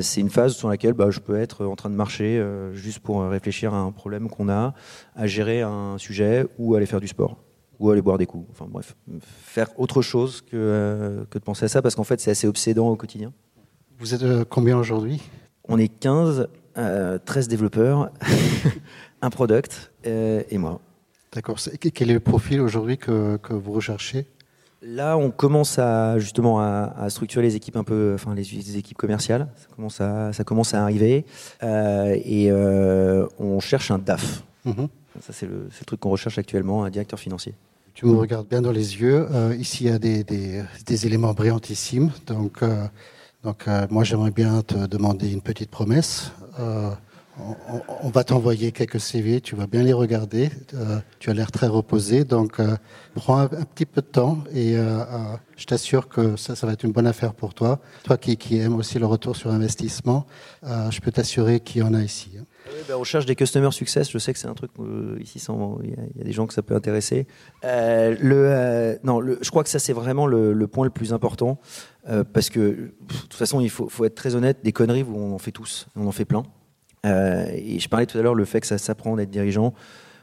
c'est 0.00 0.20
une 0.20 0.30
phase 0.30 0.54
sur 0.54 0.68
laquelle 0.68 0.94
bah, 0.94 1.10
je 1.10 1.20
peux 1.20 1.36
être 1.36 1.66
en 1.66 1.76
train 1.76 1.90
de 1.90 1.94
marcher 1.94 2.42
juste 2.72 3.00
pour 3.00 3.22
réfléchir 3.22 3.74
à 3.74 3.78
un 3.78 3.92
problème 3.92 4.28
qu'on 4.28 4.48
a, 4.48 4.74
à 5.14 5.26
gérer 5.26 5.62
un 5.62 5.98
sujet 5.98 6.46
ou 6.58 6.74
aller 6.74 6.86
faire 6.86 7.00
du 7.00 7.08
sport 7.08 7.36
ou 7.80 7.90
aller 7.90 8.02
boire 8.02 8.18
des 8.18 8.26
coups. 8.26 8.46
Enfin 8.52 8.66
bref, 8.68 8.94
faire 9.42 9.68
autre 9.78 10.02
chose 10.02 10.42
que, 10.42 10.48
euh, 10.52 11.24
que 11.30 11.38
de 11.38 11.44
penser 11.44 11.64
à 11.64 11.68
ça, 11.68 11.82
parce 11.82 11.94
qu'en 11.94 12.04
fait, 12.04 12.20
c'est 12.20 12.30
assez 12.30 12.46
obsédant 12.46 12.88
au 12.88 12.96
quotidien. 12.96 13.32
Vous 13.98 14.14
êtes 14.14 14.22
euh, 14.22 14.44
combien 14.48 14.78
aujourd'hui? 14.78 15.20
On 15.66 15.78
est 15.78 15.88
15, 15.88 16.48
13 16.74 16.78
euh, 16.78 17.48
développeurs, 17.48 18.10
un 19.22 19.30
product 19.30 19.92
et 20.04 20.58
moi. 20.58 20.80
D'accord. 21.32 21.58
Quel 21.80 22.10
est 22.10 22.14
le 22.14 22.20
profil 22.20 22.60
aujourd'hui 22.60 22.98
que, 22.98 23.38
que, 23.38 23.54
vous 23.54 23.72
recherchez? 23.72 24.26
Là, 24.82 25.16
on 25.16 25.30
commence 25.30 25.78
à 25.78 26.18
justement 26.18 26.60
à, 26.60 27.08
structurer 27.08 27.44
les 27.44 27.54
équipes 27.54 27.76
un 27.76 27.84
peu, 27.84 28.12
enfin 28.14 28.34
les, 28.34 28.76
équipes 28.76 28.96
commerciales. 28.96 29.48
Ça 29.56 29.68
commence 29.74 30.00
à, 30.00 30.32
ça 30.32 30.42
commence 30.42 30.74
à 30.74 30.82
arriver 30.82 31.24
et 31.62 32.50
on 32.52 33.60
cherche 33.60 33.90
un 33.90 33.98
DAF. 33.98 34.42
Mm-hmm. 34.66 34.88
Ça, 35.20 35.32
c'est 35.32 35.46
le, 35.46 35.64
le, 35.64 35.84
truc 35.86 36.00
qu'on 36.00 36.10
recherche 36.10 36.38
actuellement, 36.38 36.84
un 36.84 36.90
directeur 36.90 37.18
financier. 37.18 37.54
Tu 37.94 38.06
me 38.06 38.16
regardes 38.16 38.48
bien 38.48 38.62
dans 38.62 38.72
les 38.72 39.00
yeux. 39.00 39.26
Euh, 39.30 39.54
ici, 39.56 39.84
il 39.84 39.90
y 39.90 39.92
a 39.92 39.98
des, 39.98 40.24
des, 40.24 40.62
des 40.86 41.06
éléments 41.06 41.32
brillantissimes. 41.32 42.10
Donc, 42.26 42.62
euh, 42.62 42.86
donc 43.42 43.66
euh, 43.68 43.86
moi, 43.90 44.04
j'aimerais 44.04 44.30
bien 44.30 44.62
te 44.62 44.86
demander 44.86 45.32
une 45.32 45.42
petite 45.42 45.70
promesse. 45.70 46.32
On, 46.58 47.80
on, 48.02 48.10
va 48.10 48.22
t'envoyer 48.22 48.70
quelques 48.70 49.00
CV, 49.00 49.40
tu 49.40 49.56
vas 49.56 49.66
bien 49.66 49.82
les 49.82 49.94
regarder. 49.94 50.50
tu 51.20 51.30
as 51.30 51.34
l'air 51.34 51.50
très 51.50 51.68
reposé, 51.68 52.24
donc 52.24 52.60
prends 53.14 53.38
un, 53.38 53.48
petit 53.48 53.86
peu 53.86 54.02
de 54.02 54.06
temps 54.06 54.44
et 54.52 54.74
je 55.56 55.64
t'assure 55.64 56.08
que 56.08 56.36
ça, 56.36 56.54
ça 56.54 56.66
va 56.66 56.74
être 56.74 56.84
une 56.84 56.92
bonne 56.92 57.06
affaire 57.06 57.32
pour 57.32 57.54
toi. 57.54 57.80
Toi 58.02 58.18
qui, 58.18 58.36
qui 58.36 58.58
aimes 58.58 58.76
aussi 58.76 58.98
le 58.98 59.06
retour 59.06 59.36
sur 59.36 59.50
investissement, 59.50 60.26
je 60.62 61.00
peux 61.00 61.12
t'assurer 61.12 61.60
qu'il 61.60 61.80
y 61.80 61.82
en 61.82 61.94
a 61.94 62.02
ici. 62.02 62.32
Hein. 62.38 62.44
Ben, 62.88 62.96
on 62.96 63.04
cherche 63.04 63.26
des 63.26 63.36
customer 63.36 63.70
success. 63.70 64.10
Je 64.10 64.18
sais 64.18 64.32
que 64.32 64.38
c'est 64.38 64.48
un 64.48 64.54
truc 64.54 64.70
euh, 64.78 65.16
ici, 65.20 65.42
il 65.82 65.90
y, 65.90 66.20
a 66.20 66.24
des 66.24 66.32
gens 66.32 66.46
que 66.46 66.54
ça 66.54 66.62
peut 66.62 66.74
intéresser. 66.74 67.26
Euh, 67.64 68.16
euh, 68.22 68.96
non, 69.04 69.20
je 69.40 69.50
crois 69.50 69.62
que 69.62 69.68
ça 69.68 69.78
c'est 69.78 69.92
vraiment 69.92 70.26
le, 70.26 70.66
point 70.66 70.84
le 70.84 70.90
plus 70.90 71.12
important 71.12 71.58
parce 72.32 72.50
que 72.50 72.60
de 72.60 72.92
toute 73.08 73.34
façon, 73.34 73.60
il 73.60 73.70
faut, 73.70 74.04
être 74.04 74.14
très 74.14 74.34
honnête. 74.34 74.58
Des 74.62 74.72
conneries, 74.72 75.04
on 75.04 75.34
en 75.34 75.38
fait 75.38 75.52
tous, 75.52 75.86
on 75.96 76.06
en 76.06 76.12
fait 76.12 76.24
plein. 76.24 76.42
et 77.04 77.78
je 77.78 77.88
parlais 77.88 78.06
tout 78.06 78.18
à 78.18 78.22
l'heure 78.22 78.34
le 78.34 78.44
fait 78.44 78.60
que 78.60 78.66
ça 78.66 78.78
s'apprend 78.78 79.16
d'être 79.16 79.30
dirigeant. 79.30 79.74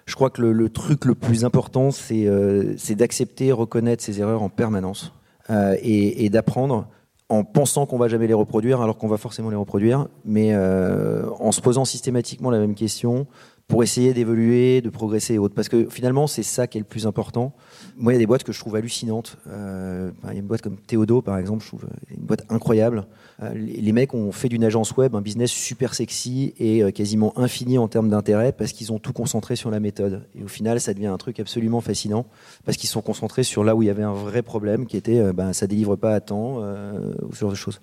Je 0.05 0.15
crois 0.15 0.29
que 0.29 0.41
le, 0.41 0.69
truc 0.69 1.05
le 1.05 1.15
plus 1.15 1.45
important, 1.45 1.91
c'est 1.91 2.95
d'accepter, 2.95 3.51
reconnaître 3.51 4.03
ses 4.03 4.19
erreurs 4.19 4.43
en 4.43 4.49
permanence 4.49 5.13
et 5.49 6.29
d'apprendre 6.29 6.87
en 7.29 7.43
pensant 7.43 7.85
qu'on 7.85 7.97
va 7.97 8.07
jamais 8.07 8.27
les 8.27 8.33
reproduire, 8.33 8.81
alors 8.81 8.97
qu'on 8.97 9.07
va 9.07 9.17
forcément 9.17 9.49
les 9.49 9.55
reproduire, 9.55 10.07
mais 10.23 10.53
euh, 10.53 11.29
en 11.39 11.51
se 11.51 11.61
posant 11.61 11.83
systématiquement 11.83 12.49
la 12.49 12.59
même 12.59 12.75
question 12.75 13.27
pour 13.67 13.83
essayer 13.83 14.13
d'évoluer, 14.13 14.79
de 14.79 14.89
progresser 14.89 15.33
et 15.33 15.37
autres. 15.37 15.53
Parce 15.53 15.67
que 15.67 15.87
finalement, 15.89 16.25
c'est 16.27 16.43
ça 16.43 16.67
qui 16.67 16.77
est 16.77 16.81
le 16.81 16.85
plus 16.85 17.05
important. 17.05 17.53
Moi, 17.97 18.13
il 18.13 18.15
y 18.15 18.17
a 18.17 18.19
des 18.19 18.25
boîtes 18.25 18.45
que 18.45 18.53
je 18.53 18.59
trouve 18.59 18.77
hallucinantes. 18.77 19.37
Euh, 19.49 20.09
il 20.23 20.33
y 20.33 20.37
a 20.37 20.39
une 20.39 20.47
boîte 20.47 20.61
comme 20.61 20.77
Théodo, 20.77 21.21
par 21.21 21.37
exemple, 21.37 21.63
je 21.63 21.67
trouve 21.67 21.83
euh, 21.83 22.15
une 22.15 22.23
boîte 22.23 22.45
incroyable. 22.49 23.07
Euh, 23.43 23.53
les, 23.53 23.91
mecs 23.91 24.13
ont 24.13 24.31
fait 24.31 24.47
d'une 24.47 24.63
agence 24.63 24.95
web 24.95 25.15
un 25.15 25.21
business 25.21 25.51
super 25.51 25.93
sexy 25.93 26.53
et 26.59 26.91
quasiment 26.93 27.37
infini 27.37 27.77
en 27.77 27.89
termes 27.89 28.09
d'intérêt 28.09 28.53
parce 28.53 28.71
qu'ils 28.71 28.93
ont 28.93 28.99
tout 28.99 29.13
concentré 29.13 29.57
sur 29.57 29.69
la 29.69 29.81
méthode. 29.81 30.25
Et 30.33 30.43
au 30.43 30.47
final, 30.47 30.79
ça 30.79 30.93
devient 30.93 31.07
un 31.07 31.17
truc 31.17 31.39
absolument 31.41 31.81
fascinant 31.81 32.25
parce 32.63 32.77
qu'ils 32.77 32.89
sont 32.89 33.01
concentrés 33.01 33.43
sur 33.43 33.65
là 33.65 33.75
où 33.75 33.83
il 33.83 33.87
y 33.87 33.89
avait 33.89 34.03
un 34.03 34.13
vrai 34.13 34.43
problème 34.43 34.85
qui 34.85 34.95
était 34.95 35.33
ben, 35.33 35.51
ça 35.51 35.67
délivre 35.67 35.97
pas 35.97 36.13
à 36.13 36.21
temps 36.21 36.59
ou 36.59 37.33
ce 37.33 37.39
genre 37.39 37.51
de 37.51 37.55
choses. 37.55 37.81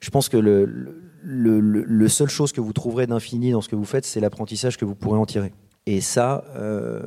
Je 0.00 0.10
pense 0.10 0.28
que 0.28 0.36
le, 0.36 1.03
le 1.24 2.08
seule 2.08 2.28
chose 2.28 2.52
que 2.52 2.60
vous 2.60 2.72
trouverez 2.72 3.06
d'infini 3.06 3.52
dans 3.52 3.60
ce 3.60 3.68
que 3.68 3.76
vous 3.76 3.84
faites, 3.84 4.04
c'est 4.04 4.20
l'apprentissage 4.20 4.76
que 4.76 4.84
vous 4.84 4.94
pourrez 4.94 5.18
en 5.18 5.26
tirer. 5.26 5.52
Et 5.86 6.00
ça, 6.00 6.44
euh, 6.56 7.02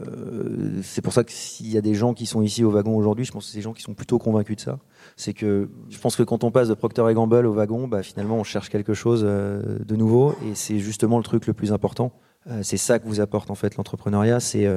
c'est 0.83 1.01
pour 1.01 1.11
ça 1.11 1.23
que 1.23 1.31
s'il 1.31 1.71
y 1.71 1.77
a 1.79 1.81
des 1.81 1.95
gens 1.95 2.13
qui 2.13 2.27
sont 2.27 2.43
ici 2.43 2.63
au 2.63 2.69
wagon 2.69 2.95
aujourd'hui, 2.95 3.25
je 3.25 3.31
pense 3.31 3.45
que 3.45 3.51
c'est 3.51 3.57
des 3.57 3.63
gens 3.63 3.73
qui 3.73 3.81
sont 3.81 3.95
plutôt 3.95 4.19
convaincus 4.19 4.57
de 4.57 4.61
ça. 4.61 4.77
C'est 5.15 5.33
que 5.33 5.69
je 5.89 5.97
pense 5.97 6.15
que 6.15 6.21
quand 6.21 6.43
on 6.43 6.51
passe 6.51 6.67
de 6.67 6.75
Procter 6.75 7.03
Gamble 7.11 7.47
au 7.47 7.53
wagon, 7.53 7.87
bah, 7.87 8.03
finalement, 8.03 8.37
on 8.37 8.43
cherche 8.43 8.69
quelque 8.69 8.93
chose 8.93 9.23
euh, 9.25 9.79
de 9.83 9.95
nouveau, 9.95 10.35
et 10.45 10.53
c'est 10.53 10.77
justement 10.77 11.17
le 11.17 11.23
truc 11.23 11.47
le 11.47 11.53
plus 11.53 11.73
important. 11.73 12.11
Euh, 12.47 12.59
c'est 12.61 12.77
ça 12.77 12.99
que 12.99 13.07
vous 13.07 13.19
apporte 13.19 13.49
en 13.49 13.55
fait 13.55 13.77
l'entrepreneuriat. 13.77 14.39
C'est 14.39 14.67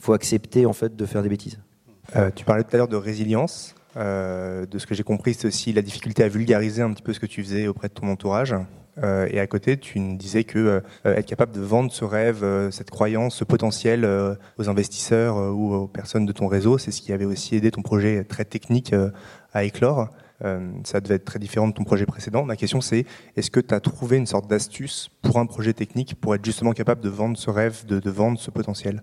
faut 0.00 0.14
accepter 0.14 0.66
en 0.66 0.72
fait 0.72 0.96
de 0.96 1.06
faire 1.06 1.22
des 1.22 1.28
bêtises. 1.28 1.60
tu 2.34 2.44
parlais 2.44 2.64
tout 2.64 2.74
à 2.74 2.76
l'heure 2.76 2.88
de 2.88 2.96
résilience. 2.96 3.76
de 3.94 4.78
ce 4.78 4.86
que 4.86 4.96
j'ai 4.96 5.04
compris, 5.04 5.34
c'est 5.34 5.46
aussi 5.46 5.72
la 5.72 5.82
difficulté 5.82 6.24
à 6.24 6.28
vulgariser 6.28 6.82
un 6.82 6.92
petit 6.92 7.02
peu 7.02 7.12
ce 7.12 7.20
que 7.20 7.26
tu 7.26 7.44
faisais 7.44 7.68
auprès 7.68 7.86
de 7.86 7.94
ton 7.94 8.08
entourage. 8.08 8.56
Euh, 9.02 9.26
et 9.30 9.40
à 9.40 9.46
côté, 9.46 9.76
tu 9.76 9.98
nous 9.98 10.16
disais 10.16 10.44
que 10.44 10.58
euh, 10.58 10.80
être 11.04 11.26
capable 11.26 11.52
de 11.52 11.60
vendre 11.60 11.92
ce 11.92 12.04
rêve, 12.04 12.44
euh, 12.44 12.70
cette 12.70 12.90
croyance, 12.90 13.36
ce 13.36 13.44
potentiel 13.44 14.06
aux 14.58 14.68
investisseurs 14.68 15.36
ou 15.36 15.74
aux 15.74 15.88
personnes 15.88 16.26
de 16.26 16.32
ton 16.32 16.46
réseau, 16.46 16.78
c'est 16.78 16.90
ce 16.90 17.00
qui 17.00 17.12
avait 17.12 17.24
aussi 17.24 17.56
aidé 17.56 17.70
ton 17.70 17.82
projet 17.82 18.24
très 18.24 18.44
technique 18.44 18.94
à 19.52 19.64
éclore. 19.64 20.08
ça 20.84 21.00
devait 21.00 21.16
être 21.16 21.24
très 21.24 21.38
différent 21.38 21.68
de 21.68 21.72
ton 21.72 21.84
projet 21.84 22.06
précédent. 22.06 22.44
Ma 22.44 22.56
question, 22.56 22.80
c'est 22.80 23.06
est-ce 23.36 23.50
que 23.50 23.60
tu 23.60 23.74
as 23.74 23.80
trouvé 23.80 24.16
une 24.16 24.26
sorte 24.26 24.48
d'astuce 24.48 25.10
pour 25.22 25.38
un 25.38 25.46
projet 25.46 25.72
technique 25.72 26.14
pour 26.20 26.34
être 26.34 26.44
justement 26.44 26.72
capable 26.72 27.00
de 27.00 27.08
vendre 27.08 27.36
ce 27.36 27.50
rêve, 27.50 27.86
de, 27.86 27.98
de 27.98 28.10
vendre 28.10 28.38
ce 28.38 28.50
potentiel? 28.50 29.02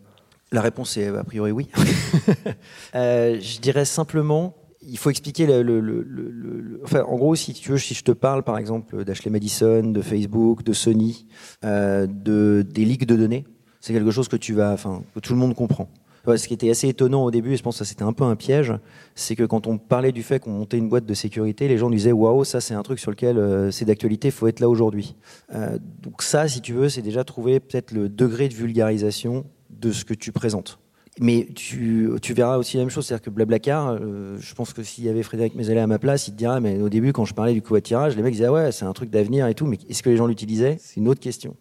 La 0.51 0.61
réponse 0.61 0.97
est 0.97 1.07
a 1.07 1.23
priori 1.23 1.51
oui. 1.51 1.69
je 2.93 3.59
dirais 3.59 3.85
simplement 3.85 4.53
il 4.83 4.97
faut 4.97 5.09
expliquer 5.09 5.45
le, 5.45 6.81
enfin, 6.83 7.03
en 7.03 7.15
gros, 7.15 7.35
si 7.35 7.53
tu 7.53 7.71
veux, 7.71 7.77
si 7.77 7.93
je 7.93 8.03
te 8.03 8.11
parle 8.11 8.43
par 8.43 8.57
exemple 8.57 9.03
d'Ashley 9.03 9.31
Madison, 9.31 9.83
de 9.83 10.01
Facebook, 10.01 10.63
de 10.63 10.73
Sony, 10.73 11.27
euh, 11.63 12.07
de 12.07 12.65
des 12.67 12.85
ligues 12.85 13.05
de 13.05 13.15
données, 13.15 13.45
c'est 13.79 13.93
quelque 13.93 14.11
chose 14.11 14.27
que 14.27 14.35
tu 14.35 14.53
vas, 14.53 14.73
enfin, 14.73 15.03
que 15.13 15.19
tout 15.19 15.33
le 15.33 15.39
monde 15.39 15.55
comprend. 15.55 15.87
ce 16.25 16.47
qui 16.47 16.53
était 16.53 16.69
assez 16.69 16.87
étonnant 16.87 17.23
au 17.23 17.31
début, 17.31 17.53
et 17.53 17.57
je 17.57 17.63
pense 17.63 17.77
que 17.79 17.85
c'était 17.85 18.03
un 18.03 18.13
peu 18.13 18.23
un 18.23 18.35
piège, 18.35 18.73
c'est 19.15 19.35
que 19.35 19.43
quand 19.43 19.67
on 19.67 19.77
parlait 19.77 20.11
du 20.11 20.23
fait 20.23 20.39
qu'on 20.39 20.51
montait 20.51 20.77
une 20.77 20.89
boîte 20.89 21.05
de 21.05 21.13
sécurité, 21.13 21.67
les 21.67 21.77
gens 21.77 21.89
disaient 21.89 22.11
waouh, 22.11 22.43
ça 22.43 22.59
c'est 22.59 22.73
un 22.73 22.83
truc 22.83 22.99
sur 22.99 23.11
lequel 23.11 23.37
euh, 23.37 23.71
c'est 23.71 23.85
d'actualité, 23.85 24.31
faut 24.31 24.47
être 24.47 24.59
là 24.59 24.69
aujourd'hui. 24.69 25.15
Euh, 25.53 25.77
donc 26.01 26.23
ça, 26.23 26.47
si 26.47 26.61
tu 26.61 26.73
veux, 26.73 26.89
c'est 26.89 27.01
déjà 27.03 27.23
trouver 27.23 27.59
peut-être 27.59 27.91
le 27.91 28.09
degré 28.09 28.49
de 28.49 28.55
vulgarisation 28.55 29.45
de 29.69 29.91
ce 29.91 30.05
que 30.05 30.13
tu 30.13 30.31
présentes. 30.31 30.80
Mais 31.19 31.47
tu, 31.53 32.17
verras 32.29 32.57
aussi 32.57 32.77
la 32.77 32.83
même 32.83 32.89
chose, 32.89 33.05
c'est-à-dire 33.05 33.25
que 33.25 33.29
Blablacar, 33.29 33.97
euh, 33.99 34.37
je 34.39 34.53
pense 34.55 34.71
que 34.71 34.81
s'il 34.81 35.03
y 35.03 35.09
avait 35.09 35.23
Frédéric 35.23 35.55
Mézalé 35.55 35.81
à 35.81 35.87
ma 35.87 35.99
place, 35.99 36.27
il 36.27 36.31
te 36.31 36.37
dirait, 36.37 36.61
mais 36.61 36.81
au 36.81 36.87
début, 36.87 37.11
quand 37.11 37.25
je 37.25 37.33
parlais 37.33 37.53
du 37.53 37.61
covoiturage, 37.61 38.15
les 38.15 38.23
mecs 38.23 38.31
disaient, 38.31 38.45
ah 38.45 38.53
ouais, 38.53 38.71
c'est 38.71 38.85
un 38.85 38.93
truc 38.93 39.09
d'avenir 39.09 39.45
et 39.47 39.53
tout, 39.53 39.65
mais 39.65 39.77
est-ce 39.89 40.03
que 40.03 40.09
les 40.09 40.15
gens 40.15 40.25
l'utilisaient? 40.25 40.77
C'est 40.79 41.01
une 41.01 41.09
autre 41.09 41.19
question. 41.19 41.57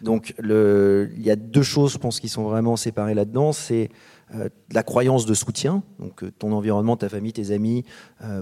Donc, 0.00 0.34
il 0.42 1.22
y 1.22 1.30
a 1.30 1.36
deux 1.36 1.62
choses, 1.62 1.92
je 1.92 1.98
pense, 1.98 2.18
qui 2.18 2.28
sont 2.28 2.44
vraiment 2.44 2.76
séparées 2.76 3.14
là-dedans. 3.14 3.52
C'est 3.52 3.90
euh, 4.34 4.48
la 4.72 4.82
croyance 4.82 5.26
de 5.26 5.34
soutien, 5.34 5.82
donc 5.98 6.24
euh, 6.24 6.32
ton 6.38 6.52
environnement, 6.52 6.96
ta 6.96 7.10
famille, 7.10 7.32
tes 7.32 7.50
amis, 7.50 7.84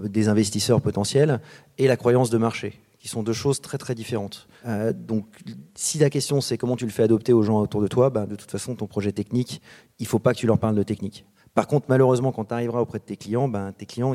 des 0.04 0.28
investisseurs 0.28 0.80
potentiels, 0.80 1.40
et 1.78 1.88
la 1.88 1.96
croyance 1.96 2.30
de 2.30 2.38
marché 2.38 2.81
qui 3.02 3.08
sont 3.08 3.24
deux 3.24 3.32
choses 3.32 3.60
très 3.60 3.78
très 3.78 3.96
différentes. 3.96 4.46
Euh, 4.64 4.92
donc, 4.92 5.26
si 5.74 5.98
la 5.98 6.08
question 6.08 6.40
c'est 6.40 6.56
comment 6.56 6.76
tu 6.76 6.84
le 6.84 6.92
fais 6.92 7.02
adopter 7.02 7.32
aux 7.32 7.42
gens 7.42 7.60
autour 7.60 7.82
de 7.82 7.88
toi, 7.88 8.10
bah, 8.10 8.26
de 8.26 8.36
toute 8.36 8.50
façon, 8.50 8.76
ton 8.76 8.86
projet 8.86 9.10
technique, 9.10 9.60
il 9.98 10.06
faut 10.06 10.20
pas 10.20 10.32
que 10.32 10.38
tu 10.38 10.46
leur 10.46 10.56
parles 10.56 10.76
de 10.76 10.84
technique. 10.84 11.26
Par 11.52 11.66
contre, 11.66 11.86
malheureusement, 11.88 12.30
quand 12.30 12.44
tu 12.44 12.54
arriveras 12.54 12.80
auprès 12.80 13.00
de 13.00 13.04
tes 13.04 13.16
clients, 13.16 13.48
ben, 13.48 13.72
tes 13.72 13.86
clients, 13.86 14.14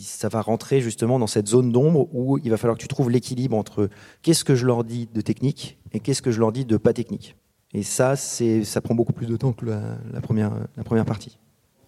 ça 0.00 0.28
va 0.28 0.40
rentrer 0.40 0.80
justement 0.80 1.20
dans 1.20 1.28
cette 1.28 1.46
zone 1.46 1.70
d'ombre 1.70 2.08
où 2.12 2.38
il 2.38 2.50
va 2.50 2.56
falloir 2.56 2.76
que 2.76 2.82
tu 2.82 2.88
trouves 2.88 3.10
l'équilibre 3.10 3.56
entre 3.56 3.88
qu'est-ce 4.22 4.44
que 4.44 4.56
je 4.56 4.66
leur 4.66 4.82
dis 4.82 5.08
de 5.14 5.20
technique 5.20 5.78
et 5.92 6.00
qu'est-ce 6.00 6.20
que 6.20 6.32
je 6.32 6.40
leur 6.40 6.50
dis 6.50 6.64
de 6.64 6.76
pas 6.76 6.92
technique. 6.92 7.36
Et 7.74 7.84
ça, 7.84 8.16
ça 8.16 8.80
prend 8.80 8.96
beaucoup 8.96 9.12
plus 9.12 9.26
de 9.26 9.36
temps 9.36 9.52
que 9.52 9.66
la, 9.66 10.20
première, 10.20 10.52
la 10.76 10.82
première 10.82 11.04
partie. 11.04 11.38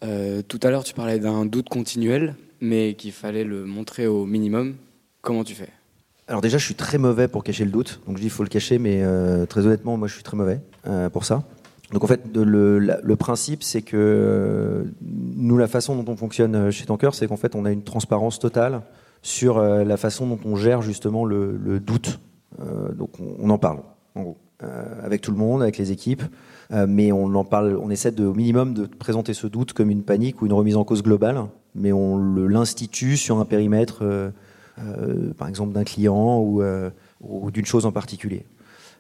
Euh, 0.05 0.43
tout 0.43 0.61
à 0.63 0.71
l'heure, 0.71 0.85
tu 0.85 0.95
parlais 0.95 1.19
d'un 1.19 1.47
doute 1.47 1.69
continuel, 1.69 2.37
mais 2.61 2.95
qu'il 2.95 3.11
fallait 3.11 3.45
le 3.45 3.65
montrer 3.65 4.07
au 4.07 4.25
minimum. 4.25 4.77
Comment 5.21 5.43
tu 5.43 5.55
fais? 5.55 5.71
Alors 6.29 6.41
déjà, 6.41 6.59
je 6.59 6.65
suis 6.65 6.75
très 6.75 6.99
mauvais 6.99 7.27
pour 7.29 7.43
cacher 7.43 7.65
le 7.65 7.71
doute. 7.71 8.01
Donc 8.07 8.17
je 8.17 8.21
dis 8.21 8.27
il 8.27 8.31
faut 8.31 8.43
le 8.43 8.49
cacher, 8.49 8.79
mais 8.79 9.03
très 9.49 9.67
honnêtement, 9.67 9.97
moi 9.97 10.09
je 10.09 10.15
suis 10.15 10.23
très 10.23 10.37
mauvais 10.37 10.61
pour 11.13 11.25
ça. 11.25 11.43
Donc 11.93 12.05
en 12.05 12.07
fait, 12.07 12.21
le, 12.35 13.15
principe, 13.17 13.63
c'est 13.63 13.81
que 13.81 14.85
nous, 15.01 15.57
la 15.57 15.69
façon 15.69 16.01
dont 16.01 16.13
on 16.13 16.17
fonctionne 16.17 16.71
chez 16.71 16.85
Tanker, 16.85 17.11
c'est 17.15 17.27
qu'en 17.29 17.39
fait, 17.39 17.55
on 17.55 17.65
a 17.65 17.73
une 17.73 17.83
transparence 17.83 18.39
totale 18.39 18.83
sur 19.23 19.59
la 19.61 19.97
façon 19.97 20.27
dont 20.27 20.39
on 20.45 20.55
gère 20.55 20.83
justement 20.83 21.25
le, 21.25 21.81
doute. 21.81 22.21
donc 22.95 23.11
on, 23.41 23.49
en 23.49 23.59
parle, 23.59 23.81
en 24.15 24.23
gros, 24.23 24.37
avec 25.03 25.23
tout 25.23 25.31
le 25.31 25.39
monde, 25.39 25.63
avec 25.63 25.79
les 25.79 25.93
équipes. 25.93 26.25
Euh, 26.73 26.87
mais 26.89 27.13
on 27.13 27.35
en 27.35 27.45
parle, 27.45 27.79
on 27.81 27.91
essaie 27.91 28.11
de, 28.11 28.25
au 28.27 28.35
minimum 28.35 28.75
de 28.75 28.85
présenter 28.85 29.33
ce 29.33 29.47
doute 29.47 29.73
comme 29.73 29.91
une 29.91 30.03
panique 30.03 30.43
ou 30.43 30.47
une 30.47 30.53
remise 30.53 30.77
en 30.77 30.85
cause 30.85 31.03
globale, 31.03 31.45
mais 31.75 31.93
on 31.93 32.19
l'institue 32.19 33.17
sur 33.17 33.39
un 33.39 33.45
périmètre, 33.45 34.01
euh, 34.03 34.07
euh, 34.07 34.31
par 35.37 35.49
exemple 35.49 35.73
d'un 35.73 35.85
client 35.85 36.41
ou, 36.41 36.63
ou 37.21 37.51
d'une 37.51 37.67
chose 37.67 37.87
en 37.87 37.93
particulier. 37.93 38.45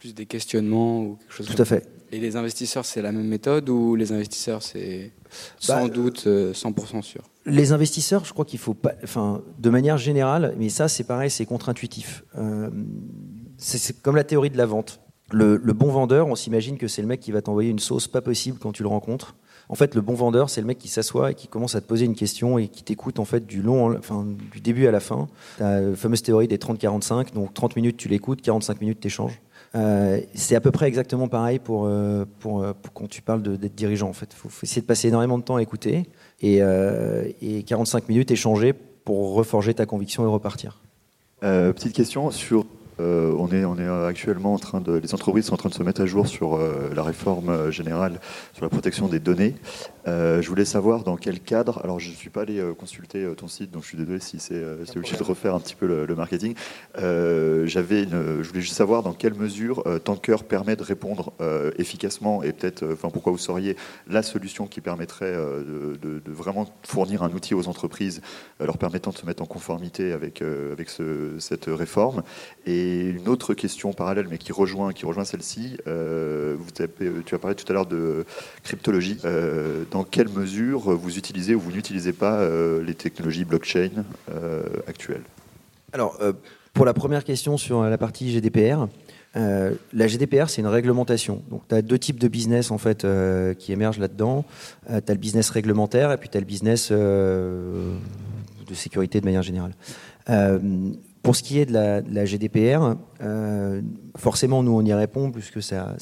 Plus 0.00 0.14
des 0.14 0.26
questionnements 0.26 1.02
ou 1.02 1.16
quelque 1.16 1.32
chose. 1.32 1.46
Tout 1.46 1.62
à 1.62 1.64
fait. 1.64 1.88
Et 2.10 2.20
les 2.20 2.36
investisseurs, 2.36 2.84
c'est 2.84 3.02
la 3.02 3.12
même 3.12 3.26
méthode 3.26 3.68
ou 3.68 3.94
les 3.94 4.12
investisseurs, 4.12 4.62
c'est 4.62 5.12
sans 5.58 5.86
bah, 5.86 5.88
doute 5.88 6.26
100% 6.26 7.02
sûr? 7.02 7.22
Les 7.44 7.72
investisseurs, 7.72 8.24
je 8.24 8.32
crois 8.32 8.44
qu'il 8.44 8.58
faut 8.58 8.74
pas, 8.74 8.92
enfin, 9.02 9.42
de 9.58 9.70
manière 9.70 9.98
générale, 9.98 10.54
mais 10.58 10.70
ça, 10.70 10.88
c'est 10.88 11.04
pareil, 11.04 11.30
c'est 11.30 11.44
contre-intuitif. 11.44 12.24
c'est 13.58 14.00
comme 14.00 14.16
la 14.16 14.24
théorie 14.24 14.50
de 14.50 14.56
la 14.56 14.66
vente. 14.66 15.00
Le, 15.30 15.58
bon 15.58 15.88
vendeur, 15.88 16.28
on 16.28 16.34
s'imagine 16.34 16.78
que 16.78 16.88
c'est 16.88 17.02
le 17.02 17.08
mec 17.08 17.20
qui 17.20 17.32
va 17.32 17.42
t'envoyer 17.42 17.70
une 17.70 17.78
sauce 17.78 18.08
pas 18.08 18.22
possible 18.22 18.58
quand 18.58 18.72
tu 18.72 18.82
le 18.82 18.88
rencontres. 18.88 19.36
En 19.68 19.74
fait, 19.74 19.94
le 19.94 20.00
bon 20.00 20.14
vendeur, 20.14 20.48
c'est 20.48 20.60
le 20.60 20.66
mec 20.66 20.78
qui 20.78 20.88
s'assoit 20.88 21.32
et 21.32 21.34
qui 21.34 21.46
commence 21.46 21.74
à 21.74 21.80
te 21.80 21.86
poser 21.86 22.06
une 22.06 22.14
question 22.14 22.58
et 22.58 22.68
qui 22.68 22.82
t'écoute 22.82 23.18
en 23.18 23.24
fait 23.24 23.46
du 23.46 23.60
long, 23.60 23.96
enfin 23.98 24.26
du 24.52 24.60
début 24.60 24.86
à 24.86 24.90
la 24.90 25.00
fin. 25.00 25.28
La 25.58 25.94
fameuse 25.94 26.22
théorie 26.22 26.48
des 26.48 26.56
30-45, 26.56 27.34
donc 27.34 27.52
30 27.52 27.76
minutes 27.76 27.96
tu 27.96 28.08
l'écoutes, 28.08 28.40
45 28.40 28.80
minutes 28.80 29.00
t'échanges. 29.00 29.40
Euh, 29.74 30.20
c'est 30.34 30.54
à 30.54 30.60
peu 30.60 30.70
près 30.70 30.86
exactement 30.86 31.28
pareil 31.28 31.58
pour, 31.58 31.84
euh, 31.86 32.24
euh, 32.46 32.72
pour, 32.72 32.92
quand 32.94 33.08
tu 33.08 33.22
parles 33.22 33.42
d'être 33.42 33.74
dirigeant. 33.74 34.08
En 34.08 34.14
fait, 34.14 34.32
faut, 34.32 34.48
faut, 34.48 34.64
essayer 34.64 34.80
de 34.80 34.86
passer 34.86 35.08
énormément 35.08 35.38
de 35.38 35.42
temps 35.42 35.56
à 35.56 35.62
écouter 35.62 36.06
et, 36.40 36.60
et 37.42 37.62
45 37.64 38.08
minutes 38.08 38.30
échanger 38.30 38.72
pour 38.72 39.34
reforger 39.34 39.74
ta 39.74 39.86
conviction 39.86 40.24
et 40.24 40.28
repartir. 40.28 40.80
petite 41.40 41.92
question 41.92 42.30
sur 42.30 42.66
euh, 43.00 43.34
on, 43.38 43.48
est, 43.50 43.64
on 43.64 43.78
est 43.78 43.88
actuellement 44.06 44.54
en 44.54 44.58
train 44.58 44.80
de, 44.80 44.96
les 44.96 45.14
entreprises 45.14 45.46
sont 45.46 45.54
en 45.54 45.58
train 45.58 45.68
de 45.68 45.74
se 45.74 45.82
mettre 45.82 46.00
à 46.00 46.06
jour 46.06 46.26
sur 46.26 46.56
euh, 46.56 46.90
la 46.94 47.02
réforme 47.02 47.50
euh, 47.50 47.70
générale 47.70 48.20
sur 48.54 48.64
la 48.64 48.68
protection 48.68 49.08
des 49.08 49.20
données. 49.20 49.54
je 50.06 50.48
voulais 50.48 50.64
savoir 50.64 51.04
dans 51.04 51.16
quel 51.16 51.40
cadre. 51.40 51.80
Alors, 51.84 52.00
je 52.00 52.10
ne 52.10 52.14
suis 52.14 52.30
pas 52.30 52.42
allé 52.42 52.62
consulter 52.78 53.26
ton 53.36 53.46
site, 53.46 53.70
donc 53.70 53.82
je 53.82 53.88
suis 53.88 53.98
désolé 53.98 54.20
si 54.20 54.38
c'est 54.38 54.62
obligé 54.96 55.16
de 55.16 55.22
refaire 55.22 55.54
un 55.54 55.60
petit 55.60 55.74
peu 55.74 55.86
le, 55.86 56.14
marketing. 56.14 56.54
J'avais, 56.96 58.04
je 58.08 58.48
voulais 58.48 58.60
juste 58.60 58.74
savoir 58.74 59.02
dans 59.02 59.12
quelle 59.12 59.34
mesure 59.34 59.84
Tanker 60.04 60.36
permet 60.48 60.76
de 60.76 60.82
répondre 60.82 61.32
efficacement 61.76 62.42
et 62.42 62.52
peut-être, 62.52 62.84
enfin, 62.92 63.10
pourquoi 63.10 63.32
vous 63.32 63.38
seriez 63.38 63.76
la 64.08 64.22
solution 64.22 64.66
qui 64.66 64.80
permettrait 64.80 65.34
de, 65.34 66.20
vraiment 66.26 66.66
fournir 66.84 67.22
un 67.22 67.30
outil 67.30 67.54
aux 67.54 67.68
entreprises, 67.68 68.22
leur 68.60 68.78
permettant 68.78 69.10
de 69.10 69.18
se 69.18 69.26
mettre 69.26 69.42
en 69.42 69.46
conformité 69.46 70.12
avec 70.12 70.42
avec 70.42 70.88
cette 71.38 71.66
réforme 71.66 72.22
et 72.66 72.87
une 72.88 73.28
autre 73.28 73.54
question 73.54 73.92
parallèle, 73.92 74.26
mais 74.30 74.38
qui 74.38 74.52
rejoint, 74.52 74.92
qui 74.92 75.06
rejoint 75.06 75.24
celle-ci, 75.24 75.76
euh, 75.86 76.56
tu 77.24 77.34
as 77.34 77.38
parlé 77.38 77.56
tout 77.56 77.64
à 77.68 77.72
l'heure 77.72 77.86
de 77.86 78.24
cryptologie. 78.62 79.18
Euh, 79.24 79.84
dans 79.90 80.04
quelle 80.04 80.28
mesure 80.28 80.80
vous 80.96 81.18
utilisez 81.18 81.54
ou 81.54 81.60
vous 81.60 81.72
n'utilisez 81.72 82.12
pas 82.12 82.38
euh, 82.38 82.82
les 82.82 82.94
technologies 82.94 83.44
blockchain 83.44 83.90
actuelles? 84.86 85.22
Alors, 85.92 86.18
pour 86.74 86.84
la 86.84 86.92
première 86.94 87.24
question 87.24 87.56
sur 87.56 87.82
la 87.82 87.98
partie 87.98 88.30
GDPR, 88.30 88.88
la 89.34 90.06
GDPR, 90.06 90.48
c'est 90.48 90.60
une 90.60 90.66
réglementation. 90.66 91.42
Donc, 91.50 91.62
tu 91.68 91.74
as 91.74 91.82
deux 91.82 91.98
types 91.98 92.20
de 92.20 92.28
business 92.28 92.70
en 92.70 92.78
fait 92.78 93.06
qui 93.58 93.72
émergent 93.72 93.98
là-dedans. 93.98 94.44
tu 94.88 94.94
as 94.94 95.14
le 95.14 95.20
business 95.20 95.50
réglementaire 95.50 96.12
et 96.12 96.18
puis 96.18 96.28
tu 96.28 96.36
as 96.36 96.40
le 96.40 96.46
business 96.46 96.92
de 96.92 97.94
sécurité 98.74 99.20
de 99.20 99.24
manière 99.24 99.42
générale. 99.42 99.72
Pour 101.22 101.36
ce 101.36 101.42
qui 101.42 101.58
est 101.58 101.66
de 101.66 101.72
la, 101.72 102.24
GDPR, 102.24 102.96
euh, 103.22 103.82
forcément, 104.16 104.62
nous, 104.62 104.72
on 104.72 104.82
y 104.82 104.92
répond, 104.92 105.30
puisque 105.30 105.62
ça, 105.62 105.96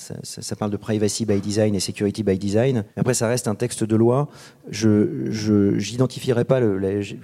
parle 0.58 0.70
de 0.70 0.76
privacy 0.76 1.24
by 1.24 1.40
design 1.40 1.74
et 1.74 1.80
security 1.80 2.22
by 2.22 2.38
design. 2.38 2.84
Après, 2.96 3.14
ça 3.14 3.28
reste 3.28 3.48
un 3.48 3.54
texte 3.54 3.84
de 3.84 3.96
loi. 3.96 4.28
Je 4.70 5.90
n'identifierai 5.92 6.44
pas 6.44 6.60
le. 6.60 7.00
je, 7.02 7.14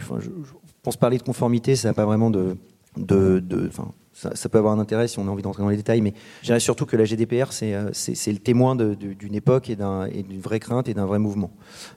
pense 0.83 0.97
parler 0.97 1.19
de 1.19 1.23
conformité, 1.23 1.77
ça 1.77 1.89
n'a 1.89 1.95
pas 1.95 2.07
vraiment 2.07 2.31
de. 2.31 2.57
de, 2.97 3.39
de 3.41 3.69
ça, 4.13 4.49
peut 4.49 4.59
avoir 4.59 4.73
un 4.75 4.79
intérêt 4.79 5.09
si 5.09 5.19
on 5.19 5.27
a 5.27 5.31
envie 5.31 5.43
d'entrer 5.43 5.63
dans 5.63 5.69
les 5.69 5.77
détails, 5.77 6.01
mais 6.01 6.15
je 6.43 6.47
dirais 6.47 6.61
surtout 6.61 6.87
que 6.87 6.97
la 6.97 7.05
GDPR, 7.05 7.53
c'est 7.53 7.75
euh, 7.75 7.91
le 8.27 8.39
témoin 8.39 8.77
d'une 8.77 9.35
époque 9.35 9.71
et 9.71 9.77
d'une 9.77 10.41
vraie 10.41 10.61
crainte 10.61 10.89
et 10.89 10.95
d'un 10.95 11.07
vrai 11.07 11.19
mouvement. 11.19 11.51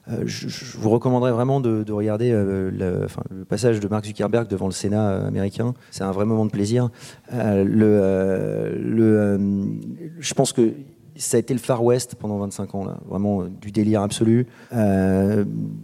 Euh, 0.10 0.24
je, 0.26 0.78
vous 0.78 0.90
recommanderais 0.90 1.32
vraiment 1.32 1.60
de, 1.60 1.92
regarder 1.92 2.32
euh, 2.32 2.72
le, 2.72 3.08
passage 3.46 3.80
de 3.80 3.88
Mark 3.88 4.06
Zuckerberg 4.06 4.48
devant 4.48 4.66
le 4.68 4.72
Sénat 4.72 5.26
américain. 5.26 5.74
C'est 5.92 6.04
un 6.04 6.12
vrai 6.12 6.26
moment 6.26 6.46
de 6.46 6.52
plaisir. 6.52 6.90
je 7.32 7.54
pense 10.34 10.54
que 10.54 10.74
ça 11.16 11.38
a 11.38 11.40
été 11.40 11.54
le 11.54 11.60
Far 11.60 11.84
West 11.84 12.16
pendant 12.16 12.38
25 12.40 12.76
ans, 12.76 12.86
là. 12.86 12.98
vraiment 13.08 13.44
du 13.44 13.72
délire 13.72 14.02
absolu. 14.02 14.48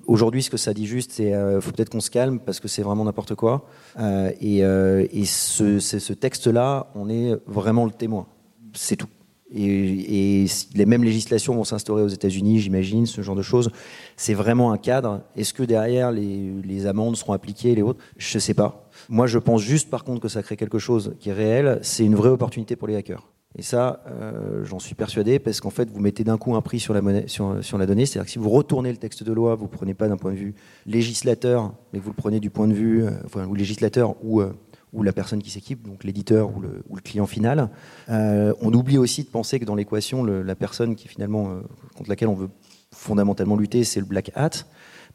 Aujourd'hui, 0.06 0.44
ce 0.44 0.50
que 0.50 0.58
ça 0.58 0.74
dit 0.74 0.86
juste, 0.86 1.12
c'est 1.12 1.32
qu'il 1.32 1.62
faut 1.62 1.72
peut-être 1.72 1.90
qu'on 1.90 2.02
se 2.02 2.12
calme 2.12 2.40
parce 2.40 2.60
que 2.60 2.68
c'est 2.68 2.82
vraiment 2.82 3.06
n'importe 3.06 3.36
quoi. 3.36 3.66
Euh, 4.00 4.32
et, 4.42 4.64
euh, 4.64 5.06
ce, 5.26 5.80
ce 5.80 6.14
texte-là, 6.14 6.88
on 6.96 7.10
est 7.10 7.36
vraiment 7.48 7.86
le 7.86 7.92
témoin. 7.92 8.28
C'est 8.74 8.96
tout. 8.96 9.08
Et, 9.54 10.46
les 10.76 10.86
mêmes 10.86 11.04
législations 11.04 11.54
vont 11.56 11.64
s'instaurer 11.64 12.02
aux 12.02 12.08
États-Unis, 12.08 12.60
j'imagine, 12.60 13.06
ce 13.06 13.22
genre 13.22 13.36
de 13.36 13.42
choses. 13.42 13.70
C'est 14.16 14.34
vraiment 14.34 14.72
un 14.72 14.78
cadre. 14.78 15.22
Est-ce 15.36 15.54
que 15.54 15.64
derrière 15.64 16.12
les, 16.12 16.86
amendes 16.86 17.18
seront 17.18 17.34
appliquées, 17.34 17.76
les 17.76 17.82
autres? 17.82 18.00
Je 18.18 18.38
ne 18.38 18.40
sais 18.40 18.54
pas. 18.54 18.90
Moi, 19.10 19.28
je 19.28 19.40
pense 19.40 19.62
juste, 19.62 19.90
par 19.90 20.04
contre, 20.04 20.22
que 20.22 20.28
ça 20.28 20.42
crée 20.42 20.56
quelque 20.56 20.80
chose 20.80 21.16
qui 21.20 21.30
est 21.30 21.34
réel. 21.34 21.80
C'est 21.82 22.06
une 22.06 22.16
vraie 22.16 22.30
opportunité 22.30 22.76
pour 22.76 22.88
les 22.88 22.96
hackers. 22.96 23.28
Et 23.58 23.64
ça, 23.64 24.02
euh, 24.08 24.64
j'en 24.64 24.80
suis 24.80 24.96
persuadé, 24.96 25.38
parce 25.40 25.60
qu'en 25.60 25.70
fait, 25.70 25.90
vous 25.90 26.00
mettez 26.00 26.24
d'un 26.24 26.38
coup 26.38 26.56
un 26.56 26.62
prix 26.62 26.80
sur 26.80 26.94
la, 26.94 27.02
monnaie, 27.02 27.26
sur, 27.28 27.78
la 27.78 27.86
donnée. 27.86 28.06
C'est-à-dire 28.06 28.26
que 28.26 28.32
si 28.32 28.40
vous 28.40 28.50
retournez 28.50 28.92
le 28.92 28.98
texte 28.98 29.24
de 29.24 29.34
loi, 29.34 29.56
vous 29.56 29.66
ne 29.66 29.70
prenez 29.70 29.94
pas 29.94 30.08
d'un 30.08 30.18
point 30.18 30.32
de 30.32 30.38
vue 30.38 30.56
législateur, 30.86 31.74
mais 31.92 32.00
vous 32.00 32.10
le 32.10 32.16
prenez 32.16 32.40
du 32.40 32.50
point 32.50 32.68
de 32.68 32.74
vue, 32.74 33.04
euh, 33.04 33.12
enfin, 33.26 33.46
ou 33.46 33.54
législateur 33.54 34.16
ou, 34.24 34.40
euh, 34.40 34.54
ou 34.94 35.04
la 35.04 35.12
personne 35.12 35.42
qui 35.42 35.50
s'équipe, 35.50 35.86
donc 35.86 36.06
l'éditeur 36.06 36.56
ou 36.56 36.62
le, 36.62 36.84
ou 36.90 36.96
le, 36.96 37.02
client 37.02 37.28
final. 37.28 37.70
on 38.08 38.74
oublie 38.74 38.98
aussi 38.98 39.24
de 39.24 39.30
penser 39.30 39.60
que 39.60 39.66
dans 39.66 39.76
l'équation, 39.76 40.24
la 40.24 40.56
personne 40.56 40.96
qui 40.96 41.08
finalement, 41.08 41.62
contre 41.96 42.10
laquelle 42.10 42.28
on 42.28 42.36
veut 42.36 42.50
fondamentalement 42.94 43.56
lutter, 43.56 43.86
c'est 43.86 44.02
le 44.02 44.06
black 44.06 44.32
hat. 44.36 44.50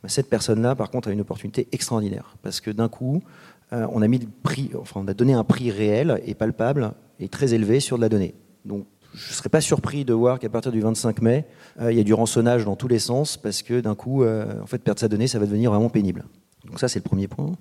Bah, 0.02 0.08
cette 0.08 0.30
personne-là, 0.30 0.74
par 0.74 0.90
contre, 0.90 1.08
a 1.08 1.12
une 1.12 1.20
opportunité 1.20 1.68
extraordinaire, 1.72 2.36
parce 2.42 2.62
que 2.62 2.70
d'un 2.70 2.88
coup, 2.88 3.22
on 3.70 4.00
a 4.00 4.08
mis 4.08 4.18
le 4.18 4.28
prix, 4.42 4.70
enfin, 4.80 5.00
on 5.04 5.08
a 5.08 5.14
donné 5.14 5.34
un 5.34 5.44
prix 5.44 5.70
réel 5.70 6.22
et 6.24 6.34
palpable 6.34 6.94
est 7.20 7.32
très 7.32 7.54
élevé 7.54 7.80
sur 7.80 7.96
de 7.96 8.02
la 8.02 8.08
donnée. 8.08 8.34
Donc 8.64 8.86
je 9.16 9.30
ne 9.30 9.34
serais 9.34 9.48
pas 9.48 9.62
surpris 9.62 10.04
de 10.04 10.12
voir 10.12 10.38
qu'à 10.38 10.50
partir 10.50 10.70
du 10.70 10.80
25 10.80 11.22
mai, 11.22 11.46
euh, 11.80 11.90
il 11.90 11.96
y 11.96 12.00
a 12.00 12.04
du 12.04 12.12
rançonnage 12.12 12.66
dans 12.66 12.76
tous 12.76 12.86
les 12.86 12.98
sens 12.98 13.38
parce 13.38 13.62
que 13.62 13.80
d'un 13.80 13.94
coup, 13.94 14.22
euh, 14.22 14.60
en 14.62 14.66
fait, 14.66 14.78
perdre 14.78 15.00
sa 15.00 15.08
donnée, 15.08 15.26
ça 15.26 15.38
va 15.38 15.46
devenir 15.46 15.70
vraiment 15.70 15.88
pénible. 15.88 16.26
Donc 16.66 16.78
ça, 16.78 16.86
c'est 16.88 16.98
le 16.98 17.08
premier 17.08 17.26
point. 17.26 17.52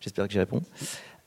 J'espère 0.00 0.26
que 0.26 0.32
j'y 0.32 0.38
réponds. 0.38 0.62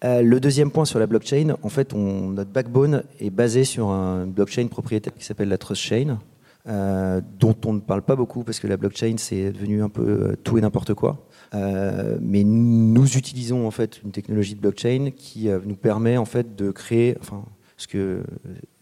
Euh, 0.03 0.23
le 0.23 0.39
deuxième 0.39 0.71
point 0.71 0.85
sur 0.85 0.97
la 0.97 1.05
blockchain, 1.05 1.55
en 1.61 1.69
fait, 1.69 1.93
notre 1.93 2.49
backbone 2.49 3.03
est 3.19 3.29
basé 3.29 3.63
sur 3.63 3.89
un 3.89 4.25
blockchain 4.25 4.67
propriétaire 4.67 5.13
qui 5.13 5.23
s'appelle 5.23 5.49
la 5.49 5.57
Trust 5.59 5.81
Chain, 5.81 6.19
dont 6.65 7.55
on 7.65 7.73
ne 7.73 7.79
parle 7.79 8.01
pas 8.01 8.15
beaucoup 8.15 8.43
parce 8.43 8.59
que 8.59 8.67
la 8.67 8.77
blockchain, 8.77 9.15
c'est 9.17 9.51
devenu 9.51 9.83
un 9.83 9.89
peu 9.89 10.35
tout 10.43 10.57
et 10.57 10.61
n'importe 10.61 10.93
quoi. 10.93 11.27
mais 11.53 12.43
nous 12.43 13.17
utilisons 13.17 13.67
en 13.67 13.71
fait 13.71 14.01
une 14.03 14.11
technologie 14.11 14.55
de 14.55 14.61
blockchain 14.61 15.11
qui 15.15 15.49
nous 15.65 15.75
permet 15.75 16.17
en 16.17 16.25
fait 16.25 16.55
de 16.55 16.71
créer, 16.71 17.17
enfin, 17.19 17.43
ce 17.79 17.87
que 17.87 18.23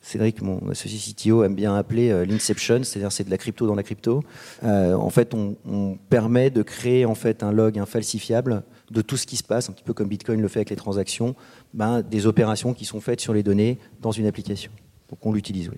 Cédric, 0.02 0.42
mon 0.42 0.70
associé 0.72 0.98
CTO, 0.98 1.44
aime 1.44 1.54
bien 1.54 1.76
appeler 1.76 2.10
euh, 2.10 2.26
l'inception, 2.26 2.84
c'est-à-dire 2.84 3.12
c'est 3.12 3.26
de 3.26 3.30
la 3.30 3.38
crypto 3.38 3.68
dans 3.68 3.76
la 3.76 3.84
crypto. 3.84 4.24
Euh, 4.64 4.96
en 4.96 5.12
fait, 5.12 5.36
on, 5.36 5.98
permet 6.10 6.50
de 6.50 6.64
créer 6.64 7.06
en 7.06 7.14
fait 7.14 7.44
un 7.44 7.52
log 7.52 7.78
infalsifiable 7.78 8.64
de 8.90 9.02
tout 9.02 9.16
ce 9.16 9.28
qui 9.28 9.38
se 9.38 9.44
passe, 9.44 9.70
un 9.70 9.74
petit 9.74 9.84
peu 9.84 9.94
comme 9.94 10.08
Bitcoin 10.08 10.42
le 10.42 10.48
fait 10.48 10.60
avec 10.60 10.72
les 10.72 10.76
transactions, 10.76 11.36
ben, 11.76 12.02
des 12.02 12.26
opérations 12.26 12.74
qui 12.74 12.86
sont 12.86 13.00
faites 13.00 13.22
sur 13.22 13.34
les 13.34 13.44
données 13.44 13.78
dans 14.02 14.12
une 14.12 14.26
application. 14.26 14.72
Donc 15.10 15.24
on 15.24 15.32
l'utilise, 15.32 15.70
oui. 15.70 15.78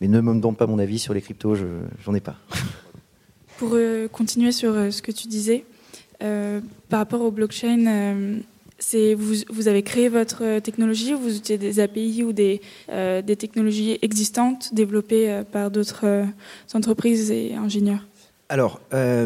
Mais 0.00 0.06
ne 0.06 0.20
me 0.20 0.34
demande 0.34 0.56
pas 0.56 0.66
mon 0.66 0.78
avis 0.78 1.00
sur 1.00 1.14
les 1.14 1.20
cryptos, 1.20 1.56
je 1.56 1.66
j'en 2.04 2.14
ai 2.14 2.20
pas. 2.20 2.36
Pour 3.58 3.70
euh, 3.72 4.06
continuer 4.06 4.52
sur 4.52 4.72
ce 4.92 5.02
que 5.02 5.10
tu 5.10 5.26
disais, 5.26 5.64
par 6.20 7.00
rapport 7.00 7.22
aux 7.22 7.32
blockchain, 7.32 8.40
vous, 9.16 9.68
avez 9.68 9.82
créé 9.82 10.08
votre 10.08 10.42
euh, 10.42 10.60
technologie 10.60 11.14
ou 11.14 11.18
vous 11.18 11.36
utilisez 11.36 11.58
des 11.58 11.80
API 11.80 12.24
ou 12.24 12.32
des, 12.32 12.60
euh, 12.90 13.22
des 13.22 13.36
technologies 13.36 13.98
existantes 14.02 14.74
développées 14.74 15.30
euh, 15.30 15.44
par 15.44 15.70
d'autres 15.70 16.26
entreprises 16.74 17.30
et 17.30 17.54
ingénieurs 17.54 18.06
Alors, 18.48 18.80
la, 18.92 19.20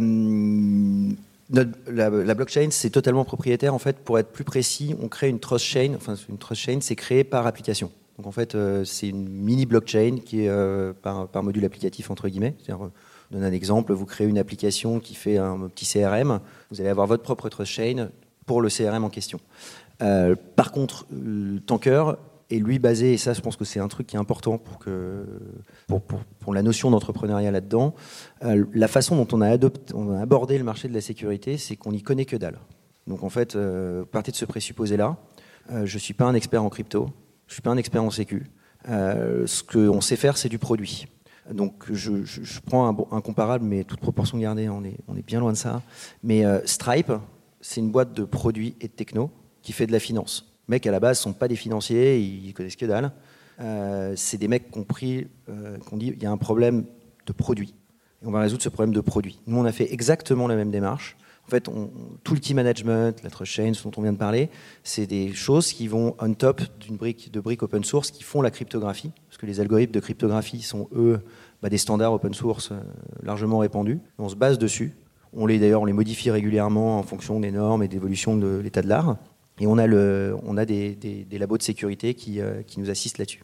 blockchain, 2.35 2.69
c'est 2.71 2.91
totalement 2.91 3.25
propriétaire. 3.25 3.75
En 3.75 3.79
fait, 3.79 3.97
pour 3.99 4.19
être 4.19 4.31
plus 4.31 4.45
précis, 4.45 4.95
on 5.01 5.09
crée 5.09 5.29
une 5.29 5.41
trust 5.41 5.65
chain. 5.65 5.95
Enfin, 5.97 6.15
une 6.29 6.39
trust 6.39 6.61
chain, 6.63 6.79
c'est 6.81 6.97
créé 6.97 7.25
par 7.25 7.47
application. 7.47 7.91
Donc 8.19 8.27
en 8.27 8.33
fait, 8.33 8.57
c'est 8.85 9.09
une 9.09 9.29
mini 9.29 9.67
blockchain 9.67 10.19
qui 10.25 10.45
est 10.45 10.49
euh, 10.49 10.93
par, 11.03 11.29
module 11.43 11.65
applicatif 11.65 12.11
entre 12.11 12.29
guillemets. 12.29 12.55
C'est-à-dire, 12.59 12.89
donne 13.31 13.45
un 13.45 13.53
exemple, 13.53 13.93
vous 13.93 14.07
créez 14.07 14.27
une 14.27 14.39
application 14.39 15.01
qui 15.01 15.15
fait 15.15 15.37
un 15.37 15.69
petit 15.69 15.85
CRM, 15.85 16.41
vous 16.71 16.81
allez 16.81 16.89
avoir 16.89 17.07
votre 17.07 17.23
propre 17.23 17.49
trust 17.49 17.73
chain 17.73 18.09
pour 18.47 18.63
le 18.63 18.69
CRM 18.69 19.05
en 19.05 19.11
question. 19.11 19.41
par 19.99 20.73
contre, 20.73 21.07
Tanker 21.67 22.15
et 22.51 22.59
lui 22.59 22.79
basé, 22.79 23.15
et 23.15 23.17
ça 23.17 23.33
je 23.33 23.41
pense 23.41 23.57
que 23.57 23.65
c'est 23.65 23.81
un 23.81 23.89
truc 23.89 24.07
qui 24.07 24.17
est 24.17 24.19
important 24.19 24.59
pour, 24.59 24.79
que, 24.79 25.27
pour, 26.41 26.55
la 26.55 26.63
notion 26.63 26.91
d'entrepreneuriat 26.91 27.51
là-dedans, 27.51 27.95
euh, 28.45 28.65
la 28.73 28.89
façon 28.89 29.17
dont 29.17 29.27
on 29.33 29.41
a, 29.41 29.49
adopté, 29.49 29.95
on 29.95 30.13
a 30.13 30.21
abordé 30.21 30.57
le 30.57 30.65
marché 30.65 30.89
de 30.89 30.95
la 30.95 31.01
sécurité, 31.01 31.59
c'est 31.59 31.77
qu'on 31.77 31.93
n'y 31.93 32.03
connaît 32.03 32.25
que 32.25 32.37
dalle. 32.37 32.59
Donc 33.07 33.23
en 33.25 33.31
fait, 33.31 33.57
euh, 33.57 34.05
de 34.05 34.33
ce 34.33 34.45
présupposé-là, 34.45 35.17
euh, 35.73 35.87
je 35.87 35.95
ne 35.95 36.01
suis 36.01 36.15
pas 36.15 36.25
un 36.25 36.35
expert 36.35 36.63
en 36.63 36.69
crypto, 36.69 37.09
je 37.47 37.53
ne 37.53 37.55
suis 37.55 37.63
pas 37.63 37.71
un 37.71 37.77
expert 37.77 38.03
en 38.03 38.11
sécu. 38.11 38.47
Euh, 38.89 39.47
ce 39.47 39.63
qu'on 39.65 40.01
sait 40.01 40.17
faire, 40.17 40.37
c'est 40.37 40.49
du 40.49 40.59
produit. 40.59 41.07
Donc 41.53 41.85
je, 41.93 42.25
je, 42.25 42.61
prends 42.61 42.89
un, 42.89 43.17
un, 43.17 43.21
comparable, 43.21 43.65
mais 43.65 43.85
toute 43.85 44.01
proportion 44.01 44.39
gardée, 44.39 44.69
on 44.69 44.83
est, 44.85 44.97
on 45.07 45.17
est 45.17 45.25
bien 45.25 45.39
loin 45.39 45.53
de 45.53 45.57
ça. 45.57 45.81
Mais 46.25 46.45
Stripe, 46.67 47.13
c'est 47.61 47.81
une 47.81 47.91
boîte 47.91 48.13
de 48.13 48.25
produits 48.25 48.77
et 48.81 48.89
de 48.89 48.93
techno 48.93 49.31
qui 49.63 49.73
fait 49.73 49.87
de 49.87 49.93
la 49.93 50.01
finance 50.01 50.57
mecs 50.69 50.87
à 50.87 50.91
la 50.91 51.01
base 51.01 51.19
sont 51.19 51.33
pas 51.33 51.49
des 51.49 51.57
financiers, 51.57 52.19
ils 52.19 52.53
connaissent 52.53 52.77
que 52.77 52.87
dalle. 52.87 53.13
Euh, 53.61 54.13
c'est 54.17 54.39
des 54.39 54.49
mecs 54.49 54.71
qui 54.71 54.79
ont 54.79 54.85
pris, 54.85 55.29
euh, 55.49 55.79
dit 55.93 56.13
il 56.15 56.23
y 56.23 56.27
a 56.27 56.31
un 56.31 56.37
problème 56.37 56.85
de 57.27 57.33
produit. 57.33 57.75
Et 58.23 58.27
on 58.27 58.31
va 58.31 58.41
résoudre 58.41 58.63
ce 58.63 58.69
problème 58.69 58.95
de 58.95 59.01
produit. 59.01 59.41
Nous, 59.47 59.59
on 59.59 59.65
a 59.65 59.73
fait 59.73 59.93
exactement 59.93 60.47
la 60.49 60.57
même 60.57 60.71
démarche. 60.71 61.17
En 61.47 61.49
fait, 61.49 61.71
tout 62.25 62.35
le 62.35 62.41
team 62.41 62.57
management, 62.57 63.23
la 63.23 63.45
chain, 63.45 63.73
ce 63.73 63.85
dont 63.85 63.93
on 63.99 64.03
vient 64.03 64.13
de 64.13 64.19
parler, 64.19 64.51
c'est 64.83 65.07
des 65.07 65.33
choses 65.33 65.73
qui 65.73 65.87
vont 65.87 66.17
on 66.19 66.35
top 66.35 66.61
d'une 66.81 66.97
brique 66.97 67.31
de 67.31 67.39
briques 67.39 67.63
open 67.63 67.85
source 67.85 68.11
qui 68.11 68.25
font 68.25 68.43
la 68.43 68.51
cryptographie, 68.51 69.13
parce 69.29 69.39
que 69.39 69.47
les 69.47 69.61
algorithmes 69.61 69.93
de 69.93 70.01
cryptographie 70.01 70.63
sont 70.63 70.89
eux 70.97 71.21
bah, 71.63 71.69
des 71.69 71.79
standards 71.79 72.13
open 72.13 72.35
source 72.35 72.73
euh, 72.73 72.81
largement 73.23 73.59
répandus. 73.59 74.01
On 74.19 74.29
se 74.29 74.35
base 74.35 74.59
dessus. 74.59 74.97
On 75.37 75.47
les 75.47 75.59
d'ailleurs 75.59 75.83
on 75.83 75.85
les 75.85 75.93
modifie 75.93 76.31
régulièrement 76.31 76.99
en 76.99 77.03
fonction 77.03 77.39
des 77.41 77.51
normes 77.51 77.83
et 77.83 77.89
d'évolution 77.89 78.37
de 78.37 78.57
l'état 78.59 78.83
de 78.83 78.89
l'art. 78.89 79.17
Et 79.61 79.67
on 79.67 79.79
a, 79.79 79.87
le, 79.87 80.37
on 80.45 80.57
a 80.57 80.65
des, 80.65 80.95
des, 80.95 81.39
labos 81.39 81.57
de 81.57 81.63
sécurité 81.63 82.15
qui, 82.15 82.41
euh, 82.41 82.63
qui 82.63 82.79
nous 82.79 82.91
assistent 82.91 83.19
là-dessus. 83.19 83.43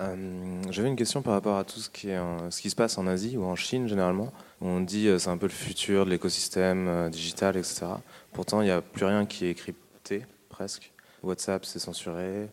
Euh, 0.00 0.62
j'avais 0.70 0.88
une 0.88 0.96
question 0.96 1.20
par 1.20 1.34
rapport 1.34 1.56
à 1.56 1.64
tout 1.64 1.80
ce 1.80 1.90
qui, 1.90 2.10
est, 2.10 2.18
ce 2.50 2.60
qui 2.60 2.70
se 2.70 2.76
passe 2.76 2.96
en 2.96 3.06
Asie 3.06 3.36
ou 3.36 3.44
en 3.44 3.56
Chine 3.56 3.88
généralement. 3.88 4.32
On 4.60 4.80
dit 4.80 5.08
euh, 5.08 5.18
c'est 5.18 5.30
un 5.30 5.36
peu 5.36 5.46
le 5.46 5.52
futur 5.52 6.04
de 6.04 6.10
l'écosystème 6.10 7.10
digital, 7.10 7.56
etc. 7.56 7.86
Pourtant, 8.32 8.62
il 8.62 8.66
n'y 8.66 8.70
a 8.70 8.80
plus 8.80 9.04
rien 9.04 9.26
qui 9.26 9.46
est 9.46 9.54
crypté, 9.54 10.24
presque. 10.48 10.92
WhatsApp, 11.22 11.64
c'est 11.64 11.78
censuré. 11.78 12.48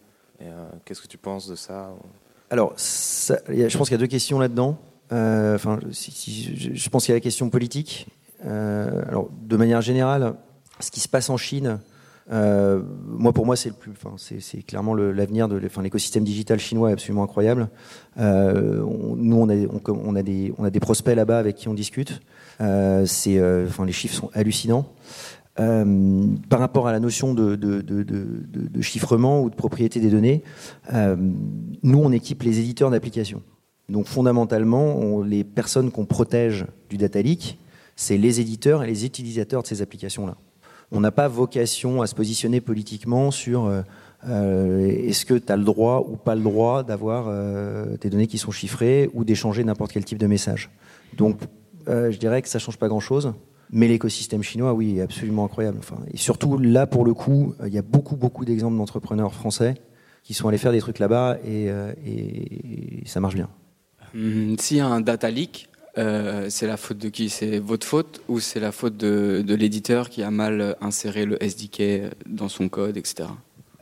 Qu'est-ce 0.86 1.02
que 1.02 1.08
tu 1.08 1.18
penses 1.18 1.48
de 1.48 1.56
ça 1.56 1.92
Alors, 2.50 2.74
je 2.78 3.78
pense 3.78 3.90
qu'il 3.90 3.96
y 3.96 4.00
a 4.00 4.02
deux 4.02 4.08
questions 4.08 4.40
là-dedans. 4.40 4.78
enfin, 5.12 5.80
si, 5.92 6.76
je 6.76 6.90
pense 6.90 7.06
qu'il 7.06 7.12
y 7.12 7.16
a 7.16 7.18
la 7.18 7.22
question 7.22 7.50
politique. 7.50 8.08
Alors, 8.44 9.30
de 9.42 9.58
manière 9.58 9.82
générale, 9.82 10.34
ce 10.80 10.92
qui 10.92 11.00
se 11.00 11.08
passe 11.10 11.30
en 11.30 11.38
Chine, 11.38 11.80
euh, 12.32 12.82
moi, 13.08 13.34
pour 13.34 13.46
moi, 13.46 13.56
c'est 13.56 13.74
enfin, 13.90 14.16
clairement 14.68 14.94
l'avenir 14.94 15.48
de, 15.48 15.60
l'écosystème 15.82 16.24
digital 16.24 16.60
chinois 16.60 16.90
est 16.90 16.94
absolument 16.94 17.24
incroyable. 17.24 17.70
Euh, 18.20 18.84
nous, 19.16 19.38
on 19.38 19.50
a, 19.50 19.56
on, 19.88 20.16
a 20.16 20.24
des, 20.24 20.54
on 20.58 20.64
a 20.64 20.70
des 20.70 20.80
prospects 20.80 21.16
là-bas 21.16 21.40
avec 21.40 21.56
qui 21.56 21.68
on 21.68 21.74
discute. 21.74 22.22
Euh, 22.62 23.06
c'est, 23.06 23.42
enfin, 23.66 23.86
les 23.86 23.92
chiffres 23.92 24.16
sont 24.16 24.30
hallucinants. 24.34 24.86
par 25.56 26.60
rapport 26.60 26.88
à 26.88 26.92
la 26.92 27.00
notion 27.00 27.34
de, 27.34 27.58
chiffrement 28.82 29.42
ou 29.42 29.50
de 29.50 29.56
propriété 29.56 30.00
des 30.00 30.10
données, 30.10 30.44
nous, 30.92 32.00
on 32.00 32.12
équipe 32.12 32.44
les 32.44 32.60
éditeurs 32.60 32.92
d'applications. 32.92 33.42
Donc, 33.88 34.06
fondamentalement, 34.06 34.98
on, 34.98 35.24
les 35.24 35.44
personnes 35.44 35.90
qu'on 35.90 36.06
protège 36.06 36.68
du 36.92 36.98
data 36.98 37.24
leak, 37.24 37.58
c'est 38.00 38.18
les 38.18 38.40
éditeurs 38.40 38.84
et 38.84 38.88
les 38.88 39.06
utilisateurs 39.06 39.62
de 39.62 39.68
ces 39.68 39.82
applications-là 39.82 40.36
on 40.92 41.00
n'a 41.00 41.12
pas 41.12 41.28
vocation 41.28 42.02
à 42.02 42.08
se 42.08 42.16
positionner 42.16 42.62
politiquement 42.62 43.32
sur 43.32 43.66
euh, 43.66 43.82
euh, 44.28 44.88
est-ce 44.88 45.26
que 45.26 45.36
tu 45.36 45.52
as 45.52 45.58
le 45.58 45.64
droit 45.64 46.06
ou 46.10 46.16
pas 46.16 46.36
le 46.36 46.42
droit 46.42 46.84
d'avoir 46.84 47.26
euh, 47.28 47.98
des 47.98 48.10
données 48.10 48.28
qui 48.28 48.38
sont 48.38 48.52
chiffrées 48.52 49.10
ou 49.14 49.24
d'échanger 49.24 49.64
n'importe 49.64 49.92
quel 49.92 50.06
type 50.06 50.18
de 50.18 50.28
message. 50.28 50.70
Donc, 51.18 51.40
je 51.88 52.18
dirais 52.18 52.44
que 52.44 52.48
ça 52.48 52.60
change 52.60 52.78
pas 52.78 52.88
grand-chose. 52.88 53.34
Mais 53.72 53.88
l'écosystème 53.88 54.44
chinois, 54.44 54.74
oui, 54.74 54.98
est 54.98 55.02
absolument 55.02 55.46
incroyable. 55.46 55.78
Enfin, 55.80 55.98
et 56.12 56.18
surtout, 56.18 56.60
là, 56.60 56.86
pour 56.86 57.04
le 57.04 57.16
coup, 57.16 57.56
il 57.66 57.74
y 57.74 57.80
a 57.80 57.84
beaucoup, 57.84 58.16
beaucoup 58.16 58.46
d'exemples 58.46 58.78
d'entrepreneurs 58.78 59.34
français 59.34 59.76
qui 60.24 60.36
sont 60.36 60.48
allés 60.48 60.60
faire 60.60 60.72
des 60.72 60.80
trucs 60.80 61.00
là-bas 61.00 61.38
et, 61.44 61.72
ça 63.06 63.20
marche 63.20 63.36
bien. 63.36 63.50
Hum, 64.14 64.56
s'il 64.60 64.78
y 64.78 64.80
a 64.82 64.88
un 64.88 65.02
data 65.02 65.32
leak, 65.32 65.68
euh, 66.00 66.46
c'est 66.50 66.66
la 66.66 66.78
faute 66.78 66.98
de 66.98 67.10
qui? 67.10 67.30
C'est 67.30 67.60
votre 67.60 67.86
faute 67.86 68.22
ou 68.30 68.40
c'est 68.40 68.60
la 68.60 68.72
faute 68.72 68.96
de, 68.98 69.44
l'éditeur 69.48 70.10
qui 70.10 70.24
a 70.24 70.32
mal 70.32 70.76
inséré 70.82 71.26
le 71.26 71.42
SDK 71.44 72.12
dans 72.26 72.48
son 72.48 72.70
code, 72.70 72.96
etc. 72.96 73.30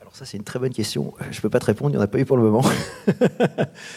Alors 0.00 0.16
ça, 0.16 0.24
c'est 0.24 0.36
une 0.36 0.44
très 0.44 0.58
bonne 0.58 0.72
question. 0.72 1.14
Je 1.30 1.38
ne 1.38 1.42
peux 1.42 1.50
pas 1.50 1.60
te 1.60 1.66
répondre, 1.66 1.90
il 1.90 1.96
n'y 1.96 1.98
en 1.98 2.04
a 2.04 2.08
pas 2.08 2.18
eu 2.18 2.24
pour 2.24 2.36
le 2.36 2.42
moment. 2.42 2.62
ça 3.06 3.12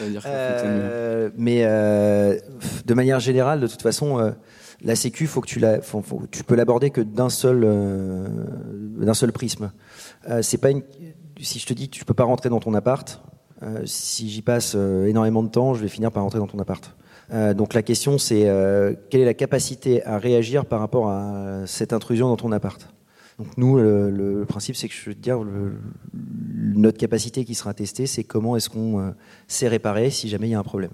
veut 0.01 0.11
dire 0.11 0.21
que 0.21 0.27
euh, 0.27 1.29
mais 1.35 1.63
euh, 1.65 2.37
de 2.85 2.93
manière 2.93 3.19
générale, 3.19 3.59
de 3.59 3.67
toute 3.67 3.81
façon, 3.81 4.33
la 4.83 4.95
sécu, 4.95 5.25
faut 5.25 5.41
que 5.41 5.47
tu, 5.47 5.59
la, 5.59 5.79
tu 6.29 6.43
peux 6.43 6.55
l'aborder 6.55 6.91
que 6.91 7.01
d'un 7.01 7.29
seul, 7.29 7.67
d'un 8.99 9.13
seul 9.15 9.31
prisme. 9.31 9.71
c'est 10.41 10.59
pas 10.59 10.69
une, 10.69 10.83
si 11.39 11.57
je 11.57 11.65
te 11.65 11.73
dis 11.73 11.89
que 11.89 11.95
tu 11.95 12.05
peux 12.05 12.13
pas 12.13 12.25
rentrer 12.25 12.49
dans 12.49 12.59
ton 12.59 12.75
appart, 12.75 13.19
si 13.85 14.29
j'y 14.29 14.43
passe 14.43 14.75
énormément 14.75 15.41
de 15.41 15.49
temps, 15.49 15.73
je 15.73 15.81
vais 15.81 15.87
finir 15.87 16.11
par 16.11 16.21
rentrer 16.21 16.39
dans 16.39 16.47
ton 16.47 16.59
appart. 16.59 16.93
Euh, 17.31 17.53
donc 17.53 17.73
la 17.73 17.81
question 17.81 18.17
c'est 18.17 18.49
euh, 18.49 18.93
quelle 19.09 19.21
est 19.21 19.25
la 19.25 19.33
capacité 19.33 20.03
à 20.05 20.17
réagir 20.17 20.65
par 20.65 20.79
rapport 20.79 21.09
à 21.09 21.63
cette 21.65 21.93
intrusion 21.93 22.27
dans 22.27 22.37
ton 22.37 22.51
appart? 22.51 22.93
Donc 23.39 23.57
nous, 23.57 23.77
le, 23.77 24.45
principe, 24.47 24.75
c'est 24.75 24.87
que 24.87 24.93
je 24.93 25.09
veux 25.09 25.15
dire, 25.15 25.39
notre 26.13 26.97
capacité 26.97 27.43
qui 27.43 27.55
sera 27.55 27.73
testée, 27.73 28.05
c'est 28.05 28.23
comment 28.23 28.55
est-ce 28.55 28.69
qu'on 28.69 28.99
euh, 28.99 29.11
sait 29.47 29.67
réparer 29.67 30.09
si 30.11 30.29
jamais 30.29 30.47
il 30.47 30.51
y 30.51 30.55
a 30.55 30.59
un 30.59 30.63
problème. 30.63 30.91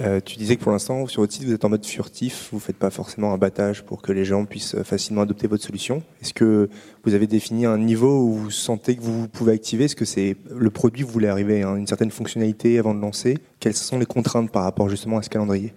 Euh, 0.00 0.20
tu 0.20 0.36
disais 0.36 0.56
que 0.56 0.62
pour 0.62 0.72
l'instant, 0.72 1.06
sur 1.06 1.22
votre 1.22 1.32
site, 1.32 1.44
vous 1.44 1.52
êtes 1.52 1.64
en 1.64 1.68
mode 1.68 1.84
furtif, 1.84 2.48
vous 2.50 2.58
ne 2.58 2.62
faites 2.62 2.76
pas 2.76 2.90
forcément 2.90 3.32
un 3.32 3.38
battage 3.38 3.82
pour 3.84 4.00
que 4.00 4.10
les 4.12 4.24
gens 4.24 4.46
puissent 4.46 4.76
facilement 4.82 5.22
adopter 5.22 5.46
votre 5.46 5.62
solution. 5.62 6.02
Est-ce 6.22 6.32
que 6.32 6.68
vous 7.04 7.14
avez 7.14 7.26
défini 7.26 7.66
un 7.66 7.78
niveau 7.78 8.22
où 8.22 8.32
vous 8.32 8.50
sentez 8.50 8.96
que 8.96 9.02
vous 9.02 9.28
pouvez 9.28 9.52
activer? 9.52 9.84
Est-ce 9.84 9.96
que 9.96 10.04
c'est 10.04 10.36
le 10.50 10.70
produit, 10.70 11.02
vous 11.02 11.12
voulez 11.12 11.28
arriver 11.28 11.62
à 11.62 11.70
une 11.70 11.86
certaine 11.86 12.10
fonctionnalité 12.10 12.78
avant 12.78 12.94
de 12.94 13.00
lancer? 13.00 13.38
Quelles 13.60 13.74
sont 13.74 13.98
les 13.98 14.06
contraintes 14.06 14.50
par 14.50 14.64
rapport 14.64 14.88
justement 14.88 15.18
à 15.18 15.22
ce 15.22 15.28
calendrier? 15.28 15.74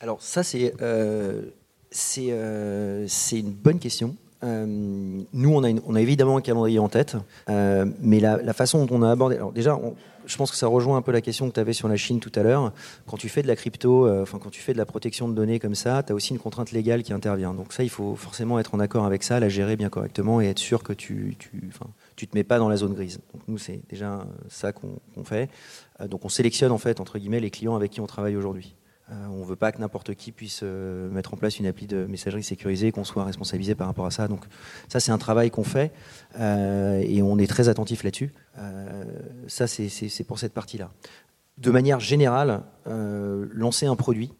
Alors 0.00 0.22
ça, 0.22 0.44
c'est 0.44 0.74
euh, 0.80 1.42
euh, 2.18 3.08
une 3.32 3.52
bonne 3.52 3.80
question. 3.80 4.16
Nous, 4.42 5.54
on 5.54 5.94
a, 5.94 6.00
évidemment 6.00 6.36
un 6.36 6.40
calendrier 6.40 6.78
en 6.78 6.88
tête, 6.88 7.16
mais 7.48 8.20
la, 8.20 8.52
façon 8.52 8.84
dont 8.84 8.96
on 8.96 9.02
a 9.02 9.10
abordé. 9.10 9.36
Alors 9.36 9.52
déjà, 9.52 9.78
je 10.28 10.36
pense 10.36 10.50
que 10.50 10.56
ça 10.56 10.66
rejoint 10.66 10.98
un 10.98 11.02
peu 11.02 11.10
la 11.10 11.20
question 11.20 11.48
que 11.48 11.54
tu 11.54 11.60
avais 11.60 11.72
sur 11.72 11.88
la 11.88 11.96
Chine 11.96 12.20
tout 12.20 12.30
à 12.34 12.42
l'heure. 12.42 12.72
Quand 13.06 13.16
tu 13.16 13.28
fais 13.28 13.42
de 13.42 13.48
la 13.48 13.56
crypto, 13.56 14.06
euh, 14.06 14.24
quand 14.26 14.50
tu 14.50 14.60
fais 14.60 14.74
de 14.74 14.78
la 14.78 14.84
protection 14.84 15.28
de 15.28 15.34
données 15.34 15.58
comme 15.58 15.74
ça, 15.74 16.02
tu 16.02 16.12
as 16.12 16.14
aussi 16.14 16.32
une 16.32 16.38
contrainte 16.38 16.70
légale 16.70 17.02
qui 17.02 17.12
intervient. 17.12 17.54
Donc 17.54 17.72
ça, 17.72 17.82
il 17.82 17.88
faut 17.88 18.14
forcément 18.14 18.58
être 18.58 18.74
en 18.74 18.80
accord 18.80 19.04
avec 19.04 19.22
ça, 19.22 19.40
la 19.40 19.48
gérer 19.48 19.76
bien 19.76 19.88
correctement 19.88 20.40
et 20.40 20.46
être 20.46 20.58
sûr 20.58 20.82
que 20.82 20.92
tu, 20.92 21.34
tu, 21.38 21.70
tu 22.16 22.26
te 22.28 22.36
mets 22.36 22.44
pas 22.44 22.58
dans 22.58 22.68
la 22.68 22.76
zone 22.76 22.94
grise. 22.94 23.20
Donc 23.32 23.42
nous, 23.48 23.58
c'est 23.58 23.80
déjà 23.88 24.26
ça 24.48 24.72
qu'on 24.72 25.24
fait. 25.24 25.48
Euh, 26.00 26.08
donc 26.08 26.24
on 26.24 26.28
sélectionne 26.28 26.72
en 26.72 26.78
fait 26.78 27.00
entre 27.00 27.18
guillemets 27.18 27.40
les 27.40 27.50
clients 27.50 27.74
avec 27.74 27.90
qui 27.90 28.00
on 28.00 28.06
travaille 28.06 28.36
aujourd'hui. 28.36 28.74
Euh, 29.10 29.14
on 29.30 29.38
ne 29.38 29.44
veut 29.44 29.56
pas 29.56 29.72
que 29.72 29.78
n'importe 29.78 30.14
qui 30.14 30.32
puisse 30.32 30.60
euh, 30.62 31.08
mettre 31.10 31.32
en 31.32 31.38
place 31.38 31.58
une 31.58 31.66
appli 31.66 31.86
de 31.86 32.04
messagerie 32.04 32.42
sécurisée, 32.42 32.92
qu'on 32.92 33.04
soit 33.04 33.24
responsabilisé 33.24 33.74
par 33.74 33.86
rapport 33.86 34.04
à 34.04 34.10
ça. 34.10 34.28
Donc 34.28 34.44
ça, 34.88 35.00
c'est 35.00 35.12
un 35.12 35.18
travail 35.18 35.50
qu'on 35.50 35.64
fait 35.64 35.92
euh, 36.38 37.02
et 37.02 37.22
on 37.22 37.38
est 37.38 37.46
très 37.46 37.68
attentif 37.68 38.02
là-dessus. 38.04 38.32
ça, 39.46 39.66
c'est 39.66 40.24
pour 40.24 40.38
cette 40.38 40.52
partie-là. 40.52 40.90
De 41.56 41.70
manière 41.70 42.00
générale, 42.00 42.62
lancer 42.86 43.86
un 43.86 43.96
produit, 43.96 44.32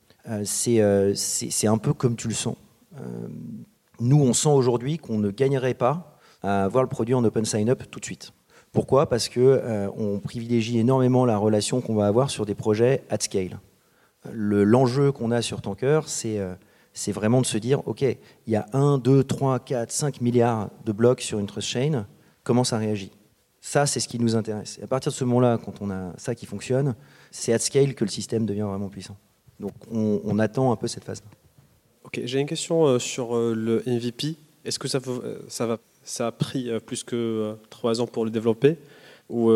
c'est 0.45 0.81
un 0.81 1.79
peu 1.79 1.93
comme 1.95 2.17
tu 2.17 2.29
le 2.29 2.35
sens. 2.35 2.57
nous, 4.01 4.21
on 4.21 4.33
sent 4.33 4.51
aujourd'hui 4.51 4.99
qu'on 4.99 5.19
ne 5.19 5.31
gagnerait 5.31 5.75
pas 5.75 6.19
à 6.43 6.65
avoir 6.65 6.85
le 6.85 6.89
produit 6.89 7.15
en 7.15 7.25
open 7.25 7.45
sign-up 7.45 7.85
tout 7.91 8.01
de 8.01 8.05
suite. 8.05 8.33
Pourquoi? 8.71 9.09
Parce 9.09 9.29
qu'on 9.29 9.93
on 9.97 10.21
privilégie 10.21 10.79
énormément 10.79 11.25
la 11.25 11.39
relation 11.39 11.81
qu'on 11.81 11.95
va 11.95 12.07
avoir 12.07 12.31
sur 12.31 12.45
des 12.45 12.55
projets 12.55 13.03
at 13.09 13.19
scale 13.21 13.59
l'enjeu 14.33 15.13
qu'on 15.13 15.31
a 15.31 15.43
sur 15.43 15.61
Tanker, 15.61 16.01
euh, 16.25 16.55
c'est 16.93 17.13
vraiment 17.13 17.41
de 17.41 17.47
se 17.47 17.59
dire, 17.59 17.87
OK, 17.87 18.03
il 18.03 18.19
y 18.53 18.57
a 18.57 18.67
1, 18.73 18.99
2, 18.99 19.25
3, 19.25 19.61
4, 19.61 19.91
5 19.91 20.21
milliards 20.21 20.71
de 20.85 20.93
blocs 20.93 21.21
sur 21.21 21.39
une 21.39 21.47
trust 21.47 21.69
chain, 21.69 22.07
comment 22.43 22.65
ça 22.65 22.79
réagit? 22.79 23.13
Ça, 23.61 23.87
c'est 23.87 24.01
ce 24.01 24.09
qui 24.09 24.19
nous 24.19 24.37
intéresse. 24.37 24.79
Et 24.79 24.85
à 24.85 24.87
partir 24.87 25.13
de 25.13 25.17
ce 25.17 25.25
moment-là, 25.25 25.59
quand 25.63 25.75
on 25.81 25.91
a 25.91 26.13
ça 26.17 26.35
qui 26.35 26.47
fonctionne, 26.47 26.95
c'est 27.31 27.53
at 27.53 27.59
scale 27.59 27.95
que 27.95 28.05
le 28.05 28.11
système 28.11 28.47
devient 28.47 28.63
vraiment 28.63 28.89
puissant. 28.89 29.17
Donc 29.61 29.73
on, 29.91 30.39
attend 30.39 30.73
un 30.73 30.77
peu 30.77 30.87
cette 30.87 31.05
phase-là. 31.05 31.29
Ok, 32.05 32.21
j'ai 32.25 32.39
une 32.39 32.47
question 32.47 32.99
sur 33.01 33.35
le 33.35 33.83
MVP. 33.87 34.37
Est-ce 34.65 34.79
que 34.79 34.87
ça, 34.87 35.01
va, 35.01 35.79
ça 36.05 36.27
a 36.29 36.33
pris 36.33 36.71
plus 36.87 37.03
que 37.03 37.57
trois 37.69 38.01
ans 38.01 38.07
pour 38.07 38.25
le 38.25 38.31
développer? 38.31 38.79
Ou 39.29 39.51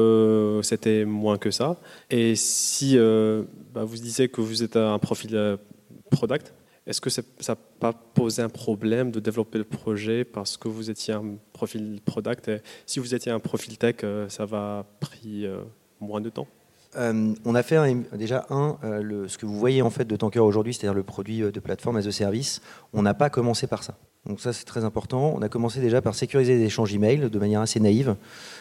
c'était 0.62 1.04
moins 1.04 1.38
que 1.38 1.50
ça 1.50 1.76
Et 2.10 2.34
si 2.36 2.96
bah, 2.98 3.84
vous 3.84 3.96
disiez 3.96 4.28
que 4.28 4.40
vous 4.40 4.62
êtes 4.62 4.76
un 4.76 4.98
profil 4.98 5.58
product, 6.10 6.52
est-ce 6.86 7.00
que 7.00 7.10
ça 7.10 7.22
n'a 7.48 7.56
pas 7.78 7.92
posé 7.92 8.42
un 8.42 8.48
problème 8.48 9.12
de 9.12 9.20
développer 9.20 9.58
le 9.58 9.64
projet 9.64 10.24
parce 10.24 10.56
que 10.56 10.66
vous 10.66 10.90
étiez 10.90 11.14
un 11.14 11.36
profil 11.52 12.00
product 12.04 12.50
Si 12.86 12.98
vous 12.98 13.14
étiez 13.14 13.30
un 13.30 13.38
profil 13.38 13.78
tech, 13.78 13.96
euh, 14.02 14.28
ça 14.28 14.46
va 14.46 14.84
pris 14.98 15.46
euh, 15.46 15.62
moins 16.00 16.20
de 16.20 16.28
temps? 16.28 16.48
Euh, 16.96 17.32
on 17.44 17.54
a 17.54 17.62
fait 17.62 17.78
déjà 18.14 18.46
un, 18.50 18.76
le, 18.82 19.28
ce 19.28 19.38
que 19.38 19.46
vous 19.46 19.58
voyez 19.58 19.80
en 19.80 19.90
fait 19.90 20.04
de 20.04 20.16
Tanker 20.16 20.40
aujourd'hui, 20.40 20.74
c'est-à-dire 20.74 20.94
le 20.94 21.04
produit 21.04 21.40
de 21.40 21.60
plateforme 21.60 21.96
as 21.96 22.06
a 22.06 22.10
service. 22.10 22.60
On 22.92 23.02
n'a 23.02 23.14
pas 23.14 23.30
commencé 23.30 23.66
par 23.66 23.84
ça. 23.84 23.96
Donc 24.26 24.40
ça 24.40 24.52
c'est 24.52 24.64
très 24.64 24.84
important. 24.84 25.32
On 25.36 25.42
a 25.42 25.48
commencé 25.48 25.80
déjà 25.80 26.00
par 26.00 26.14
sécuriser 26.14 26.56
les 26.56 26.64
échanges 26.64 26.94
email 26.94 27.30
de 27.30 27.38
manière 27.38 27.60
assez 27.60 27.80
naïve. 27.80 28.16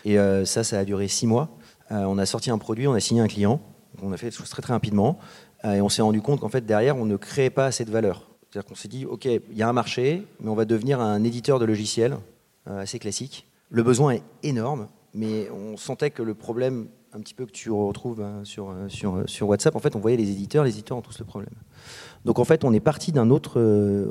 Et 0.06 0.18
ça, 0.46 0.64
ça 0.64 0.80
a 0.80 0.86
duré 0.86 1.08
six 1.08 1.28
mois. 1.28 1.50
on 1.90 2.18
a 2.18 2.26
sorti 2.26 2.50
un 2.50 2.58
produit, 2.58 2.88
on 2.88 2.94
a 2.94 3.00
signé 3.00 3.22
un 3.22 3.28
client. 3.28 3.62
On 4.02 4.12
a 4.12 4.18
fait 4.18 4.28
des 4.28 4.36
choses 4.36 4.50
très 4.50 4.62
très 4.62 4.74
rapidement. 4.74 5.20
Euh, 5.66 5.74
et 5.74 5.82
on 5.82 5.90
s'est 5.90 6.02
rendu 6.02 6.22
compte 6.22 6.40
qu'en 6.40 6.50
fait, 6.50 6.66
derrière, 6.66 6.98
on 6.98 7.06
ne 7.06 7.18
créait 7.18 7.50
pas 7.50 7.66
assez 7.66 7.86
de 7.86 7.92
valeur. 7.92 8.30
C'est-à-dire 8.50 8.68
qu'on 8.68 8.76
s'est 8.76 8.88
dit, 8.88 9.06
OK, 9.06 9.26
il 9.26 9.42
y 9.54 9.62
a 9.62 9.70
un 9.70 9.74
marché, 9.74 10.26
mais 10.40 10.50
on 10.50 10.56
va 10.56 10.66
devenir 10.66 11.00
un 11.00 11.24
éditeur 11.24 11.60
de 11.60 11.66
logiciels 11.66 12.18
euh, 12.70 12.82
assez 12.82 13.00
classique. 13.00 13.48
Le 13.70 13.84
besoin 13.84 14.14
est 14.14 14.24
énorme, 14.44 14.88
mais 15.14 15.50
on 15.52 15.78
sentait 15.78 16.12
que 16.12 16.24
le 16.24 16.34
problème, 16.34 16.88
un 17.14 17.20
petit 17.20 17.34
peu 17.34 17.46
que 17.46 17.52
tu 17.52 17.72
retrouves 17.72 18.22
hein, 18.22 18.42
sur, 18.44 18.70
euh, 18.70 18.88
sur, 19.26 19.48
WhatsApp, 19.48 19.76
en 19.76 19.80
fait, 19.80 19.96
on 19.96 20.00
voyait 20.00 20.18
les 20.18 20.30
éditeurs, 20.30 20.64
les 20.64 20.72
éditeurs 20.72 20.98
ont 20.98 21.02
tous 21.02 21.20
le 21.20 21.26
problème. 21.26 21.54
Donc 22.26 22.40
en 22.40 22.44
fait, 22.44 22.64
on 22.64 22.72
est 22.74 22.80
parti 22.80 23.12
d'un 23.12 23.30
autre, 23.30 23.60